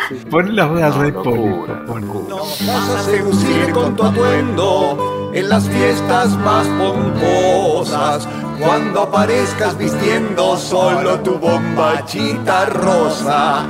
Sí. 0.08 0.16
Pon 0.28 0.56
las 0.56 0.68
bodas 0.68 0.96
Rey 0.96 1.12
locura, 1.12 1.84
Pólipo, 1.86 2.28
pon. 2.28 2.46
Vas 2.66 2.90
a 2.90 3.02
seducir 3.04 3.70
con 3.70 3.94
tu 3.94 4.02
atuendo 4.02 5.30
en 5.32 5.48
las 5.48 5.68
fiestas 5.68 6.36
más 6.38 6.66
pomposas. 6.66 8.26
Cuando 8.58 9.02
aparezcas 9.02 9.78
vistiendo 9.78 10.56
solo 10.56 11.20
tu 11.20 11.38
bombachita 11.38 12.66
rosa. 12.66 13.64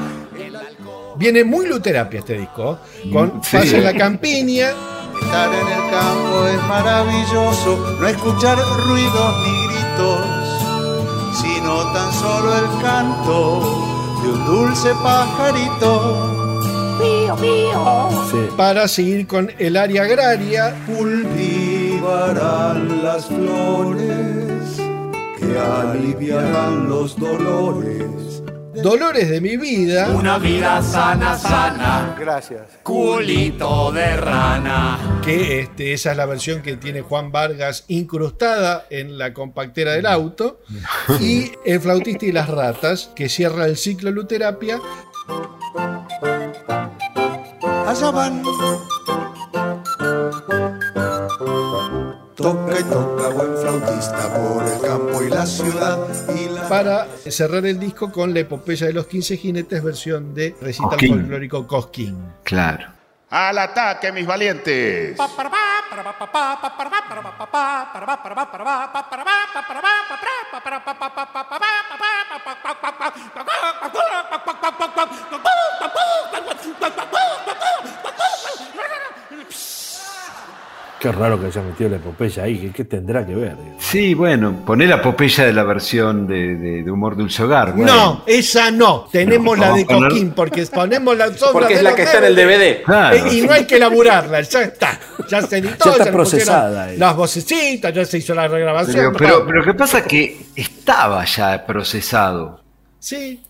Viene 1.25 1.43
muy 1.43 1.66
Luterapia 1.66 2.18
este 2.20 2.37
disco, 2.37 2.79
con 3.11 3.43
Sí. 3.43 3.57
Pasa 3.57 3.79
en 3.79 3.85
la 3.85 3.95
Campiña, 3.95 4.72
Estar 5.22 5.55
en 5.55 5.66
el 5.68 5.91
campo 5.91 6.47
es 6.47 6.62
maravilloso, 6.68 7.97
no 7.99 8.07
escuchar 8.07 8.59
ruidos 8.59 9.35
ni 9.43 9.53
gritos, 9.68 10.20
sino 11.41 11.83
tan 11.95 12.12
solo 12.12 12.59
el 12.59 12.68
canto 12.83 13.41
de 14.22 14.29
un 14.33 14.45
dulce 14.45 14.91
pajarito. 15.03 16.31
Sí. 18.31 18.39
para 18.55 18.87
seguir 18.87 19.27
con 19.27 19.51
el 19.59 19.79
área 19.79 20.03
agraria, 20.03 20.75
Cultivarán 20.85 22.03
las 23.03 23.25
flores 23.25 24.77
que 25.39 25.59
aliviarán 25.59 26.87
los 26.91 27.18
dolores. 27.18 28.43
Dolores 28.83 29.29
de 29.31 29.41
mi 29.41 29.57
vida, 29.57 30.09
Una 30.11 30.39
vida 30.39 30.83
sana, 30.83 31.39
sana, 31.39 32.16
Gracias. 32.18 32.62
culito 32.83 33.93
de 33.93 34.16
rana. 34.16 35.20
que 35.25 35.61
este, 35.61 35.93
esa 35.93 36.11
es 36.12 36.16
la 36.16 36.27
versión 36.27 36.61
que 36.62 36.77
tiene 36.77 37.01
Juan 37.03 37.31
Vargas 37.33 37.85
incrustada 37.89 38.87
en 38.91 39.16
la 39.18 39.33
compactera 39.33 39.93
del 39.93 40.07
auto, 40.07 40.61
y 41.20 41.53
El 41.64 41.81
flautista 41.81 42.27
y 42.27 42.33
las 42.33 42.49
ratas, 42.49 43.11
que 43.14 43.29
cierra 43.29 43.66
el 43.66 43.77
ciclo 43.77 44.11
Luterapia, 44.11 44.81
Allá 47.87 48.11
van. 48.11 48.43
Toca 52.37 52.80
y 52.80 52.82
toca 52.85 53.28
buen 53.28 53.57
flautista 53.59 54.35
por 54.35 54.64
el 54.66 54.80
campo 54.80 55.22
y 55.22 55.28
la 55.30 55.47
ciudad 55.47 55.99
y 56.35 56.49
la 56.49 56.68
para 56.68 57.07
cerrar 57.30 57.64
el 57.64 57.78
disco 57.78 58.11
con 58.11 58.35
la 58.35 58.41
epopeya 58.41 58.89
de 58.89 58.93
los 58.93 59.07
15 59.07 59.37
jinetes, 59.37 59.82
versión 59.85 60.35
de 60.35 60.57
recital 60.61 60.91
Cosquín. 60.91 61.14
folclórico 61.14 61.66
Cosquín. 61.66 62.16
Claro. 62.43 62.89
Al 63.30 63.59
ataque, 63.59 64.11
mis 64.11 64.26
valientes. 64.26 65.16
Qué 81.05 81.13
raro 81.13 81.39
que 81.39 81.47
haya 81.49 81.61
metido 81.61 81.91
la 81.91 81.97
epopeya 81.97 82.45
ahí. 82.45 82.59
¿Qué, 82.59 82.71
qué 82.73 82.85
tendrá 82.87 83.27
que 83.27 83.35
ver? 83.35 83.57
digo? 83.59 83.77
Sí, 83.79 84.15
bueno, 84.15 84.65
poné 84.65 84.87
la 84.87 84.95
epopeya 84.97 85.45
de 85.45 85.53
la 85.53 85.63
versión 85.63 86.27
de, 86.27 86.57
de- 86.57 86.83
de 86.83 86.91
Humor 86.91 87.15
Dulce 87.15 87.43
Hogar. 87.43 87.75
bueno. 87.75 87.95
No, 87.95 88.23
esa 88.27 88.71
no. 88.71 89.07
Tenemos 89.13 89.59
No, 89.59 89.65
la 89.67 89.73
de 89.75 89.85
poner- 89.85 90.09
Coquín 90.09 90.31
porque 90.35 90.65
ponemos 90.67 91.15
la 91.19 91.27
obras 91.27 91.41
Porque 91.53 91.73
es 91.75 91.79
de 91.81 91.83
la 91.85 91.95
que 91.95 92.03
está 92.05 92.19
en 92.19 92.25
el. 92.25 92.35
DVD. 92.37 92.83
Claro. 92.85 93.17
Eh, 93.17 93.35
Y 93.37 93.43
no 93.43 93.53
hay 93.53 93.67
que 93.67 93.77
elaborarla, 93.77 94.41
ya 94.41 94.63
está. 94.63 94.99
Ya 95.29 95.43
se 95.43 95.59
editó, 95.59 95.85
Ya 95.85 95.93
está 96.05 96.11
procesada 96.11 96.85
ahí. 96.85 96.97
Las 96.97 97.15
vocecitas, 97.17 97.93
ya 97.93 98.05
se 98.07 98.17
hizo 98.17 98.35
la 98.35 98.49
regrabación. 98.49 98.97
Pero, 98.97 99.13
pero, 99.13 99.47
pero 99.47 99.63
que 99.65 99.75
pasa 99.75 100.03
que 100.05 100.47
estaba 100.57 101.23
ya 101.27 101.67
procesado. 101.67 102.61
Sí. 102.99 103.43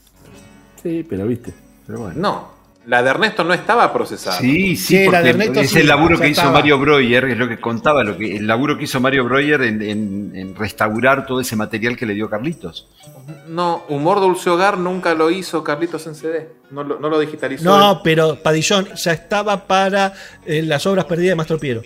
Sí, 0.82 1.06
pero 1.08 1.24
viste. 1.26 1.52
Pero 1.86 2.00
bueno. 2.00 2.14
No, 2.16 2.53
la 2.86 3.02
de 3.02 3.10
Ernesto 3.10 3.44
no 3.44 3.54
estaba 3.54 3.92
procesada. 3.92 4.38
Sí, 4.38 4.76
sí, 4.76 4.86
Sí, 4.86 4.94
la 4.96 5.02
de 5.04 5.10
porque 5.10 5.30
Ernesto 5.30 5.60
es 5.60 5.70
sí, 5.70 5.78
el 5.80 5.86
laburo 5.88 6.18
que 6.18 6.28
hizo 6.28 6.40
estaba. 6.42 6.58
Mario 6.58 6.78
Breuer, 6.78 7.24
es 7.24 7.38
lo 7.38 7.48
que 7.48 7.58
contaba, 7.58 8.04
lo 8.04 8.16
que, 8.16 8.36
el 8.36 8.46
laburo 8.46 8.76
que 8.76 8.84
hizo 8.84 9.00
Mario 9.00 9.24
Breuer 9.24 9.62
en, 9.62 9.80
en- 9.82 10.32
en 10.34 10.54
restaurar 10.54 11.24
todo 11.26 11.40
ese 11.40 11.56
material 11.56 11.96
que 11.96 12.04
le 12.06 12.14
dio 12.14 12.28
Carlitos. 12.28 12.88
No, 13.48 13.84
Humor 13.88 14.20
Dulce 14.20 14.50
Hogar 14.50 14.76
nunca 14.78 15.14
lo 15.14 15.30
hizo 15.30 15.64
Carlitos 15.64 16.06
en 16.06 16.14
CD. 16.14 16.48
No 16.70 16.84
lo, 16.84 16.98
no 16.98 17.08
lo 17.08 17.18
digitalizó. 17.18 17.64
No, 17.64 17.92
él. 17.92 17.98
pero 18.04 18.36
Padillón 18.42 18.86
ya 18.94 19.12
estaba 19.12 19.66
para 19.66 20.12
eh, 20.44 20.62
las 20.62 20.84
obras 20.86 21.06
perdidas 21.06 21.30
de 21.30 21.36
Mastro 21.36 21.58
Piero. 21.58 21.80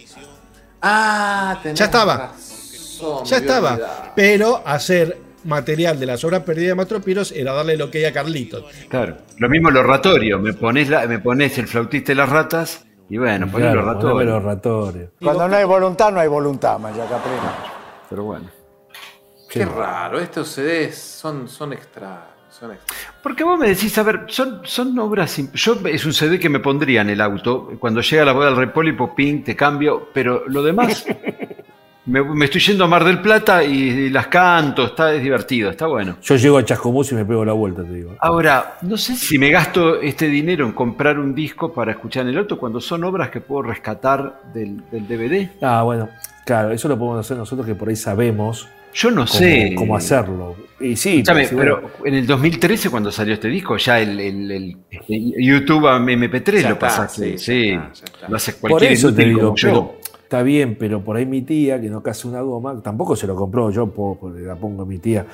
Ah, 0.82 1.58
tenés 1.62 1.78
Ya 1.78 1.84
estaba. 1.86 2.16
razón, 2.16 3.24
Ya 3.24 3.36
estaba. 3.38 3.72
olvidado. 3.74 4.02
Pero 4.14 4.62
hacer 4.64 5.16
material 5.48 5.98
de 5.98 6.06
las 6.06 6.22
obras 6.24 6.42
perdidas 6.44 6.68
de 6.68 6.74
Mastro 6.76 7.00
Piero 7.00 7.22
era 7.34 7.52
darle 7.52 7.76
lo 7.76 7.90
que 7.90 7.98
hay 7.98 8.04
a 8.04 8.12
Carlitos. 8.12 8.64
Claro. 8.88 9.16
Lo 9.38 9.48
mismo 9.48 9.68
el 9.70 9.76
oratorio, 9.78 10.38
me 10.38 10.52
pones, 10.52 10.88
la- 10.88 11.06
me 11.06 11.18
pones 11.18 11.58
el 11.58 11.66
flautista 11.66 12.12
y 12.12 12.14
las 12.14 12.28
ratas, 12.28 12.86
y 13.10 13.16
bueno, 13.18 13.46
pones 13.50 13.68
el 13.68 13.72
Claro, 13.80 13.92
los 14.24 14.44
oratorios. 14.44 15.10
Cuando 15.20 15.48
no 15.48 15.56
hay 15.56 15.64
voluntad, 15.64 16.12
no 16.12 16.20
hay 16.20 16.28
voluntad, 16.28 16.78
Maya 16.78 17.04
Caprina. 17.06 17.54
Pero 18.08 18.24
bueno. 18.24 18.48
Qué 19.50 19.64
raro, 19.64 20.20
estos 20.20 20.48
CDs 20.48 20.96
son, 20.96 21.48
son 21.48 21.72
extraños. 21.72 22.38
Porque 23.22 23.44
vos 23.44 23.58
me 23.58 23.68
decís, 23.68 23.96
a 23.98 24.02
ver, 24.02 24.24
son, 24.26 24.62
son 24.64 24.98
obras. 24.98 25.40
Yo 25.54 25.78
es 25.86 26.04
un 26.04 26.12
CD 26.12 26.40
que 26.40 26.48
me 26.48 26.58
pondría 26.58 27.02
en 27.02 27.10
el 27.10 27.20
auto. 27.20 27.70
Cuando 27.78 28.00
llega 28.00 28.24
la 28.24 28.32
boda 28.32 28.46
del 28.46 28.56
Repólipo, 28.56 29.14
ping, 29.14 29.44
te 29.44 29.54
cambio. 29.54 30.08
Pero 30.12 30.42
lo 30.48 30.62
demás. 30.62 31.06
me, 32.08 32.22
me 32.22 32.44
estoy 32.46 32.60
yendo 32.60 32.84
a 32.84 32.88
Mar 32.88 33.04
del 33.04 33.20
Plata 33.20 33.62
y, 33.62 33.74
y 33.76 34.10
las 34.10 34.26
canto. 34.28 34.86
Está, 34.86 35.12
es 35.14 35.22
divertido, 35.22 35.70
está 35.70 35.86
bueno. 35.86 36.16
Yo 36.22 36.36
llego 36.36 36.58
a 36.58 36.64
Chascomús 36.64 37.12
y 37.12 37.14
me 37.14 37.24
pego 37.24 37.44
la 37.44 37.52
vuelta, 37.52 37.82
te 37.84 37.92
digo. 37.92 38.16
Ahora, 38.20 38.78
no 38.82 38.96
sé 38.96 39.14
si 39.16 39.38
me 39.38 39.50
gasto 39.50 40.00
este 40.00 40.28
dinero 40.28 40.66
en 40.66 40.72
comprar 40.72 41.18
un 41.18 41.34
disco 41.34 41.72
para 41.72 41.92
escuchar 41.92 42.22
en 42.24 42.30
el 42.30 42.38
auto 42.38 42.58
cuando 42.58 42.80
son 42.80 43.04
obras 43.04 43.30
que 43.30 43.40
puedo 43.40 43.62
rescatar 43.62 44.40
del, 44.52 44.82
del 44.90 45.06
DVD. 45.06 45.48
Ah, 45.62 45.82
bueno, 45.84 46.08
claro, 46.44 46.72
eso 46.72 46.88
lo 46.88 46.98
podemos 46.98 47.20
hacer 47.20 47.36
nosotros 47.36 47.66
que 47.66 47.74
por 47.74 47.88
ahí 47.88 47.96
sabemos 47.96 48.68
Yo 48.94 49.10
no 49.10 49.16
cómo, 49.26 49.26
sé. 49.26 49.74
cómo 49.76 49.96
hacerlo. 49.96 50.56
Y 50.80 50.94
sí, 50.96 51.16
Escúchame, 51.16 51.44
sí, 51.44 51.54
pero 51.58 51.80
bueno. 51.80 51.94
en 52.04 52.14
el 52.14 52.26
2013 52.26 52.88
cuando 52.88 53.10
salió 53.10 53.34
este 53.34 53.48
disco, 53.48 53.76
ya 53.76 54.00
el, 54.00 54.18
el- 54.20 54.50
el- 54.50 54.76
YouTube 55.38 55.88
a 55.88 55.98
MP3 55.98 56.62
Ya 56.62 56.68
lo 56.68 56.74
está, 56.74 56.78
pasaste. 56.78 57.36
sí, 57.36 57.44
Sí, 57.44 57.70
ya 57.70 57.76
está, 57.92 57.92
ya 57.94 58.04
está. 58.14 58.28
lo 58.28 58.36
hace 58.36 58.52
por 58.52 58.70
cualquier 58.70 58.92
eso 58.92 59.12
te 59.12 59.24
digo, 59.24 59.40
como 59.40 59.56
yo. 59.56 59.68
pero 59.68 59.97
está 60.28 60.42
bien, 60.42 60.76
pero 60.78 61.00
por 61.02 61.16
ahí 61.16 61.24
mi 61.24 61.40
tía, 61.40 61.80
que 61.80 61.88
no 61.88 62.02
casa 62.02 62.28
una 62.28 62.42
goma, 62.42 62.78
tampoco 62.82 63.16
se 63.16 63.26
lo 63.26 63.34
compró 63.34 63.70
yo, 63.70 63.86
po- 63.86 64.18
porque 64.20 64.42
la 64.42 64.56
pongo 64.56 64.82
a 64.82 64.84
mi 64.86 64.98
tía. 64.98 65.24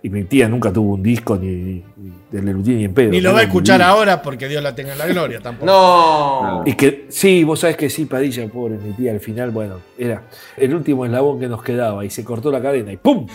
Y 0.00 0.10
mi 0.10 0.22
tía 0.24 0.48
nunca 0.48 0.70
tuvo 0.72 0.94
un 0.94 1.02
disco 1.02 1.34
ni, 1.36 1.46
ni 1.48 1.82
de 2.30 2.42
Lelutier 2.42 2.76
ni 2.76 2.84
en 2.84 2.94
pedo. 2.94 3.10
Ni 3.10 3.20
lo 3.20 3.32
va 3.32 3.40
a 3.40 3.42
escuchar 3.44 3.82
ahora 3.82 4.22
porque 4.22 4.46
Dios 4.46 4.62
la 4.62 4.72
tenga 4.74 4.92
en 4.92 4.98
la 4.98 5.06
gloria 5.08 5.40
tampoco. 5.40 5.66
No. 5.66 6.62
Y 6.66 6.74
que 6.74 7.06
sí, 7.08 7.42
vos 7.42 7.58
sabés 7.60 7.76
que 7.76 7.88
sí, 7.90 8.04
Padilla, 8.04 8.46
pobre 8.48 8.76
mi 8.76 8.92
tía, 8.92 9.10
al 9.12 9.20
final, 9.20 9.50
bueno, 9.50 9.76
era 9.98 10.22
el 10.56 10.72
último 10.74 11.04
eslabón 11.06 11.40
que 11.40 11.48
nos 11.48 11.62
quedaba 11.62 12.04
y 12.04 12.10
se 12.10 12.22
cortó 12.22 12.52
la 12.52 12.60
cadena 12.62 12.92
y 12.92 12.96
¡pum! 12.98 13.26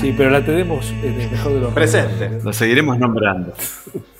Sí, 0.00 0.12
pero 0.16 0.30
la 0.30 0.44
tenemos 0.44 0.90
en 1.04 1.20
el 1.20 1.30
mejor 1.30 1.52
de 1.52 1.60
los 1.60 1.72
Presente. 1.74 2.40
Lo 2.42 2.52
seguiremos 2.52 2.98
nombrando. 2.98 3.52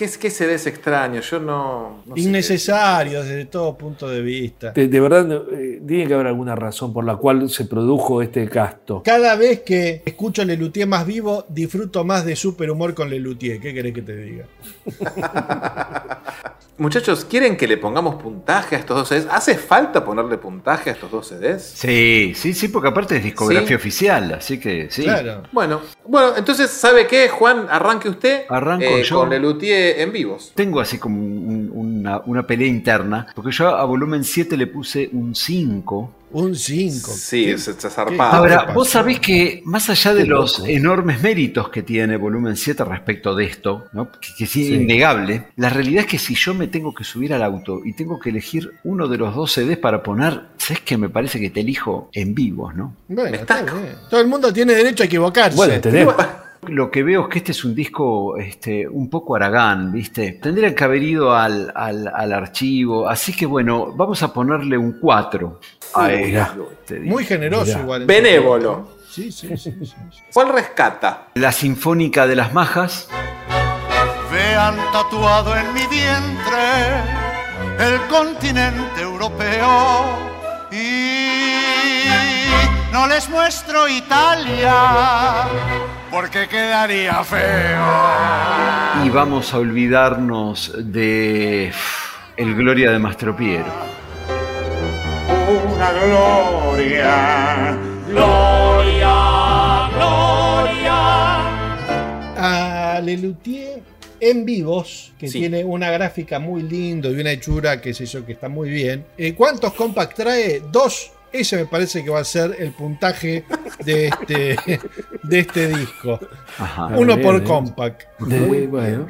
¿Qué, 0.00 0.06
es- 0.06 0.16
qué 0.16 0.30
CDs 0.30 0.66
extraños? 0.66 1.30
Yo 1.30 1.38
no. 1.40 2.02
no 2.06 2.14
sé. 2.16 2.22
Innecesario 2.22 3.22
desde 3.22 3.44
todo 3.44 3.76
punto 3.76 4.08
de 4.08 4.22
vista. 4.22 4.70
De, 4.70 4.88
de 4.88 4.98
verdad, 4.98 5.30
eh, 5.52 5.82
tiene 5.86 6.06
que 6.06 6.14
haber 6.14 6.26
alguna 6.28 6.56
razón 6.56 6.94
por 6.94 7.04
la 7.04 7.16
cual 7.16 7.50
se 7.50 7.66
produjo 7.66 8.22
este 8.22 8.46
gasto. 8.46 9.02
Cada 9.04 9.36
vez 9.36 9.60
que 9.60 10.00
escucho 10.06 10.42
Lelutier 10.42 10.88
más 10.88 11.04
vivo, 11.06 11.44
disfruto 11.50 12.02
más 12.02 12.24
de 12.24 12.34
superhumor 12.34 12.94
con 12.94 13.10
Lelutier. 13.10 13.60
¿Qué 13.60 13.74
querés 13.74 13.92
que 13.92 14.00
te 14.00 14.16
diga? 14.16 14.46
Muchachos, 16.78 17.26
¿quieren 17.26 17.58
que 17.58 17.68
le 17.68 17.76
pongamos 17.76 18.14
puntaje 18.22 18.74
a 18.74 18.78
estos 18.78 18.96
dos 18.96 19.08
CDs? 19.08 19.26
¿Hace 19.30 19.56
falta 19.58 20.02
ponerle 20.02 20.38
puntaje 20.38 20.88
a 20.88 20.94
estos 20.94 21.10
dos 21.10 21.26
CDs? 21.28 21.62
Sí, 21.62 22.32
sí, 22.34 22.54
sí, 22.54 22.68
porque 22.68 22.88
aparte 22.88 23.18
es 23.18 23.22
discografía 23.22 23.68
¿Sí? 23.68 23.74
oficial, 23.74 24.32
así 24.32 24.58
que 24.58 24.88
sí. 24.90 25.02
Claro. 25.02 25.42
Bueno, 25.52 25.82
bueno, 26.06 26.34
entonces, 26.38 26.70
¿sabe 26.70 27.06
qué, 27.06 27.28
Juan? 27.28 27.66
Arranque 27.68 28.08
usted 28.08 28.44
Arranco 28.48 28.84
eh, 28.86 29.02
yo. 29.02 29.18
con 29.18 29.28
Lelutier 29.28 29.89
en 29.98 30.12
vivos. 30.12 30.52
Tengo 30.54 30.80
así 30.80 30.98
como 30.98 31.18
un- 31.20 31.70
una, 31.72 32.18
una 32.26 32.46
pelea 32.46 32.68
interna, 32.68 33.26
porque 33.34 33.52
yo 33.52 33.68
a 33.68 33.84
volumen 33.84 34.24
7 34.24 34.56
le 34.56 34.66
puse 34.66 35.08
un 35.12 35.34
5. 35.34 36.14
Un 36.32 36.54
5. 36.54 37.10
Sí, 37.10 37.58
se, 37.58 37.72
se 37.74 37.90
zarpado. 37.90 38.36
Ahora, 38.36 38.72
vos 38.72 38.88
sabés 38.88 39.18
que 39.18 39.62
más 39.64 39.90
allá 39.90 40.14
de 40.14 40.22
Qué 40.22 40.28
los 40.28 40.60
loco. 40.60 40.70
enormes 40.70 41.20
méritos 41.22 41.70
que 41.70 41.82
tiene 41.82 42.16
volumen 42.16 42.56
7 42.56 42.84
respecto 42.84 43.34
de 43.34 43.46
esto, 43.46 43.86
¿no? 43.92 44.12
que, 44.12 44.28
que 44.38 44.44
es 44.44 44.50
Sí. 44.50 44.74
innegable, 44.74 45.46
la 45.56 45.70
realidad 45.70 46.02
es 46.04 46.06
que 46.06 46.18
si 46.18 46.36
yo 46.36 46.54
me 46.54 46.68
tengo 46.68 46.94
que 46.94 47.02
subir 47.02 47.34
al 47.34 47.42
auto 47.42 47.80
y 47.84 47.94
tengo 47.94 48.20
que 48.20 48.30
elegir 48.30 48.70
uno 48.84 49.08
de 49.08 49.18
los 49.18 49.34
dos 49.34 49.50
CDs 49.52 49.76
para 49.78 50.04
poner, 50.04 50.42
¿sabés 50.56 50.82
que 50.82 50.96
me 50.96 51.08
parece 51.08 51.40
que 51.40 51.50
te 51.50 51.60
elijo 51.60 52.10
en 52.12 52.32
vivos, 52.32 52.76
no? 52.76 52.94
Bueno, 53.08 53.30
Me 53.32 53.36
está 53.38 53.58
está- 53.60 53.74
bien. 53.74 53.94
Todo 54.08 54.20
el 54.20 54.28
mundo 54.28 54.52
tiene 54.52 54.74
derecho 54.74 55.02
a 55.02 55.06
equivocarse. 55.06 55.56
Bueno, 55.56 55.80
tenés. 55.80 56.06
Lo 56.68 56.90
que 56.90 57.02
veo 57.02 57.22
es 57.22 57.28
que 57.28 57.38
este 57.38 57.52
es 57.52 57.64
un 57.64 57.74
disco 57.74 58.36
este, 58.36 58.86
un 58.86 59.08
poco 59.08 59.34
aragán, 59.34 59.90
¿viste? 59.92 60.32
Tendrían 60.32 60.74
que 60.74 60.84
haber 60.84 61.02
ido 61.02 61.34
al, 61.34 61.72
al- 61.74 62.12
al 62.14 62.32
archivo, 62.34 63.08
así 63.08 63.32
que 63.34 63.46
bueno, 63.46 63.92
vamos 63.96 64.22
a 64.22 64.32
ponerle 64.32 64.76
un 64.76 64.98
4 65.00 65.60
a 65.94 66.08
mirá. 66.08 66.54
este 66.82 67.00
disco. 67.00 67.10
Muy 67.14 67.24
generoso 67.24 67.64
Mirá. 67.66 67.80
igual. 67.80 68.00
en 68.02 68.06
Benévolo. 68.06 68.88
Sí, 69.10 69.32
sí, 69.32 69.48
sí. 69.56 69.72
sí, 69.72 69.86
sí. 69.86 69.94
¿Cuál 70.32 70.50
rescata? 70.52 71.28
La 71.34 71.50
Sinfónica 71.50 72.26
de 72.26 72.36
las 72.36 72.52
Majas, 72.52 73.08
Vean 74.30 74.76
tatuado 74.92 75.56
en 75.56 75.72
mi 75.74 75.80
vientre 75.88 77.00
el 77.80 78.00
continente 78.08 79.00
europeo 79.00 80.04
y 80.70 82.04
no 82.92 83.08
les 83.08 83.28
muestro 83.28 83.88
Italia 83.88 85.48
porque 86.10 86.48
quedaría 86.48 87.22
feo. 87.24 87.86
y 89.04 89.08
vamos 89.10 89.54
a 89.54 89.58
olvidarnos 89.58 90.72
de 90.76 91.72
El 92.36 92.54
Gloria 92.54 92.90
de 92.90 92.98
Mastropiero. 92.98 93.64
Una 95.74 95.92
gloria, 95.92 97.78
Gloria, 98.08 99.88
gloria. 99.94 100.96
A 102.36 103.00
Lelutier 103.02 103.80
en 104.20 104.44
vivos, 104.44 105.12
que 105.18 105.28
Sí. 105.28 105.38
tiene 105.40 105.64
una 105.64 105.90
gráfica 105.90 106.38
muy 106.38 106.62
lindo 106.62 107.10
y 107.10 107.20
una 107.20 107.30
hechura, 107.30 107.80
qué 107.80 107.94
sé 107.94 108.04
yo, 108.06 108.26
que 108.26 108.32
está 108.32 108.48
muy 108.48 108.68
bien. 108.68 109.06
Eh, 109.16 109.34
¿Cuántos 109.34 109.72
compact 109.72 110.14
trae? 110.16 110.60
Dos. 110.70 111.12
Ese 111.32 111.56
me 111.56 111.66
parece 111.66 112.02
que 112.04 112.10
va 112.10 112.20
a 112.20 112.24
ser 112.24 112.56
el 112.58 112.72
puntaje 112.72 113.44
de 113.84 114.08
este, 114.08 114.56
de 115.22 115.38
este 115.38 115.68
disco. 115.68 116.18
Ajá. 116.58 116.86
Uno 116.96 117.14
bien, 117.16 117.22
por 117.22 117.34
bien. 117.36 117.44
compact. 117.46 118.02
De- 118.20 118.66
bueno, 118.66 119.06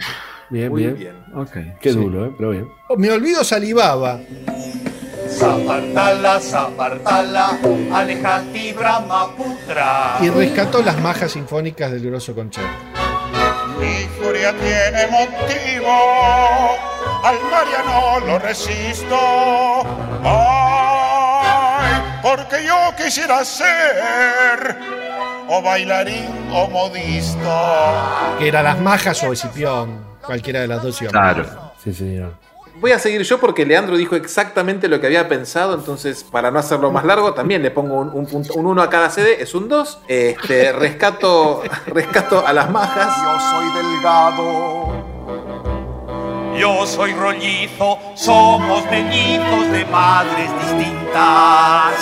bien, 0.50 0.68
Muy 0.70 0.82
bien. 0.82 0.96
bien. 0.96 1.14
Ok. 1.34 1.78
Qué 1.80 1.90
Sí. 1.92 1.96
duro, 1.96 2.26
¿eh? 2.26 2.32
Pero 2.36 2.50
bien. 2.50 2.68
Oh, 2.88 2.96
Me 2.96 3.10
olvido 3.10 3.42
salivaba. 3.44 4.20
Zapartala, 5.28 6.40
zapartala, 6.40 7.58
alejati 7.94 8.72
Brahmaputra. 8.72 10.18
Y 10.20 10.28
rescató 10.28 10.82
las 10.82 11.00
majas 11.00 11.32
sinfónicas 11.32 11.92
del 11.92 12.02
grosso 12.04 12.34
concerto. 12.34 12.68
mi 13.78 14.04
furia 14.18 14.52
tiene 14.58 15.06
motivo, 15.10 15.96
al 17.24 17.36
Mariano 17.50 18.26
lo 18.26 18.38
resisto. 18.40 19.16
Ay, 20.22 20.69
porque 22.30 22.64
yo 22.64 22.76
quisiera 22.96 23.44
ser 23.44 24.76
o 25.48 25.60
bailarín 25.62 26.28
o 26.52 26.68
modisto. 26.68 28.36
Que 28.38 28.48
era 28.48 28.62
las 28.62 28.78
majas 28.78 29.22
o 29.24 29.32
Escipión. 29.32 30.04
cualquiera 30.24 30.60
de 30.60 30.68
las 30.68 30.82
dos 30.82 31.00
iba 31.02 31.10
Claro. 31.10 31.44
Sí, 31.82 31.92
señor. 31.92 32.34
Voy 32.76 32.92
a 32.92 32.98
seguir 33.00 33.22
yo 33.22 33.40
porque 33.40 33.66
Leandro 33.66 33.96
dijo 33.96 34.14
exactamente 34.14 34.88
lo 34.88 35.00
que 35.00 35.08
había 35.08 35.28
pensado, 35.28 35.74
entonces 35.74 36.24
para 36.24 36.50
no 36.50 36.60
hacerlo 36.60 36.90
más 36.92 37.04
largo 37.04 37.34
también 37.34 37.62
le 37.62 37.70
pongo 37.70 37.96
un, 37.98 38.10
un 38.10 38.26
punto, 38.26 38.54
un 38.54 38.64
1 38.66 38.80
a 38.82 38.88
cada 38.88 39.10
CD, 39.10 39.42
es 39.42 39.54
un 39.54 39.68
2. 39.68 40.02
Este, 40.06 40.72
rescato, 40.72 41.62
rescato 41.86 42.46
a 42.46 42.52
las 42.52 42.70
majas. 42.70 43.12
Yo 43.22 43.40
soy 43.50 43.82
delgado. 43.82 45.09
Yo 46.60 46.86
soy 46.86 47.12
rollizo, 47.14 47.98
somos 48.14 48.84
mellizos 48.90 49.72
de 49.72 49.84
madres 49.86 50.50
distintas. 50.60 51.94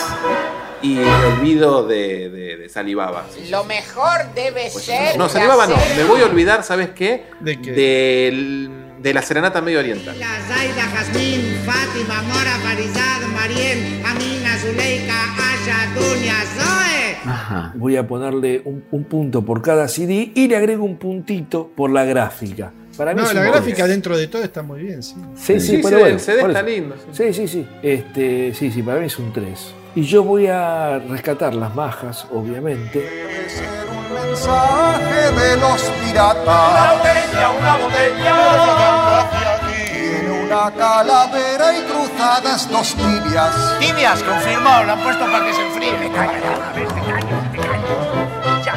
Y 0.82 0.94
me 0.94 1.14
olvido 1.26 1.86
de, 1.86 2.28
de, 2.28 2.56
de 2.56 2.68
Salivaba. 2.68 3.26
Lo 3.50 3.62
mejor 3.64 4.32
debe 4.34 4.68
ser. 4.70 5.16
No, 5.16 5.28
Salivaba 5.28 5.66
no, 5.68 5.76
me 5.96 6.02
voy 6.04 6.22
a 6.22 6.26
olvidar, 6.26 6.64
¿sabes 6.64 6.90
qué? 6.90 7.26
¿De 7.40 7.60
qué? 7.60 7.72
Del- 7.72 8.70
de 8.98 9.14
la 9.14 9.22
Serenata 9.22 9.60
Medio 9.60 9.78
Oriental. 9.78 10.16
Zaida, 10.16 10.82
Jazmín, 10.92 11.40
Fátima, 11.64 12.20
Mora, 12.22 12.56
Farizad, 12.60 13.28
Mariel, 13.32 14.02
Amina, 14.04 14.58
Zuleika, 14.58 15.34
Aya, 15.36 15.94
Dunia, 15.94 16.34
Zoe. 16.56 17.30
Ajá. 17.30 17.72
Voy 17.76 17.96
a 17.96 18.04
ponerle 18.08 18.62
un, 18.64 18.84
un 18.90 19.04
punto 19.04 19.44
por 19.44 19.62
cada 19.62 19.86
CD 19.86 20.32
y 20.34 20.48
le 20.48 20.56
agrego 20.56 20.84
un 20.84 20.96
puntito 20.98 21.70
por 21.76 21.90
la 21.92 22.04
gráfica. 22.04 22.72
Para 22.98 23.14
mí 23.14 23.22
No, 23.22 23.28
es 23.28 23.34
la 23.34 23.42
gráfica 23.44 23.86
dentro 23.86 24.16
de 24.18 24.26
todo 24.26 24.42
está 24.42 24.60
muy 24.62 24.80
bien, 24.82 25.02
sí. 25.02 25.14
Sí, 25.36 25.60
sí, 25.60 25.66
Sí, 25.76 25.80
pero 25.82 25.88
sí, 25.88 25.94
bueno, 25.94 26.06
el 26.16 26.20
CD 26.20 26.40
por 26.40 26.50
está 26.50 26.62
lindo, 26.62 26.96
Sí, 27.12 27.32
sí, 27.32 27.48
sí. 27.48 27.66
Este, 27.82 28.52
sí, 28.54 28.70
sí, 28.72 28.82
para 28.82 28.98
mí 29.00 29.06
es 29.06 29.18
un 29.18 29.32
3. 29.32 29.74
Y 29.94 30.02
yo 30.02 30.22
voy 30.24 30.48
a 30.48 30.98
rescatar 30.98 31.54
las 31.54 31.74
majas, 31.74 32.26
obviamente. 32.32 32.98
Debe 33.00 33.48
ser 33.48 33.68
un 33.88 34.12
mensaje 34.28 35.32
de 35.32 35.56
los 35.56 35.88
Una 35.88 36.04
piratas. 36.06 36.96
botella, 36.98 37.50
una 37.58 37.76
botella. 37.76 39.30
Tiene 39.70 40.30
una 40.44 40.70
calavera 40.72 41.78
y 41.78 41.82
cruzadas 41.82 42.68
dos 42.70 42.94
tibias. 42.94 43.78
Tibias, 43.80 44.22
confirmado, 44.22 44.84
lo 44.84 44.92
han 44.92 45.00
puesto 45.02 45.24
para 45.24 45.44
que 45.46 45.52
se 45.54 45.62
enfríe. 45.66 45.92
Me 45.98 46.10
calla, 46.12 46.70
a 46.70 46.72
ver, 46.74 46.88
te 46.88 47.00
callo, 47.00 47.36
te. 47.52 48.64
Ya. 48.64 48.74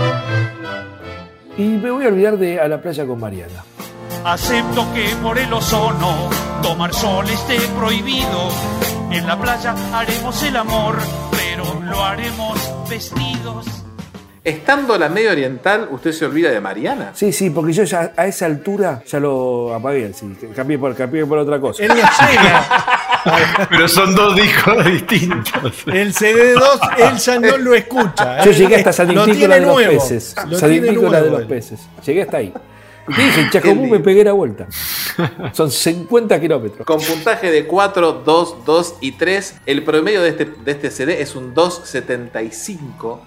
Y 1.58 1.64
me 1.78 1.92
voy 1.92 2.06
a 2.06 2.08
olvidar 2.08 2.38
de 2.38 2.60
A 2.60 2.68
la 2.68 2.82
playa 2.82 3.06
con 3.06 3.20
Mariana. 3.20 3.64
Acepto 4.24 4.88
que 4.94 5.16
por 5.24 5.40
el 5.40 5.52
ozono 5.52 6.30
tomar 6.62 6.94
sol 6.94 7.28
esté 7.28 7.58
prohibido. 7.80 8.50
En 9.10 9.26
la 9.26 9.40
playa 9.40 9.76
haremos 9.94 10.44
el 10.44 10.58
amor, 10.58 10.96
pero 11.32 11.82
lo 11.82 12.04
haremos 12.04 12.60
vestidos. 12.88 13.66
Estando 14.44 14.98
la 15.00 15.10
Medio 15.10 15.32
Oriental, 15.32 15.88
¿usted 15.92 16.12
se 16.12 16.26
olvida 16.26 16.52
de 16.52 16.62
Mariana? 16.62 17.12
Sí, 17.16 17.34
sí, 17.34 17.50
porque 17.50 17.74
yo 17.74 17.84
ya 17.84 18.14
a 18.16 18.28
esa 18.28 18.46
altura 18.46 19.02
ya 19.08 19.20
lo 19.20 19.74
apagué, 19.74 20.14
sí, 20.14 20.36
cambié 20.56 20.78
por, 20.78 20.96
cambié 20.96 21.26
por 21.26 21.40
otra 21.40 21.60
cosa. 21.60 21.84
Él 21.84 21.90
no 21.90 21.96
llega. 21.96 22.68
Pero 23.70 23.88
son 23.88 24.16
dos 24.16 24.36
discos 24.36 24.86
distintos. 24.86 25.84
El 25.88 26.14
CD2 26.14 26.98
él 26.98 27.18
ya 27.18 27.40
no 27.40 27.58
lo 27.58 27.74
escucha. 27.74 28.44
Yo 28.44 28.52
¿eh? 28.52 28.54
llegué 28.54 28.76
hasta 28.78 28.94
San 28.94 29.08
Nicolás 29.08 29.38
de 29.38 29.62
los 29.62 29.82
peces. 29.82 30.36
Lo 30.48 30.58
San 30.60 30.72
Nicolás 30.72 31.24
de 31.24 31.30
los 31.32 31.44
peces. 31.44 31.80
Llegué 32.06 32.22
hasta 32.22 32.38
ahí. 32.38 32.54
Dije, 33.08 33.42
en 33.42 33.50
Chacomú 33.52 33.88
me 33.88 34.00
pegué 34.00 34.24
la 34.24 34.34
vuelta. 34.34 34.68
Son 35.54 35.72
50 35.72 36.40
kilómetros. 36.40 36.86
Con 36.86 37.00
puntaje 37.02 37.52
de 37.52 37.66
4, 37.66 38.24
2, 38.26 38.66
2 38.66 38.96
y 39.02 39.12
3, 39.14 39.56
el 39.66 39.84
promedio 39.84 40.22
de 40.22 40.30
este, 40.30 40.46
de 40.46 40.72
este 40.72 40.92
CD 40.92 41.22
es 41.22 41.36
un 41.36 41.54
2.75. 41.54 43.20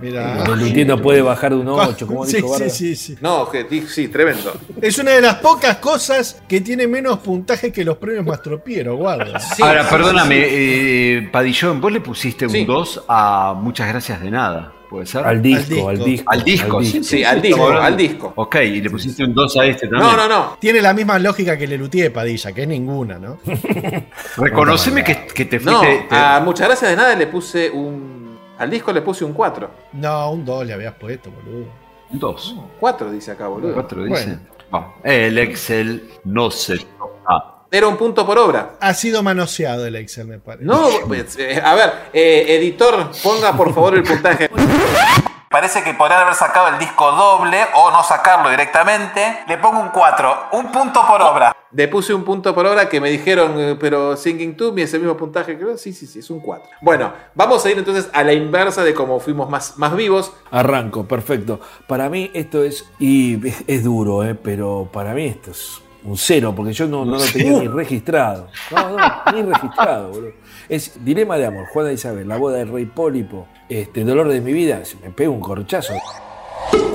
Mirá. 0.00 0.44
El 0.44 0.58
Lutier 0.58 0.86
no 0.86 1.00
puede 1.00 1.22
bajar 1.22 1.52
de 1.52 1.60
un 1.60 1.68
8, 1.68 2.06
como 2.06 2.26
Sí, 2.26 2.36
dijo 2.36 2.58
sí, 2.58 2.68
sí, 2.70 2.96
sí. 2.96 3.16
No, 3.20 3.48
sí, 3.88 4.08
tremendo. 4.08 4.52
Es 4.80 4.98
una 4.98 5.12
de 5.12 5.20
las 5.20 5.36
pocas 5.36 5.76
cosas 5.76 6.42
que 6.48 6.60
tiene 6.60 6.86
menos 6.86 7.20
puntaje 7.20 7.72
que 7.72 7.84
los 7.84 7.96
premios 7.96 8.24
Mastropiero, 8.24 8.96
guarda. 8.96 9.40
Ahora, 9.60 9.88
perdóname, 9.88 10.46
eh, 10.46 11.28
Padillón, 11.30 11.80
vos 11.80 11.92
le 11.92 12.00
pusiste 12.00 12.46
un 12.46 12.52
Sí. 12.52 12.64
2 12.64 13.04
a 13.08 13.54
Muchas 13.56 13.88
Gracias 13.88 14.20
de 14.20 14.30
Nada, 14.30 14.72
¿puede 14.94 15.06
ser? 15.06 15.24
Al 15.26 15.42
disco, 15.42 15.88
al 15.88 15.98
disco. 16.04 16.30
Al 16.30 16.44
disco, 16.44 16.78
al 16.78 16.84
sí, 16.84 16.92
disco. 16.98 17.16
Sí, 17.16 17.24
al 17.24 17.42
disco, 17.42 17.68
al 17.68 17.96
disco. 17.96 18.32
Ok, 18.36 18.56
y 18.56 18.80
le 18.80 18.90
pusiste 18.90 19.24
un 19.24 19.34
2 19.34 19.56
a 19.56 19.64
este 19.66 19.88
también. 19.88 20.02
No, 20.10 20.16
no, 20.16 20.28
no. 20.28 20.56
Tiene 20.60 20.80
la 20.80 20.94
misma 20.94 21.18
lógica 21.18 21.56
que 21.58 21.64
el 21.64 21.70
Lelutier 21.70 22.12
Padilla, 22.12 22.52
que 22.52 22.62
es 22.62 22.68
ninguna, 22.68 23.18
¿no? 23.18 23.38
Reconoceme 24.36 25.02
que, 25.04 25.26
que 25.26 25.44
te 25.46 25.58
No, 25.60 25.78
fuiste. 25.82 26.06
te- 26.08 26.14
a 26.14 26.40
muchas 26.44 26.68
gracias 26.68 26.90
de 26.90 26.96
nada 26.96 27.14
le 27.14 27.26
puse 27.26 27.70
un. 27.70 28.38
Al 28.58 28.70
disco 28.70 28.92
le 28.92 29.02
puse 29.02 29.24
un 29.24 29.32
4. 29.32 29.70
No, 29.94 30.30
un 30.30 30.44
2 30.44 30.66
le 30.66 30.72
habías 30.74 30.94
puesto, 30.94 31.30
boludo. 31.30 31.66
Un 32.10 32.18
2. 32.18 32.56
4 32.78 33.10
dice 33.10 33.32
acá, 33.32 33.48
boludo. 33.48 33.74
4 33.74 34.04
dice. 34.04 34.38
Va. 34.72 34.94
El 35.02 35.38
Excel 35.38 36.08
no 36.24 36.50
se 36.50 36.78
toca. 36.78 37.53
Era 37.70 37.88
un 37.88 37.96
punto 37.96 38.24
por 38.24 38.38
obra. 38.38 38.76
Ha 38.80 38.94
sido 38.94 39.22
manoseado 39.22 39.86
el 39.86 39.96
Excel, 39.96 40.26
me 40.26 40.38
parece. 40.38 40.64
No, 40.64 40.88
pues, 41.06 41.36
eh, 41.38 41.60
a 41.62 41.74
ver, 41.74 41.92
eh, 42.12 42.46
editor, 42.56 43.10
ponga 43.22 43.56
por 43.56 43.74
favor 43.74 43.94
el 43.94 44.02
puntaje. 44.02 44.50
Parece 45.54 45.84
que 45.84 45.94
podrían 45.94 46.22
haber 46.22 46.34
sacado 46.34 46.66
el 46.66 46.78
disco 46.80 47.12
doble 47.12 47.60
o 47.74 47.88
no 47.92 48.02
sacarlo 48.02 48.50
directamente. 48.50 49.44
Le 49.46 49.56
pongo 49.58 49.78
un 49.78 49.90
4, 49.90 50.48
un 50.50 50.72
punto 50.72 51.06
por 51.06 51.22
obra. 51.22 51.56
Le 51.70 51.86
puse 51.86 52.12
un 52.12 52.24
punto 52.24 52.52
por 52.52 52.66
obra 52.66 52.88
que 52.88 53.00
me 53.00 53.08
dijeron, 53.08 53.52
eh, 53.60 53.76
pero 53.78 54.16
Singing 54.16 54.56
To 54.56 54.72
Me 54.72 54.82
es 54.82 54.92
el 54.94 55.02
mismo 55.02 55.16
puntaje, 55.16 55.56
creo. 55.56 55.78
Sí, 55.78 55.92
sí, 55.92 56.08
sí, 56.08 56.18
es 56.18 56.28
un 56.28 56.40
4. 56.40 56.68
Bueno, 56.80 57.12
vamos 57.36 57.64
a 57.64 57.70
ir 57.70 57.78
entonces 57.78 58.10
a 58.12 58.24
la 58.24 58.32
inversa 58.32 58.82
de 58.82 58.94
cómo 58.94 59.20
fuimos 59.20 59.48
más, 59.48 59.78
más 59.78 59.94
vivos. 59.94 60.32
Arranco, 60.50 61.06
perfecto. 61.06 61.60
Para 61.86 62.08
mí 62.08 62.32
esto 62.34 62.64
es, 62.64 62.90
y 62.98 63.46
es, 63.46 63.62
es 63.68 63.84
duro, 63.84 64.24
¿eh? 64.24 64.34
pero 64.34 64.88
para 64.92 65.14
mí 65.14 65.24
esto 65.26 65.52
es 65.52 65.83
un 66.04 66.16
cero, 66.18 66.52
porque 66.54 66.72
yo 66.72 66.86
no, 66.86 67.04
no 67.04 67.12
lo 67.16 67.24
tenía 67.24 67.58
ni 67.60 67.68
registrado. 67.68 68.48
No, 68.70 68.96
no, 68.96 69.32
ni 69.32 69.42
registrado, 69.42 70.08
boludo. 70.10 70.32
Es 70.68 71.04
Dilema 71.04 71.36
de 71.38 71.46
Amor, 71.46 71.66
Juana 71.72 71.92
Isabel, 71.92 72.26
La 72.28 72.36
boda 72.36 72.58
del 72.58 72.68
rey 72.72 72.86
Pólipo, 72.86 73.46
este, 73.68 74.04
Dolor 74.04 74.28
de 74.28 74.40
mi 74.40 74.52
vida, 74.52 74.84
se 74.84 74.96
me 74.96 75.10
pega 75.10 75.30
un 75.30 75.40
corchazo. 75.40 75.94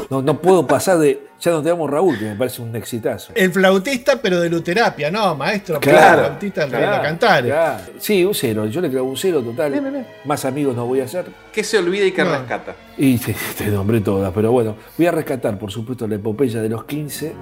No, 0.10 0.24
no 0.24 0.41
puedo 0.41 0.66
pasar 0.66 0.97
de, 0.97 1.28
ya 1.39 1.51
no 1.51 1.62
te 1.62 1.70
amo 1.70 1.88
Raúl, 1.88 2.18
que 2.18 2.26
me 2.26 2.36
parece 2.36 2.64
un 2.64 2.76
exitazo. 2.76 3.32
El 3.36 3.51
flautista, 3.51 4.20
pero 4.20 4.39
de 4.39 4.49
luterapia, 4.49 5.12
no, 5.12 5.36
maestro. 5.36 5.80
Claro, 5.80 6.22
el 6.22 6.26
flautista 6.28 6.62
del 6.62 6.70
claro, 6.72 7.03
Cantares. 7.03 7.51
claro. 7.51 7.84
Sí, 7.99 8.26
un 8.26 8.34
cero, 8.34 8.66
yo 8.66 8.82
le 8.82 8.89
creo 8.89 9.03
un 9.03 9.16
cero 9.16 9.43
total. 9.43 9.72
Bien, 9.72 9.84
bien, 9.84 9.93
bien. 9.93 10.07
Más 10.26 10.45
amigos 10.45 10.76
no 10.76 10.88
voy 10.88 11.01
a 11.01 11.03
hacer. 11.03 11.26
¿Qué 11.53 11.64
se 11.64 11.78
olvida 11.78 12.05
y 12.05 12.12
qué 12.12 12.24
No. 12.24 12.32
rescata? 12.32 12.76
Y 12.97 13.20
te, 13.20 13.36
te 13.55 13.68
nombré 13.68 14.01
todas, 14.01 14.32
pero 14.34 14.51
bueno, 14.51 14.76
voy 14.97 15.05
a 15.05 15.12
rescatar, 15.12 15.60
por 15.60 15.70
supuesto, 15.72 16.07
la 16.07 16.16
epopeya 16.16 16.60
de 16.60 16.70
los 16.70 16.86
15. 16.86 17.36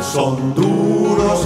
Son 0.00 0.54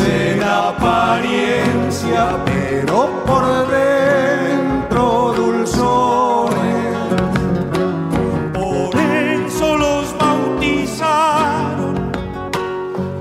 en 0.06 0.42
apariencia, 0.42 2.36
pero 2.44 3.08
por 3.24 3.44
dentro 3.68 5.32
dulzones. 5.36 6.96
Por 8.52 8.94
eso 9.00 9.76
los 9.76 10.18
bautizaron. 10.18 12.12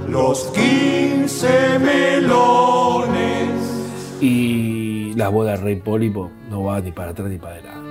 Los 0.08 0.52
quince 0.54 1.80
melones. 1.80 3.52
Y 4.20 5.14
la 5.16 5.30
boda 5.30 5.52
del 5.52 5.62
rey 5.62 5.76
Pólipo 5.78 6.32
no 6.50 6.64
va 6.64 6.82
ni 6.82 6.91
para 6.91 7.12
atrás 7.12 7.30
ni 7.30 7.38
para 7.38 7.54
adelante. 7.54 7.88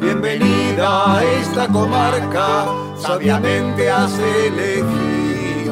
Bienvenida 0.00 1.18
a 1.18 1.24
esta 1.24 1.68
comarca, 1.68 2.66
sabiamente 2.98 3.90
has 3.90 4.18
elegido 4.18 5.17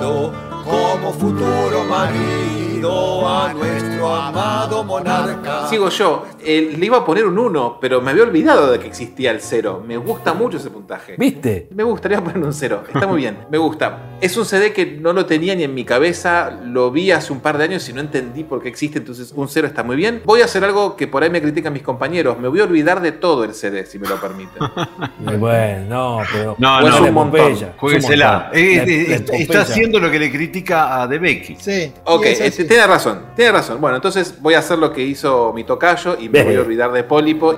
como 0.01 1.13
futuro 1.13 1.85
marido 1.89 3.29
a 3.29 3.53
nuestro 3.53 4.15
amado 4.15 4.85
monarca. 4.85 5.69
Sigo 5.69 5.89
yo. 5.89 6.25
Eh, 6.47 6.77
le 6.79 6.87
iba 6.87 6.99
a 6.99 7.05
poner 7.05 7.27
un 7.27 7.39
1, 7.39 7.79
pero 7.81 8.01
me 8.01 8.13
había 8.13 8.23
olvidado 8.23 8.71
de 8.71 8.79
que 8.79 8.87
existía 8.87 9.33
el 9.33 9.41
0. 9.41 9.83
Me 9.87 9.97
gusta 9.97 10.33
mucho 10.33 10.59
ese 10.59 10.71
puntaje. 10.71 11.17
¿Viste? 11.19 11.69
Me 11.75 11.83
gustaría 11.83 12.23
poner 12.23 12.39
un 12.39 12.53
0. 12.53 12.85
Está 12.95 13.07
muy 13.07 13.19
bien. 13.19 13.39
Me 13.51 13.59
gusta. 13.59 14.17
Es 14.21 14.37
un 14.37 14.45
CD 14.45 14.73
que 14.73 14.87
no 14.87 15.13
lo 15.13 15.27
tenía 15.27 15.55
ni 15.55 15.65
en 15.65 15.75
mi 15.75 15.85
cabeza. 15.85 16.51
Lo 16.65 16.91
vi 16.91 17.11
hace 17.11 17.33
un 17.33 17.41
par 17.41 17.59
de 17.59 17.65
años 17.65 17.89
y 17.89 17.93
no 17.93 18.01
entendí 18.01 18.45
por 18.45 18.63
qué 18.63 18.69
existe. 18.69 18.99
Entonces, 18.99 19.33
un 19.35 19.49
0 19.49 19.67
está 19.67 19.83
muy 19.83 19.97
bien. 19.97 20.23
Voy 20.25 20.41
a 20.41 20.45
hacer 20.45 20.63
algo 20.65 20.97
que 20.97 21.07
por 21.09 21.23
ahí 21.23 21.31
me 21.31 21.43
critican 21.43 21.73
mis 21.73 21.83
compañeros. 21.83 22.39
Me 22.39 22.49
voy 22.49 22.61
a 22.61 22.65
olvidar 22.65 23.01
de 23.03 23.13
todo 23.13 23.43
el 23.45 23.53
CD, 23.55 23.85
si 23.85 23.99
me 23.99 24.09
lo 24.09 24.17
permiten. 24.21 24.63
Y 25.29 25.37
bueno, 25.37 25.87
no, 25.89 26.23
pero. 26.33 26.55
No, 26.59 26.81
es 26.81 27.01
no, 27.01 27.07
un 27.09 27.15
montón. 27.15 27.41
epopeya, 27.41 27.67
es 27.69 27.73
un 27.73 27.79
Jueguesela. 27.79 28.33
montón. 28.33 28.51
Eh, 28.55 28.77
La- 28.77 28.83
eh, 29.17 29.25
la 29.29 29.37
está 29.39 29.61
haciendo 29.63 29.99
lo 29.99 30.11
que 30.11 30.19
le 30.19 30.31
critica 30.31 31.03
a 31.03 31.07
De 31.09 31.19
Becky. 31.19 31.57
Sí. 31.59 31.93
Ok, 32.05 32.27
este, 32.27 32.65
tiene 32.65 32.87
razón. 32.87 33.23
Tiene 33.35 33.53
razón. 33.53 33.81
Bueno, 33.81 33.97
entonces 33.97 34.37
voy 34.41 34.55
a 34.55 34.61
hacer 34.61 34.79
lo 34.79 34.93
que 34.93 35.03
hizo 35.03 35.53
mi 35.53 35.65
tocayo 35.65 36.17
y 36.21 36.29
me 36.29 36.36
Bien. 36.37 36.49
voy 36.49 36.57
a 36.57 36.61
olvidar 36.61 36.93
de 36.93 37.03
Pólipo. 37.03 37.55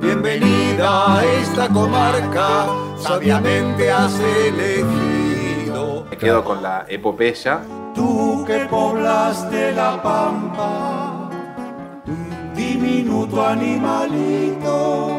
Bienvenida 0.00 1.18
a 1.18 1.24
esta 1.24 1.68
comarca, 1.68 2.66
sabiamente 2.96 3.90
has 3.90 4.18
elegido. 4.18 6.06
Me 6.10 6.16
quedo 6.16 6.42
con 6.42 6.62
la 6.62 6.86
epopeya. 6.88 7.60
Tú 7.94 8.42
que 8.46 8.60
poblaste 8.70 9.72
la 9.72 10.02
pampa, 10.02 11.28
diminuto 12.54 13.46
animalito, 13.46 15.10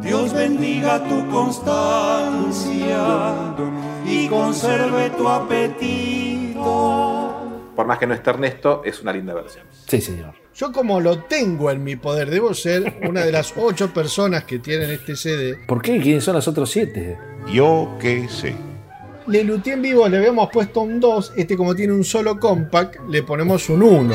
Dios 0.00 0.32
bendiga 0.32 1.04
tu 1.04 1.28
constancia 1.28 3.04
y 4.06 4.26
conserve 4.28 5.10
tu 5.10 5.28
apetito. 5.28 6.54
Por 7.74 7.86
más 7.86 7.98
que 7.98 8.06
no 8.06 8.14
esté 8.14 8.30
Ernesto, 8.30 8.82
es 8.84 9.02
una 9.02 9.12
linda 9.12 9.34
versión. 9.34 9.66
Sí, 9.86 10.00
señor. 10.00 10.34
Yo 10.54 10.70
como 10.70 11.00
lo 11.00 11.24
tengo 11.24 11.70
en 11.70 11.82
mi 11.82 11.96
poder, 11.96 12.30
debo 12.30 12.54
ser 12.54 13.00
una 13.08 13.24
de 13.24 13.32
las 13.32 13.54
ocho 13.56 13.92
personas 13.92 14.44
que 14.44 14.60
tienen 14.60 14.90
este 14.90 15.16
CD. 15.16 15.58
¿Por 15.66 15.82
qué? 15.82 16.00
¿Quiénes 16.00 16.22
son 16.22 16.36
las 16.36 16.46
otros 16.46 16.70
siete? 16.70 17.18
Yo 17.52 17.96
qué 18.00 18.28
sé. 18.28 18.54
Le 19.26 19.42
Lutí 19.42 19.70
en 19.70 19.82
vivo 19.82 20.06
le 20.08 20.18
habíamos 20.18 20.50
puesto 20.50 20.82
un 20.82 21.00
2, 21.00 21.32
este 21.36 21.56
como 21.56 21.74
tiene 21.74 21.94
un 21.94 22.04
solo 22.04 22.38
compact, 22.38 23.00
le 23.08 23.22
ponemos 23.22 23.68
un 23.70 23.82
1. 23.82 24.14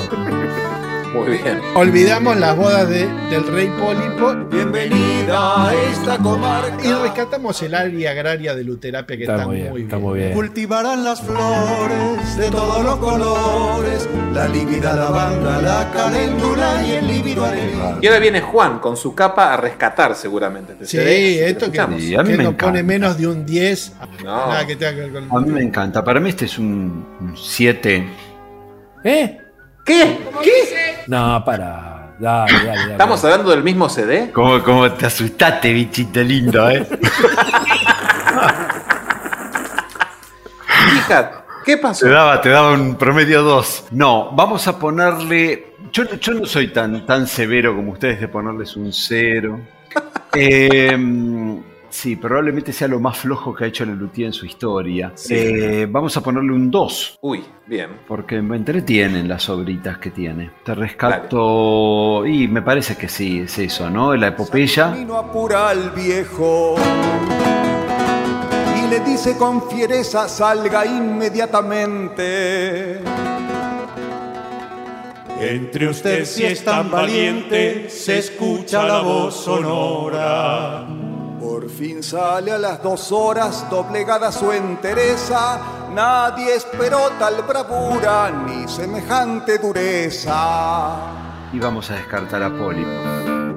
Muy 1.14 1.38
bien. 1.38 1.60
Olvidamos 1.76 2.38
las 2.38 2.56
bodas 2.56 2.88
de- 2.88 3.08
del 3.32 3.48
rey 3.48 3.68
Pólipo 3.80 4.34
Bienvenida 4.52 5.68
a 5.68 5.74
esta 5.92 6.18
comarca. 6.18 6.84
y 6.86 6.92
rescatamos 6.94 7.62
el 7.64 7.74
área 7.74 8.12
agraria 8.12 8.54
de 8.54 8.64
Luterapia 8.64 9.18
que 9.18 9.24
está, 9.24 9.36
Está 9.36 9.48
muy 9.48 9.56
bien, 9.58 9.78
está 9.78 9.98
muy 9.98 10.20
bien. 10.20 10.34
Cultivarán 10.34 11.04
las 11.04 11.22
flores 11.22 12.38
de 12.38 12.52
todos 12.52 12.84
los 12.84 12.98
colores, 12.98 14.08
la 14.34 14.48
lívida 14.48 14.94
lavanda, 14.96 15.62
la 15.62 15.90
caléndula 15.92 16.86
y 16.86 16.92
el 16.92 17.08
lívido 17.08 17.44
arelí. 17.46 17.72
Y 18.02 18.08
ahora 18.08 18.20
viene 18.20 18.42
Juan 18.42 18.80
con 18.80 18.96
su 18.96 19.16
capa 19.16 19.54
a 19.54 19.58
rescatar 19.58 20.14
seguramente. 20.16 20.74
este 20.74 20.86
Sí, 20.86 20.98
CD. 20.98 21.48
esto 21.48 21.60
que, 21.72 21.78
Escuchamos. 21.78 22.02
Sí, 22.02 22.16
a 22.16 22.22
mí 22.24 22.30
que 22.32 22.38
me 22.38 22.44
no 22.44 22.50
encanta. 22.52 22.66
pone 22.66 22.84
menos 22.84 23.18
de 23.18 23.28
un 23.28 23.46
10. 23.46 23.94
No. 24.24 24.48
Nada 24.48 24.68
que 24.68 24.76
tenga 24.76 24.94
que 24.94 25.02
ver 25.10 25.12
con 25.28 25.38
A 25.38 25.42
mí 25.46 25.52
me 25.52 25.62
encanta. 25.64 26.04
Para 26.04 26.20
mí 26.20 26.30
este 26.30 26.46
es 26.46 26.60
un 26.60 27.34
7. 27.36 28.08
¿Eh? 29.04 29.40
¿Qué? 29.84 30.20
¿Qué? 30.44 31.04
No, 31.08 31.44
para. 31.46 31.96
Dale, 32.20 32.52
dale, 32.54 32.66
dale. 32.68 32.92
¿Estamos 32.92 33.24
hablando 33.24 33.50
del 33.52 33.64
mismo 33.64 33.88
CD? 33.90 34.32
¿Cómo, 34.34 34.62
cómo 34.62 34.92
te 34.92 35.06
asustaste, 35.06 35.72
bichito 35.72 36.22
lindo, 36.22 36.70
eh? 36.70 36.86
Hija, 40.98 41.46
¿qué 41.66 41.78
pasó? 41.78 42.06
Te 42.06 42.12
daba, 42.12 42.42
te 42.42 42.50
daba 42.50 42.72
un 42.74 42.96
promedio 42.96 43.42
2. 43.42 43.86
No, 43.92 44.32
vamos 44.32 44.68
a 44.68 44.78
ponerle. 44.78 45.74
Yo, 45.92 46.04
no- 46.04 46.14
yo 46.16 46.34
no 46.34 46.46
soy 46.46 46.68
tan, 46.70 47.06
tan 47.06 47.26
severo 47.28 47.76
como 47.76 47.94
ustedes 47.94 48.20
de 48.20 48.28
ponerles 48.28 48.76
un 48.76 48.92
0. 48.94 49.60
sí, 52.00 52.16
probablemente 52.16 52.72
sea 52.72 52.88
lo 52.88 53.00
más 53.00 53.18
flojo 53.18 53.54
que 53.54 53.66
ha 53.66 53.68
hecho 53.68 53.84
Lelutier 53.86 54.28
en 54.28 54.34
su 54.34 54.46
historia. 54.46 55.12
Sí. 55.16 55.34
Eh, 55.36 55.86
vamos 55.90 56.16
a 56.16 56.22
ponerle 56.22 56.54
un 56.54 56.72
2. 56.72 57.18
Uy, 57.22 57.44
bien. 57.68 57.90
Porque 58.08 58.42
me 58.42 58.56
entretienen 58.56 59.28
las 59.28 59.50
obritas 59.50 59.98
que 59.98 60.12
tiene. 60.12 60.50
Te 60.64 60.76
rescato. 60.76 62.26
Y 62.26 62.48
me 62.48 62.62
parece 62.62 62.96
que 62.96 63.10
sí, 63.10 63.42
es 63.42 63.60
eso, 63.60 63.90
¿no? 63.90 64.16
La 64.16 64.28
epopeya. 64.28 64.92
Vino 64.92 65.18
apura 65.18 65.68
al 65.70 65.90
viejo 65.92 66.76
y 68.78 68.88
le 68.90 69.02
dice 69.02 69.36
con 69.38 69.70
fiereza 69.70 70.30
salga 70.30 70.86
inmediatamente. 70.86 73.02
Entre 75.42 75.90
usted 75.90 76.26
si 76.26 76.46
es 76.46 76.64
tan 76.64 76.90
valiente, 76.90 77.90
se 77.90 78.20
escucha 78.20 78.86
la 78.86 79.02
voz 79.02 79.36
sonora. 79.36 80.99
Por 81.60 81.70
fin 81.70 82.02
sale 82.02 82.54
a 82.54 82.58
las 82.58 82.82
dos 82.82 83.12
horas 83.12 83.70
doblegada 83.70 84.32
su 84.32 84.50
entereza. 84.50 85.60
Nadie 85.94 86.56
esperó 86.56 87.10
tal 87.20 87.44
bravura 87.44 88.32
ni 88.32 88.66
semejante 88.66 89.58
dureza. 89.58 90.96
Y 91.52 91.60
vamos 91.60 91.92
a 91.92 91.96
descartar 91.96 92.44
a 92.44 92.58
Poli. 92.58 92.86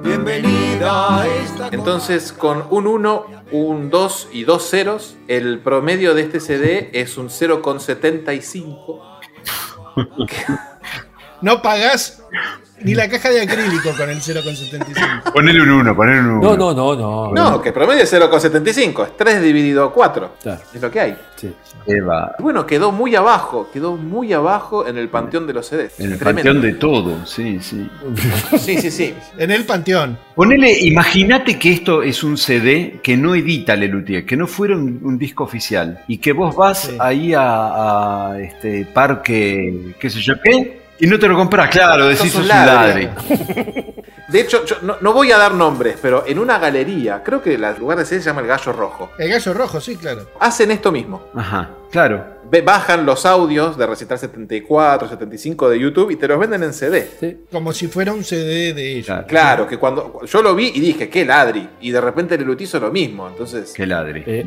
Bienvenida 0.03 1.21
a 1.21 1.27
esta 1.27 1.69
Entonces, 1.71 2.33
con 2.33 2.67
un 2.71 2.87
1, 2.87 3.25
un 3.53 3.89
2 3.89 4.27
y 4.33 4.43
dos 4.43 4.69
ceros, 4.69 5.15
el 5.29 5.59
promedio 5.59 6.13
de 6.13 6.23
este 6.23 6.41
CD 6.41 6.89
es 6.91 7.17
un 7.17 7.29
0,75. 7.29 9.01
No 11.41 11.61
pagás 11.61 12.23
ni 12.83 12.93
la 12.95 13.09
caja 13.09 13.29
de 13.29 13.41
acrílico 13.41 13.89
con 13.97 14.09
el 14.09 14.19
0,75. 14.21 15.33
Ponele 15.33 15.61
un 15.61 15.69
1, 15.71 15.95
ponele 15.95 16.19
un 16.21 16.27
1. 16.27 16.41
No, 16.41 16.57
no, 16.57 16.73
no, 16.73 16.95
no. 16.95 17.31
No, 17.33 17.61
que 17.61 17.71
promedio 17.71 18.03
es 18.03 18.13
0,75. 18.13 19.05
Es 19.05 19.17
3 19.17 19.41
dividido 19.41 19.91
4. 19.91 20.31
Claro. 20.41 20.61
Es 20.73 20.81
lo 20.81 20.91
que 20.91 20.99
hay. 20.99 21.17
Sí. 21.35 21.53
Eva. 21.87 22.35
Y 22.39 22.43
bueno, 22.43 22.65
quedó 22.65 22.91
muy 22.91 23.15
abajo. 23.15 23.69
Quedó 23.73 23.95
muy 23.97 24.31
abajo 24.33 24.87
en 24.87 24.97
el 24.97 25.09
panteón 25.09 25.47
de 25.47 25.53
los 25.53 25.67
CDs. 25.67 25.99
En 25.99 26.13
el 26.13 26.19
Tremendo. 26.19 26.43
panteón 26.51 26.61
de 26.61 26.73
todo, 26.73 27.25
sí, 27.25 27.59
sí. 27.61 27.89
Sí, 28.57 28.77
sí, 28.77 28.91
sí. 28.91 29.13
En 29.37 29.51
el 29.51 29.65
panteón. 29.65 30.17
Ponele, 30.35 30.71
imagínate 30.81 31.59
que 31.59 31.71
esto 31.73 32.01
es 32.03 32.23
un 32.23 32.37
CD 32.37 32.99
que 33.03 33.17
no 33.17 33.35
edita 33.35 33.75
Lelutier, 33.75 34.25
que 34.25 34.37
no 34.37 34.47
fuera 34.47 34.75
un, 34.75 34.99
un 35.03 35.17
disco 35.17 35.43
oficial 35.43 36.03
y 36.07 36.17
que 36.17 36.31
vos 36.33 36.55
vas 36.55 36.91
ahí 36.99 37.33
a, 37.33 38.29
a 38.31 38.39
este 38.39 38.85
parque, 38.85 39.95
qué 39.99 40.09
sé 40.09 40.19
yo 40.21 40.35
qué, 40.43 40.82
y 40.99 41.07
no 41.07 41.19
te 41.19 41.27
lo 41.27 41.35
compras, 41.35 41.69
claro, 41.69 42.07
decís 42.07 42.31
Sos 42.31 42.41
un 42.41 42.47
ladre. 42.47 43.09
De 44.27 44.41
hecho, 44.41 44.65
yo 44.65 44.77
no, 44.81 44.97
no 45.01 45.13
voy 45.13 45.31
a 45.31 45.37
dar 45.37 45.53
nombres, 45.53 45.97
pero 46.01 46.23
en 46.25 46.39
una 46.39 46.57
galería, 46.57 47.21
creo 47.23 47.41
que 47.41 47.53
el 47.55 47.65
lugar 47.77 47.99
de 47.99 48.05
se 48.05 48.19
llama 48.19 48.41
El 48.41 48.47
Gallo 48.47 48.71
Rojo, 48.71 49.11
El 49.17 49.29
gallo 49.29 49.53
rojo, 49.53 49.79
sí, 49.81 49.95
claro. 49.95 50.29
hacen 50.39 50.71
esto 50.71 50.91
mismo. 50.91 51.27
Ajá, 51.35 51.69
claro. 51.91 52.25
Bajan 52.61 53.05
los 53.05 53.25
audios 53.25 53.77
de 53.77 53.85
Recital 53.85 54.19
74, 54.19 55.09
75 55.09 55.69
de 55.69 55.79
YouTube 55.79 56.11
y 56.11 56.15
te 56.15 56.27
los 56.27 56.39
venden 56.39 56.63
en 56.63 56.73
CD. 56.73 57.37
Como 57.51 57.73
si 57.73 57.87
fuera 57.87 58.13
un 58.13 58.23
CD 58.23 58.73
de 58.73 58.97
ellos. 58.97 59.17
Claro, 59.27 59.67
que 59.67 59.77
cuando 59.77 60.23
yo 60.25 60.41
lo 60.41 60.55
vi 60.55 60.71
y 60.73 60.79
dije, 60.79 61.09
qué 61.09 61.25
ladri. 61.25 61.67
Y 61.81 61.91
de 61.91 61.99
repente 61.99 62.35
el 62.35 62.43
hizo 62.61 62.79
lo 62.79 62.91
mismo. 62.91 63.27
Entonces, 63.27 63.73
Qué 63.73 63.85
ladre. 63.85 64.23
Eh, 64.25 64.45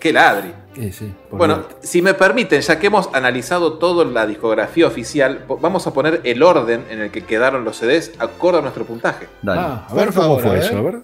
qué 0.00 0.12
ladri. 0.12 0.52
eh, 0.76 0.92
sí, 0.92 1.12
Bueno, 1.30 1.64
si 1.80 2.02
me 2.02 2.14
permiten, 2.14 2.60
ya 2.60 2.78
que 2.78 2.88
hemos 2.88 3.08
analizado 3.14 3.74
toda 3.78 4.04
la 4.04 4.26
discografía 4.26 4.86
oficial, 4.86 5.44
vamos 5.60 5.86
a 5.86 5.92
poner 5.92 6.20
el 6.24 6.42
orden 6.42 6.84
en 6.90 7.00
el 7.00 7.10
que 7.10 7.24
quedaron 7.24 7.64
los 7.64 7.76
CDs 7.78 8.12
acorde 8.18 8.58
a 8.58 8.60
nuestro 8.60 8.84
puntaje. 8.84 9.28
Dale. 9.42 9.60
Ah, 9.60 9.86
a 9.88 9.94
ver 9.94 10.06
Por 10.06 10.14
cómo 10.14 10.38
favor, 10.38 10.42
fue 10.42 10.58
eso, 10.58 10.76
a 10.76 10.82
ver. 10.82 10.92
ver. 10.94 11.02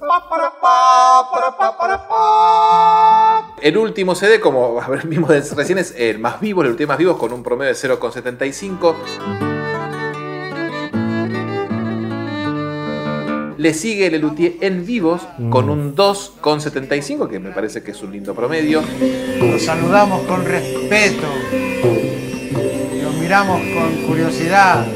El 3.62 3.76
último 3.76 4.14
CD, 4.14 4.40
como 4.40 4.80
vimos 5.04 5.28
de- 5.30 5.42
recién, 5.54 5.78
es 5.78 5.94
el 5.96 6.18
más 6.18 6.40
vivo, 6.40 6.62
el 6.62 6.70
último 6.70 6.88
más 6.88 6.98
vivo, 6.98 7.18
con 7.18 7.32
un 7.32 7.42
promedio 7.42 7.72
de 7.74 7.78
0,75. 7.78 8.94
Le 13.58 13.74
sigue 13.74 14.06
el 14.06 14.12
Lelutier 14.12 14.54
en 14.62 14.86
vivos 14.86 15.20
con 15.50 15.68
un 15.68 15.94
2,75, 15.94 17.28
que 17.28 17.38
me 17.38 17.50
parece 17.50 17.82
que 17.82 17.90
es 17.90 18.02
un 18.02 18.10
lindo 18.12 18.34
promedio. 18.34 18.82
Los 19.38 19.62
saludamos 19.62 20.22
con 20.22 20.46
respeto. 20.46 21.26
Los 23.02 23.14
miramos 23.16 23.60
con 23.74 24.06
curiosidad. 24.06 24.86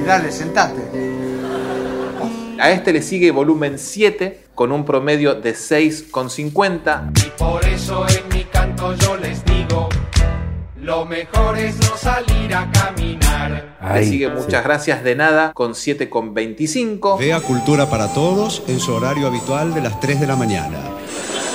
Y 0.00 0.06
dale, 0.06 0.30
sentate. 0.30 0.80
A 2.60 2.70
este 2.70 2.92
le 2.92 3.02
sigue 3.02 3.32
volumen 3.32 3.76
7 3.78 4.38
con 4.60 4.72
un 4.72 4.84
promedio 4.84 5.36
de 5.36 5.54
6,50. 5.54 7.12
Y 7.24 7.30
por 7.30 7.64
eso 7.64 8.04
en 8.06 8.28
mi 8.28 8.44
canto 8.44 8.94
yo 8.94 9.16
les 9.16 9.42
digo, 9.46 9.88
lo 10.76 11.06
mejor 11.06 11.56
es 11.56 11.78
no 11.78 11.96
salir 11.96 12.54
a 12.54 12.70
caminar. 12.70 13.78
Le 13.94 14.04
sigue 14.04 14.26
sí. 14.26 14.32
muchas 14.36 14.62
gracias 14.62 15.02
de 15.02 15.16
nada 15.16 15.54
con 15.54 15.72
7,25. 15.72 17.18
Vea 17.18 17.40
Cultura 17.40 17.88
para 17.88 18.12
Todos 18.12 18.62
en 18.68 18.80
su 18.80 18.92
horario 18.92 19.28
habitual 19.28 19.72
de 19.72 19.80
las 19.80 19.98
3 19.98 20.20
de 20.20 20.26
la 20.26 20.36
mañana. 20.36 20.78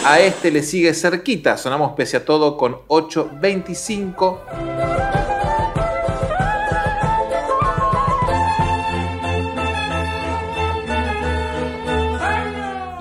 A 0.03 0.19
este 0.19 0.49
le 0.49 0.63
sigue 0.63 0.91
cerquita, 0.95 1.59
sonamos 1.59 1.91
pese 1.91 2.17
a 2.17 2.25
todo 2.25 2.57
con 2.57 2.77
8.25. 2.87 5.24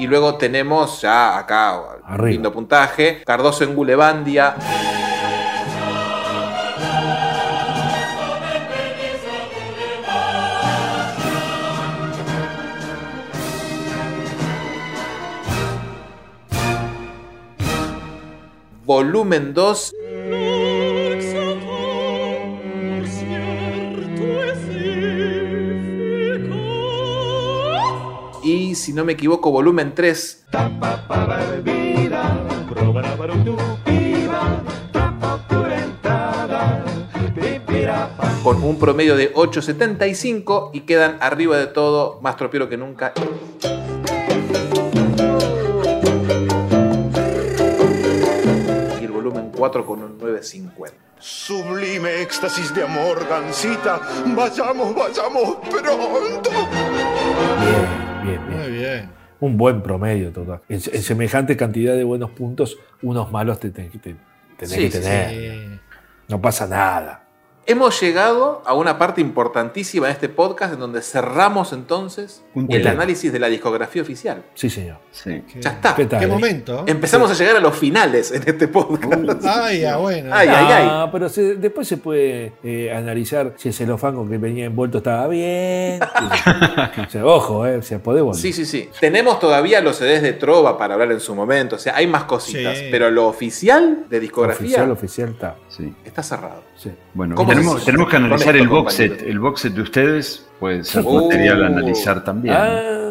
Y 0.05 0.07
luego 0.07 0.35
tenemos 0.35 1.01
ya 1.01 1.39
acá, 1.39 1.81
Arriba. 2.05 2.29
lindo 2.29 2.53
puntaje, 2.53 3.23
Cardoso 3.25 3.65
en 3.65 3.75
Gulebandia. 3.75 4.55
Volumen 18.85 19.55
2 19.55 19.95
y 28.45 28.75
si 28.75 28.93
no 28.93 29.05
me 29.05 29.15
equivoco 29.15 29.51
volumen 29.51 29.95
3 29.95 30.47
con 38.45 38.63
un 38.63 38.79
promedio 38.79 39.17
de 39.17 39.33
8.75 39.33 40.71
y 40.75 40.81
quedan 40.81 41.17
arriba 41.21 41.57
de 41.57 41.67
todo 41.67 42.21
más 42.21 42.37
tropiero 42.37 42.69
que 42.69 42.77
nunca. 42.77 43.15
Y 49.01 49.05
el 49.05 49.11
volumen 49.11 49.51
4 49.57 49.87
con 49.87 50.03
un 50.03 50.19
1950. 50.19 50.95
Sublime 51.19 52.21
éxtasis 52.21 52.75
de 52.75 52.83
amor, 52.83 53.27
Gansita. 53.27 53.99
Vayamos, 54.27 54.95
vayamos 54.95 55.57
pronto. 55.71 56.51
Bien, 58.25 58.41
bien, 58.47 58.49
bien. 58.49 58.61
Muy 58.61 58.71
bien. 58.79 59.11
Un 59.41 59.57
buen 59.59 59.83
promedio 59.83 60.31
total. 60.33 60.61
En, 60.69 60.77
en 60.77 61.03
semejante 61.03 61.57
cantidad 61.57 61.95
de 61.95 62.05
buenos 62.05 62.31
puntos, 62.31 62.79
unos 63.03 63.31
malos 63.31 63.61
te 63.61 63.71
tenés 63.71 63.91
que, 63.93 63.99
te- 63.99 64.17
tenés 64.57 64.75
Sí, 64.75 64.83
que 64.83 64.91
sí, 64.91 65.01
tener. 65.03 65.81
No 66.29 66.41
pasa 66.41 66.67
nada. 66.67 67.24
Hemos 67.67 67.99
llegado 67.99 68.61
a 68.67 68.75
una 68.75 68.99
parte 68.99 69.23
importantísima 69.23 70.09
de 70.09 70.13
este 70.13 70.29
podcast 70.29 70.75
en 70.75 70.81
donde 70.81 71.01
cerramos 71.01 71.73
entonces 71.73 72.43
el 72.69 72.87
análisis 72.87 73.33
de 73.33 73.39
la 73.39 73.47
discografía 73.49 74.03
oficial. 74.03 74.43
Sí, 74.53 74.69
señor. 74.69 74.99
Ya 75.25 75.71
está. 75.71 75.95
¿Qué 75.95 76.05
tal? 76.05 76.21
Qué 76.21 76.27
momento. 76.27 76.85
Empezamos 76.87 77.31
a 77.31 77.35
llegar 77.35 77.57
a 77.57 77.61
los 77.61 77.75
finales 77.75 78.33
en 78.33 78.43
este 78.47 78.69
podcast. 78.69 79.43
Ay, 79.47 79.83
ah, 79.87 79.97
bueno. 79.97 80.29
Ay, 80.35 80.49
ay, 80.49 80.67
ay. 80.69 80.89
Ah, 80.91 81.09
pero 81.11 81.31
se- 81.31 81.55
después 81.55 81.89
se 81.89 81.97
puede 81.97 82.53
eh, 82.63 82.93
analizar 82.95 83.55
si 83.57 83.69
el 83.69 83.75
celofán 83.75 84.15
con 84.15 84.29
que 84.29 84.37
venía 84.37 84.67
envuelto 84.67 84.99
estaba 84.99 85.27
bien. 85.29 86.01
O 87.07 87.11
sea, 87.11 87.25
ojo, 87.27 87.67
eh, 87.67 87.77
o 87.79 87.83
sea, 87.83 87.99
podemos. 87.99 88.39
Sí, 88.39 88.53
sí, 88.53 88.67
sí. 88.67 88.91
Tenemos 89.01 89.39
todavía 89.39 89.81
los 89.81 89.97
CDs 89.97 90.21
de 90.23 90.33
Trova 90.35 90.77
para 90.77 90.95
hablar 90.95 91.13
en 91.13 91.21
su 91.21 91.35
momento. 91.35 91.77
O 91.77 91.79
sea, 91.79 91.97
hay 91.97 92.07
más 92.07 92.25
cositas. 92.25 92.77
Sí. 92.79 92.89
Pero 92.91 93.11
lo 93.11 93.27
oficial 93.27 94.05
de 94.11 94.21
discografía 94.21 94.67
Oficial, 94.67 94.91
oficial 94.91 95.29
está. 95.31 95.57
Sí. 95.77 95.93
está 96.05 96.23
cerrado. 96.23 96.63
Sí. 96.77 96.91
Bueno, 97.15 97.35
¿Cómo 97.35 97.51
tenemos, 97.51 97.85
tenemos 97.85 98.09
que 98.09 98.17
analizar 98.17 98.55
el 98.57 98.69
box 98.69 98.95
set. 98.95 99.23
El 99.23 99.39
box 99.41 99.61
set 99.63 99.73
de 99.75 99.83
ustedes 99.83 100.47
puede 100.61 100.85
ser 100.85 101.03
Uh. 101.05 101.25
material 101.27 101.65
a 101.65 101.67
analizar 101.67 102.23
también. 102.23 102.55
Ah, 102.57 103.04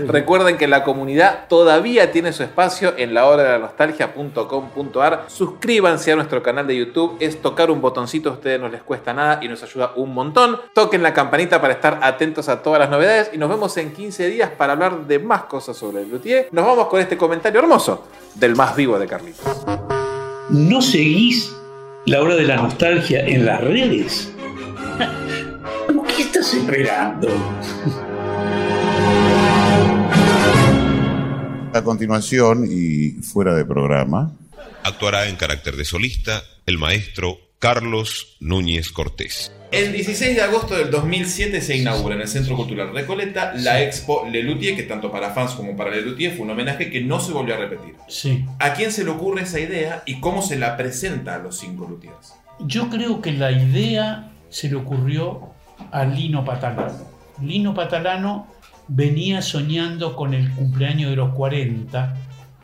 Recuerden 0.08 0.56
que 0.56 0.68
la 0.68 0.84
comunidad 0.84 1.46
todavía 1.48 2.12
tiene 2.12 2.32
su 2.32 2.42
espacio 2.42 2.94
en 2.96 3.14
la 3.14 3.26
hora 3.26 3.42
de 3.42 3.48
la 3.50 3.58
nostalgia.com.ar. 3.58 5.24
Suscríbanse 5.28 6.12
a 6.12 6.16
nuestro 6.16 6.42
canal 6.42 6.66
de 6.66 6.76
YouTube. 6.76 7.16
Es 7.20 7.40
tocar 7.40 7.70
un 7.70 7.80
botoncito, 7.80 8.30
a 8.30 8.32
ustedes 8.32 8.60
no 8.60 8.68
les 8.68 8.82
cuesta 8.82 9.12
nada 9.12 9.38
y 9.42 9.48
nos 9.48 9.62
ayuda 9.62 9.92
un 9.96 10.14
montón. 10.14 10.58
Toquen 10.74 11.02
la 11.02 11.12
campanita 11.12 11.60
para 11.60 11.74
estar 11.74 12.00
atentos 12.02 12.48
a 12.48 12.62
todas 12.62 12.80
las 12.80 12.90
novedades 12.90 13.30
y 13.32 13.38
nos 13.38 13.48
vemos 13.48 13.76
en 13.76 13.92
15 13.92 14.28
días 14.28 14.50
para 14.50 14.74
hablar 14.74 15.06
de 15.06 15.18
más 15.18 15.44
cosas 15.44 15.76
sobre 15.76 16.02
el 16.02 16.10
luthier. 16.10 16.48
Nos 16.52 16.66
vamos 16.66 16.88
con 16.88 17.00
este 17.00 17.16
comentario 17.16 17.60
hermoso 17.60 18.06
del 18.34 18.56
más 18.56 18.76
vivo 18.76 18.98
de 18.98 19.06
Carlitos. 19.06 19.64
¿No 20.50 20.82
seguís 20.82 21.54
la 22.06 22.20
hora 22.20 22.34
de 22.34 22.44
la 22.44 22.56
nostalgia 22.56 23.20
en 23.26 23.46
las 23.46 23.60
redes? 23.60 24.32
¿Qué 26.16 26.22
estás 26.22 26.52
esperando? 26.52 27.28
A 31.74 31.82
continuación 31.82 32.66
y 32.70 33.22
fuera 33.22 33.54
de 33.54 33.64
programa, 33.64 34.36
Actuará 34.84 35.28
en 35.28 35.36
carácter 35.36 35.76
de 35.76 35.84
solista 35.84 36.42
el 36.66 36.76
maestro 36.76 37.38
Carlos 37.60 38.36
Núñez 38.40 38.90
Cortés. 38.90 39.52
El 39.70 39.92
16 39.92 40.34
de 40.34 40.42
agosto 40.42 40.74
del 40.74 40.90
2007 40.90 41.60
se 41.60 41.76
inaugura 41.76 42.16
en 42.16 42.22
el 42.22 42.28
Centro 42.28 42.56
Cultural 42.56 42.92
Recoleta 42.92 43.52
la 43.54 43.80
Expo 43.80 44.26
Lelutier, 44.28 44.74
que 44.74 44.82
tanto 44.82 45.12
para 45.12 45.30
fans 45.30 45.52
como 45.52 45.76
para 45.76 45.92
Lelutier 45.92 46.32
fue 46.32 46.44
un 46.44 46.50
homenaje 46.50 46.90
que 46.90 47.00
no 47.00 47.20
se 47.20 47.32
volvió 47.32 47.54
a 47.54 47.58
repetir. 47.58 47.94
Sí. 48.08 48.44
¿A 48.58 48.74
quién 48.74 48.90
se 48.90 49.04
le 49.04 49.10
ocurre 49.10 49.42
esa 49.42 49.60
idea 49.60 50.02
y 50.04 50.20
cómo 50.20 50.42
se 50.42 50.58
la 50.58 50.76
presenta 50.76 51.36
a 51.36 51.38
los 51.38 51.58
cinco 51.58 51.86
luthiers? 51.88 52.34
Yo 52.60 52.90
creo 52.90 53.22
que 53.22 53.32
la 53.32 53.52
idea 53.52 54.32
se 54.50 54.68
le 54.68 54.74
ocurrió 54.74 55.54
a 55.92 56.04
Lino 56.04 56.44
Patalano. 56.44 57.08
Lino 57.40 57.72
Patalano 57.72 58.48
venía 58.88 59.42
soñando 59.42 60.14
con 60.16 60.34
el 60.34 60.50
cumpleaños 60.52 61.10
de 61.10 61.16
los 61.16 61.34
40, 61.34 62.16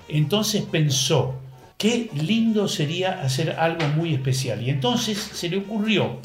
entonces 0.08 0.62
pensó, 0.70 1.40
qué 1.76 2.10
lindo 2.14 2.68
sería 2.68 3.22
hacer 3.22 3.56
algo 3.58 3.86
muy 3.96 4.14
especial. 4.14 4.62
Y 4.62 4.70
entonces 4.70 5.18
se 5.18 5.48
le 5.48 5.58
ocurrió 5.58 6.20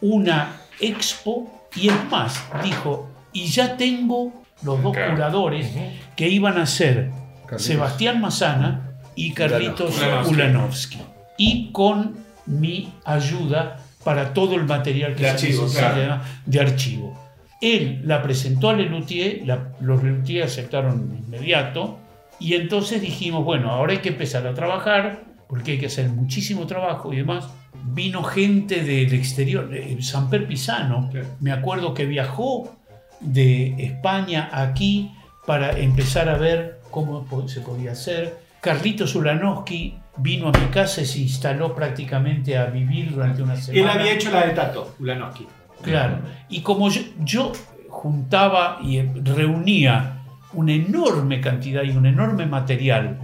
una 0.00 0.56
expo 0.80 1.50
y 1.76 1.88
es 1.88 1.94
más, 2.10 2.42
dijo, 2.62 3.10
y 3.32 3.46
ya 3.46 3.76
tengo 3.76 4.32
los 4.62 4.82
dos 4.82 4.92
Claro. 4.92 5.12
curadores 5.14 5.68
que 6.16 6.28
iban 6.28 6.58
a 6.58 6.66
ser 6.66 7.10
Carlitos. 7.46 7.62
Sebastián 7.66 8.20
Mazana 8.20 8.92
y 9.16 9.32
Carlitos 9.32 9.98
Ulanovsky. 9.98 10.34
Ulanovsky. 10.34 10.98
Y 11.36 11.70
con 11.72 12.16
mi 12.46 12.92
ayuda 13.04 13.80
para 14.04 14.32
todo 14.32 14.54
el 14.54 14.64
material 14.64 15.14
que 15.14 15.22
De 15.24 15.28
se 15.38 15.46
archivo, 15.46 15.62
necesita 15.64 15.94
claro. 15.94 16.22
de 16.46 16.60
archivo. 16.60 17.23
Él 17.64 18.02
la 18.04 18.22
presentó 18.22 18.70
a 18.70 18.74
Lelutier, 18.74 19.42
la- 19.46 19.72
los 19.80 20.02
Lelutier 20.02 20.44
aceptaron 20.44 21.08
de 21.10 21.16
inmediato, 21.16 21.98
y 22.38 22.54
entonces 22.54 23.00
dijimos, 23.00 23.44
bueno, 23.44 23.70
ahora 23.70 23.92
hay 23.92 23.98
que 23.98 24.10
empezar 24.10 24.46
a 24.46 24.54
trabajar, 24.54 25.22
porque 25.48 25.72
hay 25.72 25.78
que 25.78 25.86
hacer 25.86 26.08
muchísimo 26.08 26.66
trabajo 26.66 27.12
y 27.12 27.16
demás. 27.16 27.48
Vino 27.86 28.22
gente 28.22 28.82
del 28.82 29.12
exterior, 29.14 29.70
Samper 30.00 30.46
Pisano, 30.46 31.10
me 31.40 31.52
acuerdo 31.52 31.94
que 31.94 32.06
viajó 32.06 32.76
de 33.20 33.74
España 33.78 34.48
aquí 34.52 35.12
para 35.46 35.78
empezar 35.78 36.28
a 36.28 36.36
ver 36.36 36.80
cómo 36.90 37.26
se 37.48 37.60
podía 37.60 37.92
hacer. 37.92 38.36
Carlitos 38.60 39.14
Ulanowski 39.14 39.94
vino 40.16 40.48
a 40.48 40.52
mi 40.58 40.66
casa 40.72 41.02
y 41.02 41.06
se 41.06 41.18
instaló 41.20 41.74
prácticamente 41.74 42.56
a 42.56 42.66
vivir 42.66 43.12
durante 43.12 43.42
una 43.42 43.56
semana. 43.56 43.92
Él 43.92 43.98
había 44.00 44.12
hecho 44.14 44.30
la 44.30 44.46
de 44.46 44.52
Tato, 44.54 44.94
Ulanowski. 45.00 45.46
Claro. 45.90 46.18
Y 46.48 46.60
como 46.60 46.88
yo, 46.90 47.02
yo 47.20 47.52
juntaba 47.88 48.78
y 48.82 49.00
reunía 49.02 50.18
una 50.52 50.72
enorme 50.72 51.40
cantidad 51.40 51.82
y 51.82 51.90
un 51.90 52.06
enorme 52.06 52.46
material 52.46 53.18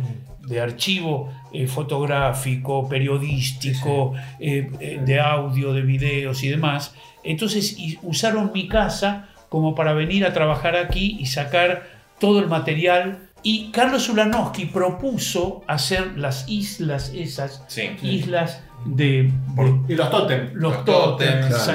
de 0.47 0.61
archivo 0.61 1.33
eh, 1.53 1.67
fotográfico, 1.67 2.89
periodístico, 2.89 4.15
eh, 4.39 4.71
eh, 4.81 5.01
de 5.05 5.21
audio, 5.21 5.73
de 5.73 5.83
videos 5.83 6.43
y 6.43 6.49
demás, 6.49 6.95
entonces 7.23 7.79
y- 7.79 7.99
usaron 8.03 8.51
mi 8.53 8.69
casa 8.69 9.29
como 9.49 9.75
para 9.75 9.93
venir 9.93 10.25
a 10.25 10.33
trabajar 10.33 10.77
aquí 10.77 11.17
y 11.21 11.27
sacar 11.27 11.83
todo 12.19 12.41
el 12.41 12.47
material. 12.49 13.30
Y 13.43 13.71
Carlos 13.71 14.09
Ulanowski 14.09 14.67
propuso 14.67 15.63
hacer 15.67 16.19
las 16.19 16.49
islas 16.49 17.11
esas, 17.15 17.63
islas 18.03 18.61
de, 18.85 19.33
de- 19.55 19.93
Y 19.93 19.97
los 19.97 20.11
tótem. 20.11 20.51
los 20.55 20.85
Los 20.85 20.85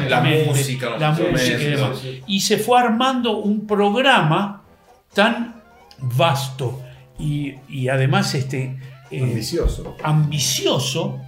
la 0.10 0.22
música, 0.22 0.90
los 0.92 1.00
la 1.02 1.12
música 1.12 1.60
y 1.62 1.66
demás. 1.66 1.98
sí, 2.00 2.12
sí. 2.18 2.24
Y 2.28 2.40
se 2.42 2.58
fue 2.58 2.80
armando 2.80 3.38
un 3.40 3.66
programa 3.68 4.64
tan 5.14 5.62
vasto 6.00 6.82
y, 7.18 7.54
y 7.70 7.88
además 7.90 8.34
este, 8.36 8.78
eh, 9.12 9.22
Ambicioso. 9.22 9.96
ambicioso 10.04 11.20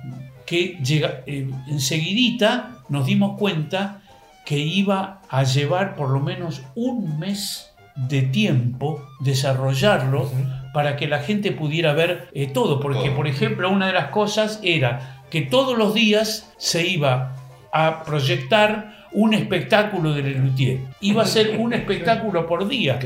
que 0.45 0.77
llega, 0.83 1.21
eh, 1.25 1.49
enseguidita 1.67 2.77
nos 2.89 3.05
dimos 3.05 3.37
cuenta 3.37 4.01
que 4.45 4.57
iba 4.57 5.21
a 5.29 5.43
llevar 5.43 5.95
por 5.95 6.09
lo 6.09 6.19
menos 6.19 6.61
un 6.75 7.19
mes 7.19 7.71
de 7.97 8.21
tiempo 8.21 9.03
desarrollarlo 9.19 10.29
para 10.73 10.95
que 10.95 11.07
la 11.07 11.19
gente 11.19 11.51
pudiera 11.51 11.93
ver 11.93 12.29
eh, 12.33 12.47
todo, 12.47 12.79
porque 12.79 13.09
por 13.11 13.27
ejemplo 13.27 13.69
una 13.69 13.87
de 13.87 13.93
las 13.93 14.09
cosas 14.09 14.59
era 14.63 15.23
que 15.29 15.41
todos 15.41 15.77
los 15.77 15.93
días 15.93 16.53
se 16.57 16.87
iba 16.87 17.35
a 17.73 18.03
proyectar 18.03 19.07
un 19.11 19.33
espectáculo 19.33 20.13
de 20.13 20.23
Lelutier. 20.23 20.79
Iba 21.01 21.23
a 21.23 21.25
ser 21.25 21.57
un 21.57 21.73
espectáculo 21.79 22.45
por 22.45 22.67
día. 22.67 22.99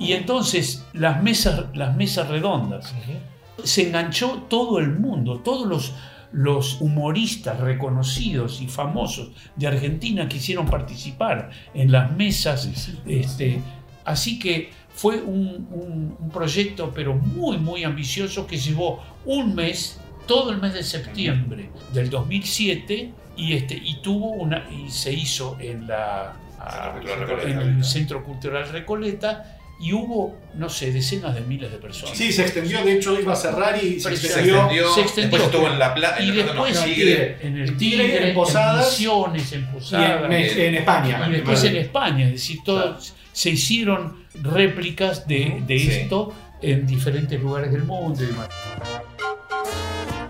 Y 0.00 0.12
entonces 0.12 0.84
las 0.92 1.22
mesas, 1.22 1.66
las 1.74 1.94
mesas 1.96 2.28
redondas, 2.28 2.94
se 3.62 3.86
enganchó 3.86 4.44
todo 4.48 4.78
el 4.78 4.98
mundo, 4.98 5.40
todos 5.40 5.66
los, 5.66 5.94
los 6.32 6.80
humoristas 6.80 7.60
reconocidos 7.60 8.60
y 8.60 8.66
famosos 8.66 9.30
de 9.54 9.68
Argentina 9.68 10.28
quisieron 10.28 10.66
participar 10.66 11.50
en 11.72 11.92
las 11.92 12.10
mesas. 12.12 12.90
Este, 13.06 13.60
así 14.06 14.38
que 14.38 14.70
fue 14.94 15.20
un, 15.20 15.66
un- 15.70 16.16
un 16.18 16.30
proyecto 16.30 16.92
pero 16.94 17.14
muy 17.14 17.58
muy 17.58 17.84
ambicioso 17.84 18.46
que 18.46 18.56
llevó 18.56 19.02
un 19.26 19.54
mes, 19.54 20.00
todo 20.26 20.50
el 20.52 20.58
mes 20.60 20.72
de 20.74 20.82
septiembre 20.82 21.68
del 21.92 22.08
2007 22.10 23.12
y, 23.36 23.52
este, 23.52 23.74
y 23.74 23.96
tuvo 24.02 24.30
una 24.30 24.64
y 24.70 24.88
se 24.90 25.12
hizo 25.12 25.56
en 25.60 25.86
la 25.86 26.32
en 27.50 27.58
el 27.78 27.84
Centro 27.84 28.24
Cultural 28.24 28.68
Recoleta 28.70 29.55
y 29.78 29.92
hubo, 29.92 30.34
no 30.54 30.68
sé, 30.70 30.90
decenas 30.92 31.34
de 31.34 31.42
miles 31.42 31.70
de 31.70 31.76
personas. 31.78 32.16
Sí, 32.16 32.32
se 32.32 32.42
extendió, 32.42 32.82
de 32.84 32.94
hecho 32.94 33.18
iba 33.20 33.34
a 33.34 33.36
cerrar 33.36 33.76
y 33.82 34.00
se 34.00 34.16
Se 34.16 34.26
extendió. 34.26 34.68
se 34.94 35.00
extendió. 35.02 35.38
después 35.38 35.42
estuvo 35.42 35.68
en 35.68 35.78
la 35.78 35.94
pla- 35.94 36.16
y 36.20 36.30
en- 36.30 36.34
después 36.36 36.76
en 36.78 36.84
Tigre. 36.94 37.36
en 37.42 37.56
el 37.58 37.68
En 37.68 37.76
Tigre, 37.76 38.04
Tigre, 38.04 38.28
en 38.30 38.34
Posadas, 38.34 38.90
Misiones, 38.92 39.52
en 39.52 39.66
Posadas. 39.66 40.24
en- 40.24 40.32
en 40.60 40.74
España. 40.76 41.26
Y 41.28 41.32
después 41.32 41.62
en 41.64 41.76
España. 41.76 42.26
Es 42.26 42.32
decir, 42.32 42.60
todos 42.64 43.14
se 43.32 43.50
hicieron 43.50 44.24
réplicas 44.42 45.26
de, 45.28 45.62
de 45.66 45.78
Sí. 45.78 45.88
esto 45.90 46.32
en 46.62 46.86
diferentes 46.86 47.38
lugares 47.40 47.70
del 47.70 47.84
mundo 47.84 48.22
y 48.22 48.26
demás. 48.26 48.48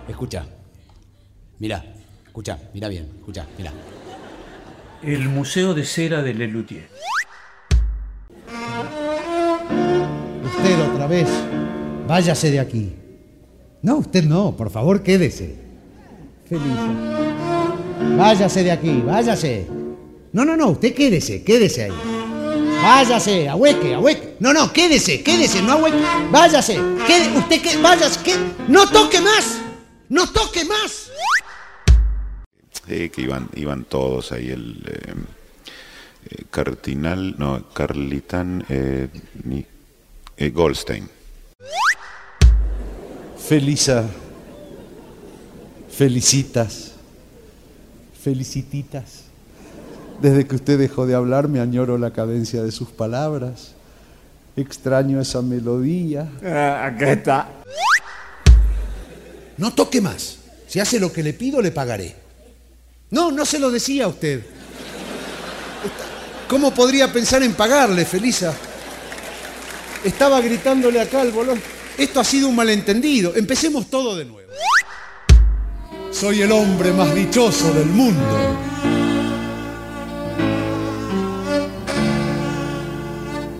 Escucha. 0.08 0.44
Mirá, 1.58 1.84
escucha, 2.26 2.58
mira 2.74 2.88
bien, 2.88 3.08
escucha, 3.18 3.46
mira. 3.56 3.72
El 5.02 5.28
Museo 5.28 5.72
de 5.72 5.84
Cera 5.84 6.22
de 6.22 6.34
Lelutier. 6.34 6.88
Vez. 11.06 11.28
Váyase 12.06 12.50
de 12.50 12.60
aquí. 12.60 12.92
No, 13.82 13.96
usted 13.98 14.24
no, 14.24 14.56
por 14.56 14.70
favor, 14.70 15.02
quédese. 15.02 15.56
Felisa. 16.48 16.88
Váyase 18.16 18.62
de 18.64 18.70
aquí, 18.72 19.02
váyase. 19.04 19.66
No, 20.32 20.44
no, 20.44 20.56
no, 20.56 20.68
usted 20.68 20.94
quédese, 20.94 21.42
quédese 21.42 21.84
ahí. 21.84 21.92
Váyase, 22.82 23.48
ahueque, 23.48 23.94
ahueque. 23.94 24.36
No, 24.38 24.52
no, 24.52 24.72
quédese, 24.72 25.22
quédese, 25.22 25.62
no 25.62 25.72
ahueque. 25.72 25.98
Váyase, 26.30 26.78
quede, 27.06 27.36
usted 27.36 27.62
que, 27.62 27.76
váyase, 27.78 28.22
que, 28.22 28.34
no 28.68 28.88
toque 28.88 29.20
más, 29.20 29.58
no 30.08 30.30
toque 30.30 30.64
más. 30.64 31.10
Que 32.86 33.10
iban, 33.16 33.48
iban 33.56 33.84
todos 33.84 34.30
ahí, 34.30 34.50
el 34.50 34.84
eh, 34.86 35.14
eh, 36.30 36.44
Cardinal, 36.50 37.34
no, 37.38 37.68
Carlitan 37.72 38.64
eh, 38.68 39.08
ni- 39.44 39.66
eh, 40.36 40.50
Goldstein. 40.50 41.08
Felisa. 43.38 44.04
Felicitas. 45.90 46.92
Felicititas. 48.22 49.22
Desde 50.20 50.46
que 50.46 50.56
usted 50.56 50.78
dejó 50.78 51.06
de 51.06 51.14
hablar 51.14 51.48
me 51.48 51.60
añoro 51.60 51.98
la 51.98 52.12
cadencia 52.12 52.62
de 52.62 52.72
sus 52.72 52.88
palabras. 52.88 53.72
Extraño 54.56 55.20
esa 55.20 55.42
melodía. 55.42 56.30
acá 56.40 57.12
está. 57.12 57.48
No 59.58 59.72
toque 59.72 60.00
más. 60.00 60.38
Si 60.66 60.80
hace 60.80 60.98
lo 60.98 61.12
que 61.12 61.22
le 61.22 61.32
pido, 61.32 61.62
le 61.62 61.70
pagaré. 61.70 62.16
No, 63.10 63.30
no 63.30 63.44
se 63.44 63.58
lo 63.58 63.70
decía 63.70 64.04
a 64.04 64.08
usted. 64.08 64.44
¿Cómo 66.48 66.72
podría 66.74 67.12
pensar 67.12 67.42
en 67.42 67.54
pagarle, 67.54 68.04
Felisa? 68.04 68.54
Estaba 70.06 70.40
gritándole 70.40 71.00
acá 71.00 71.20
al 71.20 71.32
bolón. 71.32 71.60
Esto 71.98 72.20
ha 72.20 72.24
sido 72.24 72.46
un 72.46 72.54
malentendido. 72.54 73.34
Empecemos 73.34 73.90
todo 73.90 74.14
de 74.14 74.24
nuevo. 74.24 74.52
Soy 76.12 76.42
el 76.42 76.52
hombre 76.52 76.92
más 76.92 77.12
dichoso 77.12 77.74
del 77.74 77.86
mundo. 77.86 78.56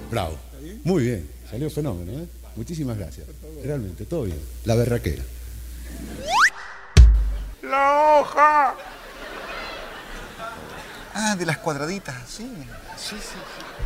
Bravo. 0.09 0.39
Muy 0.85 1.03
bien. 1.03 1.29
Salió 1.51 1.69
fenómeno, 1.69 2.13
¿eh? 2.13 2.29
Muchísimas 2.55 2.97
gracias. 2.97 3.27
Realmente, 3.65 4.05
todo 4.05 4.23
bien. 4.23 4.39
La 4.67 4.77
berraquera. 4.77 5.25
La 7.63 8.21
hoja. 8.21 8.75
Ah, 11.13 11.35
de 11.37 11.45
las 11.45 11.59
cuadraditas, 11.59 12.15
sí. 12.29 12.49
Sí, 12.97 13.17
sí, 13.17 13.17
sí. 13.19 13.86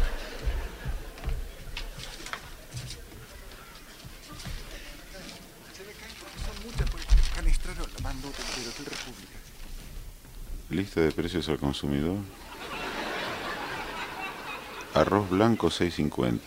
Lista 10.71 11.01
de 11.01 11.11
precios 11.11 11.49
al 11.49 11.59
consumidor. 11.59 12.17
Arroz 14.95 15.29
blanco 15.31 15.69
6.50. 15.69 16.41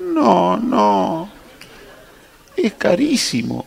No, 0.00 0.56
no. 0.56 1.30
Es 2.56 2.72
carísimo. 2.74 3.66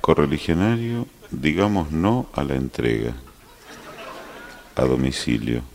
Correligionario, 0.00 1.06
digamos 1.30 1.90
no 1.90 2.26
a 2.34 2.44
la 2.44 2.54
entrega. 2.54 3.14
A 4.76 4.82
domicilio. 4.82 5.73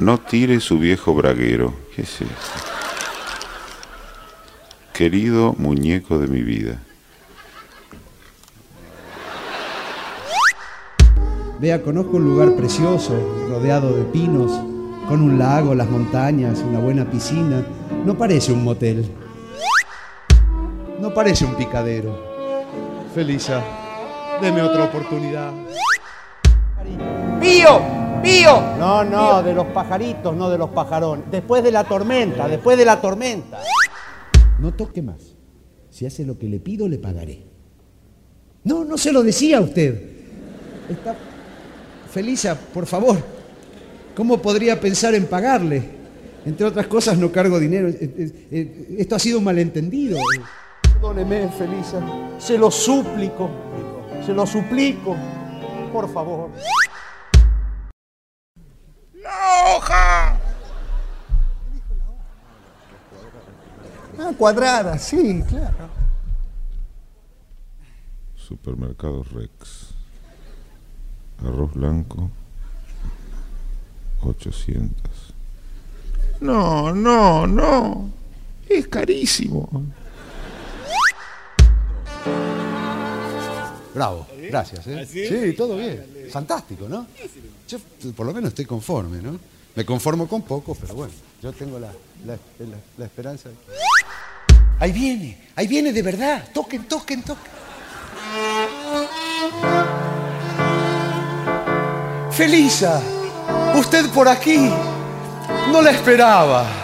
No 0.00 0.16
tire 0.16 0.60
su 0.60 0.78
viejo 0.78 1.12
braguero. 1.12 1.74
¿Qué 1.94 2.02
es 2.02 2.22
eso? 2.22 2.30
Querido 4.94 5.54
muñeco 5.58 6.18
de 6.18 6.26
mi 6.26 6.40
vida. 6.40 6.80
Vea, 11.58 11.82
conozco 11.82 12.16
un 12.16 12.24
lugar 12.24 12.56
precioso, 12.56 13.12
rodeado 13.50 13.94
de 13.94 14.04
pinos, 14.04 14.50
con 15.06 15.20
un 15.20 15.38
lago, 15.38 15.74
las 15.74 15.90
montañas, 15.90 16.60
una 16.60 16.78
buena 16.78 17.04
piscina. 17.04 17.62
No 18.06 18.16
parece 18.16 18.52
un 18.52 18.64
motel. 18.64 19.06
No 20.98 21.12
parece 21.12 21.44
un 21.44 21.56
picadero. 21.56 22.18
Felisa, 23.14 23.62
deme 24.40 24.62
otra 24.62 24.84
oportunidad. 24.84 25.52
¡Pío! 27.38 27.99
¡Pío! 28.22 28.60
No, 28.78 29.04
no, 29.04 29.42
de 29.42 29.54
los 29.54 29.66
pajaritos, 29.68 30.36
no 30.36 30.50
de 30.50 30.58
los 30.58 30.70
pajarones. 30.70 31.30
Después 31.30 31.62
de 31.62 31.72
la 31.72 31.84
tormenta, 31.84 32.48
después 32.48 32.76
de 32.76 32.84
la 32.84 33.00
tormenta. 33.00 33.60
No 34.58 34.74
toque 34.74 35.02
más. 35.02 35.36
Si 35.90 36.06
hace 36.06 36.24
lo 36.24 36.38
que 36.38 36.48
le 36.48 36.60
pido, 36.60 36.88
le 36.88 36.98
pagaré. 36.98 37.44
No, 38.64 38.84
no 38.84 38.98
se 38.98 39.12
lo 39.12 39.22
decía 39.22 39.58
a 39.58 39.60
usted. 39.62 40.10
Está... 40.88 41.16
Felisa, 42.10 42.56
por 42.56 42.86
favor, 42.86 43.16
¿cómo 44.16 44.42
podría 44.42 44.80
pensar 44.80 45.14
en 45.14 45.26
pagarle? 45.26 46.00
Entre 46.44 46.66
otras 46.66 46.86
cosas, 46.88 47.16
no 47.18 47.30
cargo 47.30 47.58
dinero. 47.58 47.88
Eh, 47.88 47.96
eh, 48.00 48.48
eh, 48.50 48.96
Esto 48.98 49.14
ha 49.14 49.18
sido 49.18 49.38
un 49.38 49.44
malentendido. 49.44 50.18
Perdóneme, 50.82 51.48
Felisa. 51.50 52.00
Se 52.38 52.58
lo 52.58 52.70
suplico. 52.70 53.48
Se 54.24 54.32
lo 54.32 54.46
suplico. 54.46 55.16
Por 55.92 56.12
favor. 56.12 56.50
Ah, 64.22 64.32
cuadrada, 64.36 64.98
sí, 64.98 65.42
claro. 65.48 65.88
Supermercado 68.36 69.22
Rex. 69.22 69.88
Arroz 71.42 71.72
blanco 71.72 72.30
800. 74.22 74.94
No, 76.40 76.92
no, 76.94 77.46
no. 77.46 78.10
Es 78.68 78.86
carísimo. 78.88 79.68
Bravo, 83.94 84.26
gracias. 84.50 84.86
¿eh? 84.86 85.00
¿Ah, 85.02 85.06
sí? 85.06 85.26
Sí, 85.26 85.52
todo 85.54 85.76
bien. 85.76 86.04
Fantástico, 86.30 86.88
¿no? 86.88 87.06
Yo 87.68 87.78
por 88.14 88.26
lo 88.26 88.32
menos 88.34 88.48
estoy 88.50 88.66
conforme, 88.66 89.20
¿no? 89.22 89.38
Me 89.74 89.84
conformo 89.84 90.28
con 90.28 90.42
poco, 90.42 90.74
pero 90.74 90.94
bueno, 90.94 91.12
yo 91.42 91.52
tengo 91.52 91.78
la, 91.78 91.88
la- 92.26 92.34
la- 92.58 92.78
la 92.98 93.04
esperanza. 93.06 93.48
de- 93.48 93.54
Ahí 94.80 94.92
viene, 94.92 95.36
ahí 95.56 95.66
viene 95.66 95.92
de 95.92 96.00
verdad. 96.00 96.42
Toquen, 96.54 96.84
toquen, 96.84 97.22
toquen. 97.22 97.52
Felisa, 102.32 103.02
usted 103.74 104.08
por 104.08 104.26
aquí 104.26 104.70
no 105.70 105.82
la 105.82 105.90
esperaba. 105.90 106.79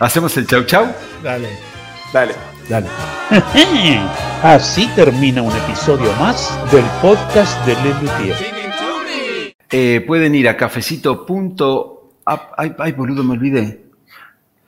¿Hacemos 0.00 0.36
el 0.36 0.46
chau 0.46 0.64
chau? 0.64 0.86
Dale. 1.22 1.48
Dale. 2.12 2.34
Dale. 2.68 2.86
Así 4.42 4.88
termina 4.94 5.42
un 5.42 5.54
episodio 5.56 6.12
más 6.14 6.50
del 6.70 6.84
podcast 7.00 7.64
de 7.66 7.74
Lelutier. 7.76 8.36
Eh, 9.70 10.04
pueden 10.06 10.34
ir 10.34 10.48
a 10.48 10.56
cafecito. 10.56 11.24
punto- 11.24 12.10
Ay, 12.26 12.74
ay, 12.78 12.92
boludo, 12.92 13.22
me 13.24 13.32
olvidé. 13.32 13.84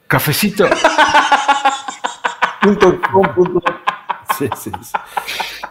Cafecito. 0.07 0.67
punto 2.63 3.01
com 3.13 3.35
punto- 3.35 3.63
Sí, 4.39 4.49
sí, 4.57 4.71
sí. 4.83 4.93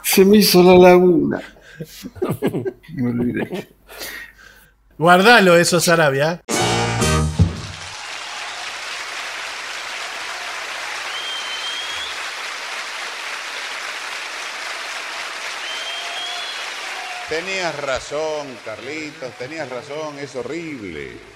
Se 0.01 0.25
me 0.25 0.37
hizo 0.37 0.63
la 0.63 0.89
laguna. 0.89 1.39
Me 2.93 3.09
olvidé. 3.09 3.67
Guardalo 4.97 5.57
eso, 5.57 5.79
Sarabia. 5.81 6.41
Tenías 17.35 17.75
razón, 17.81 18.47
Carlitos, 18.63 19.37
tenías 19.37 19.69
razón, 19.69 20.17
es 20.19 20.37
horrible. 20.37 21.34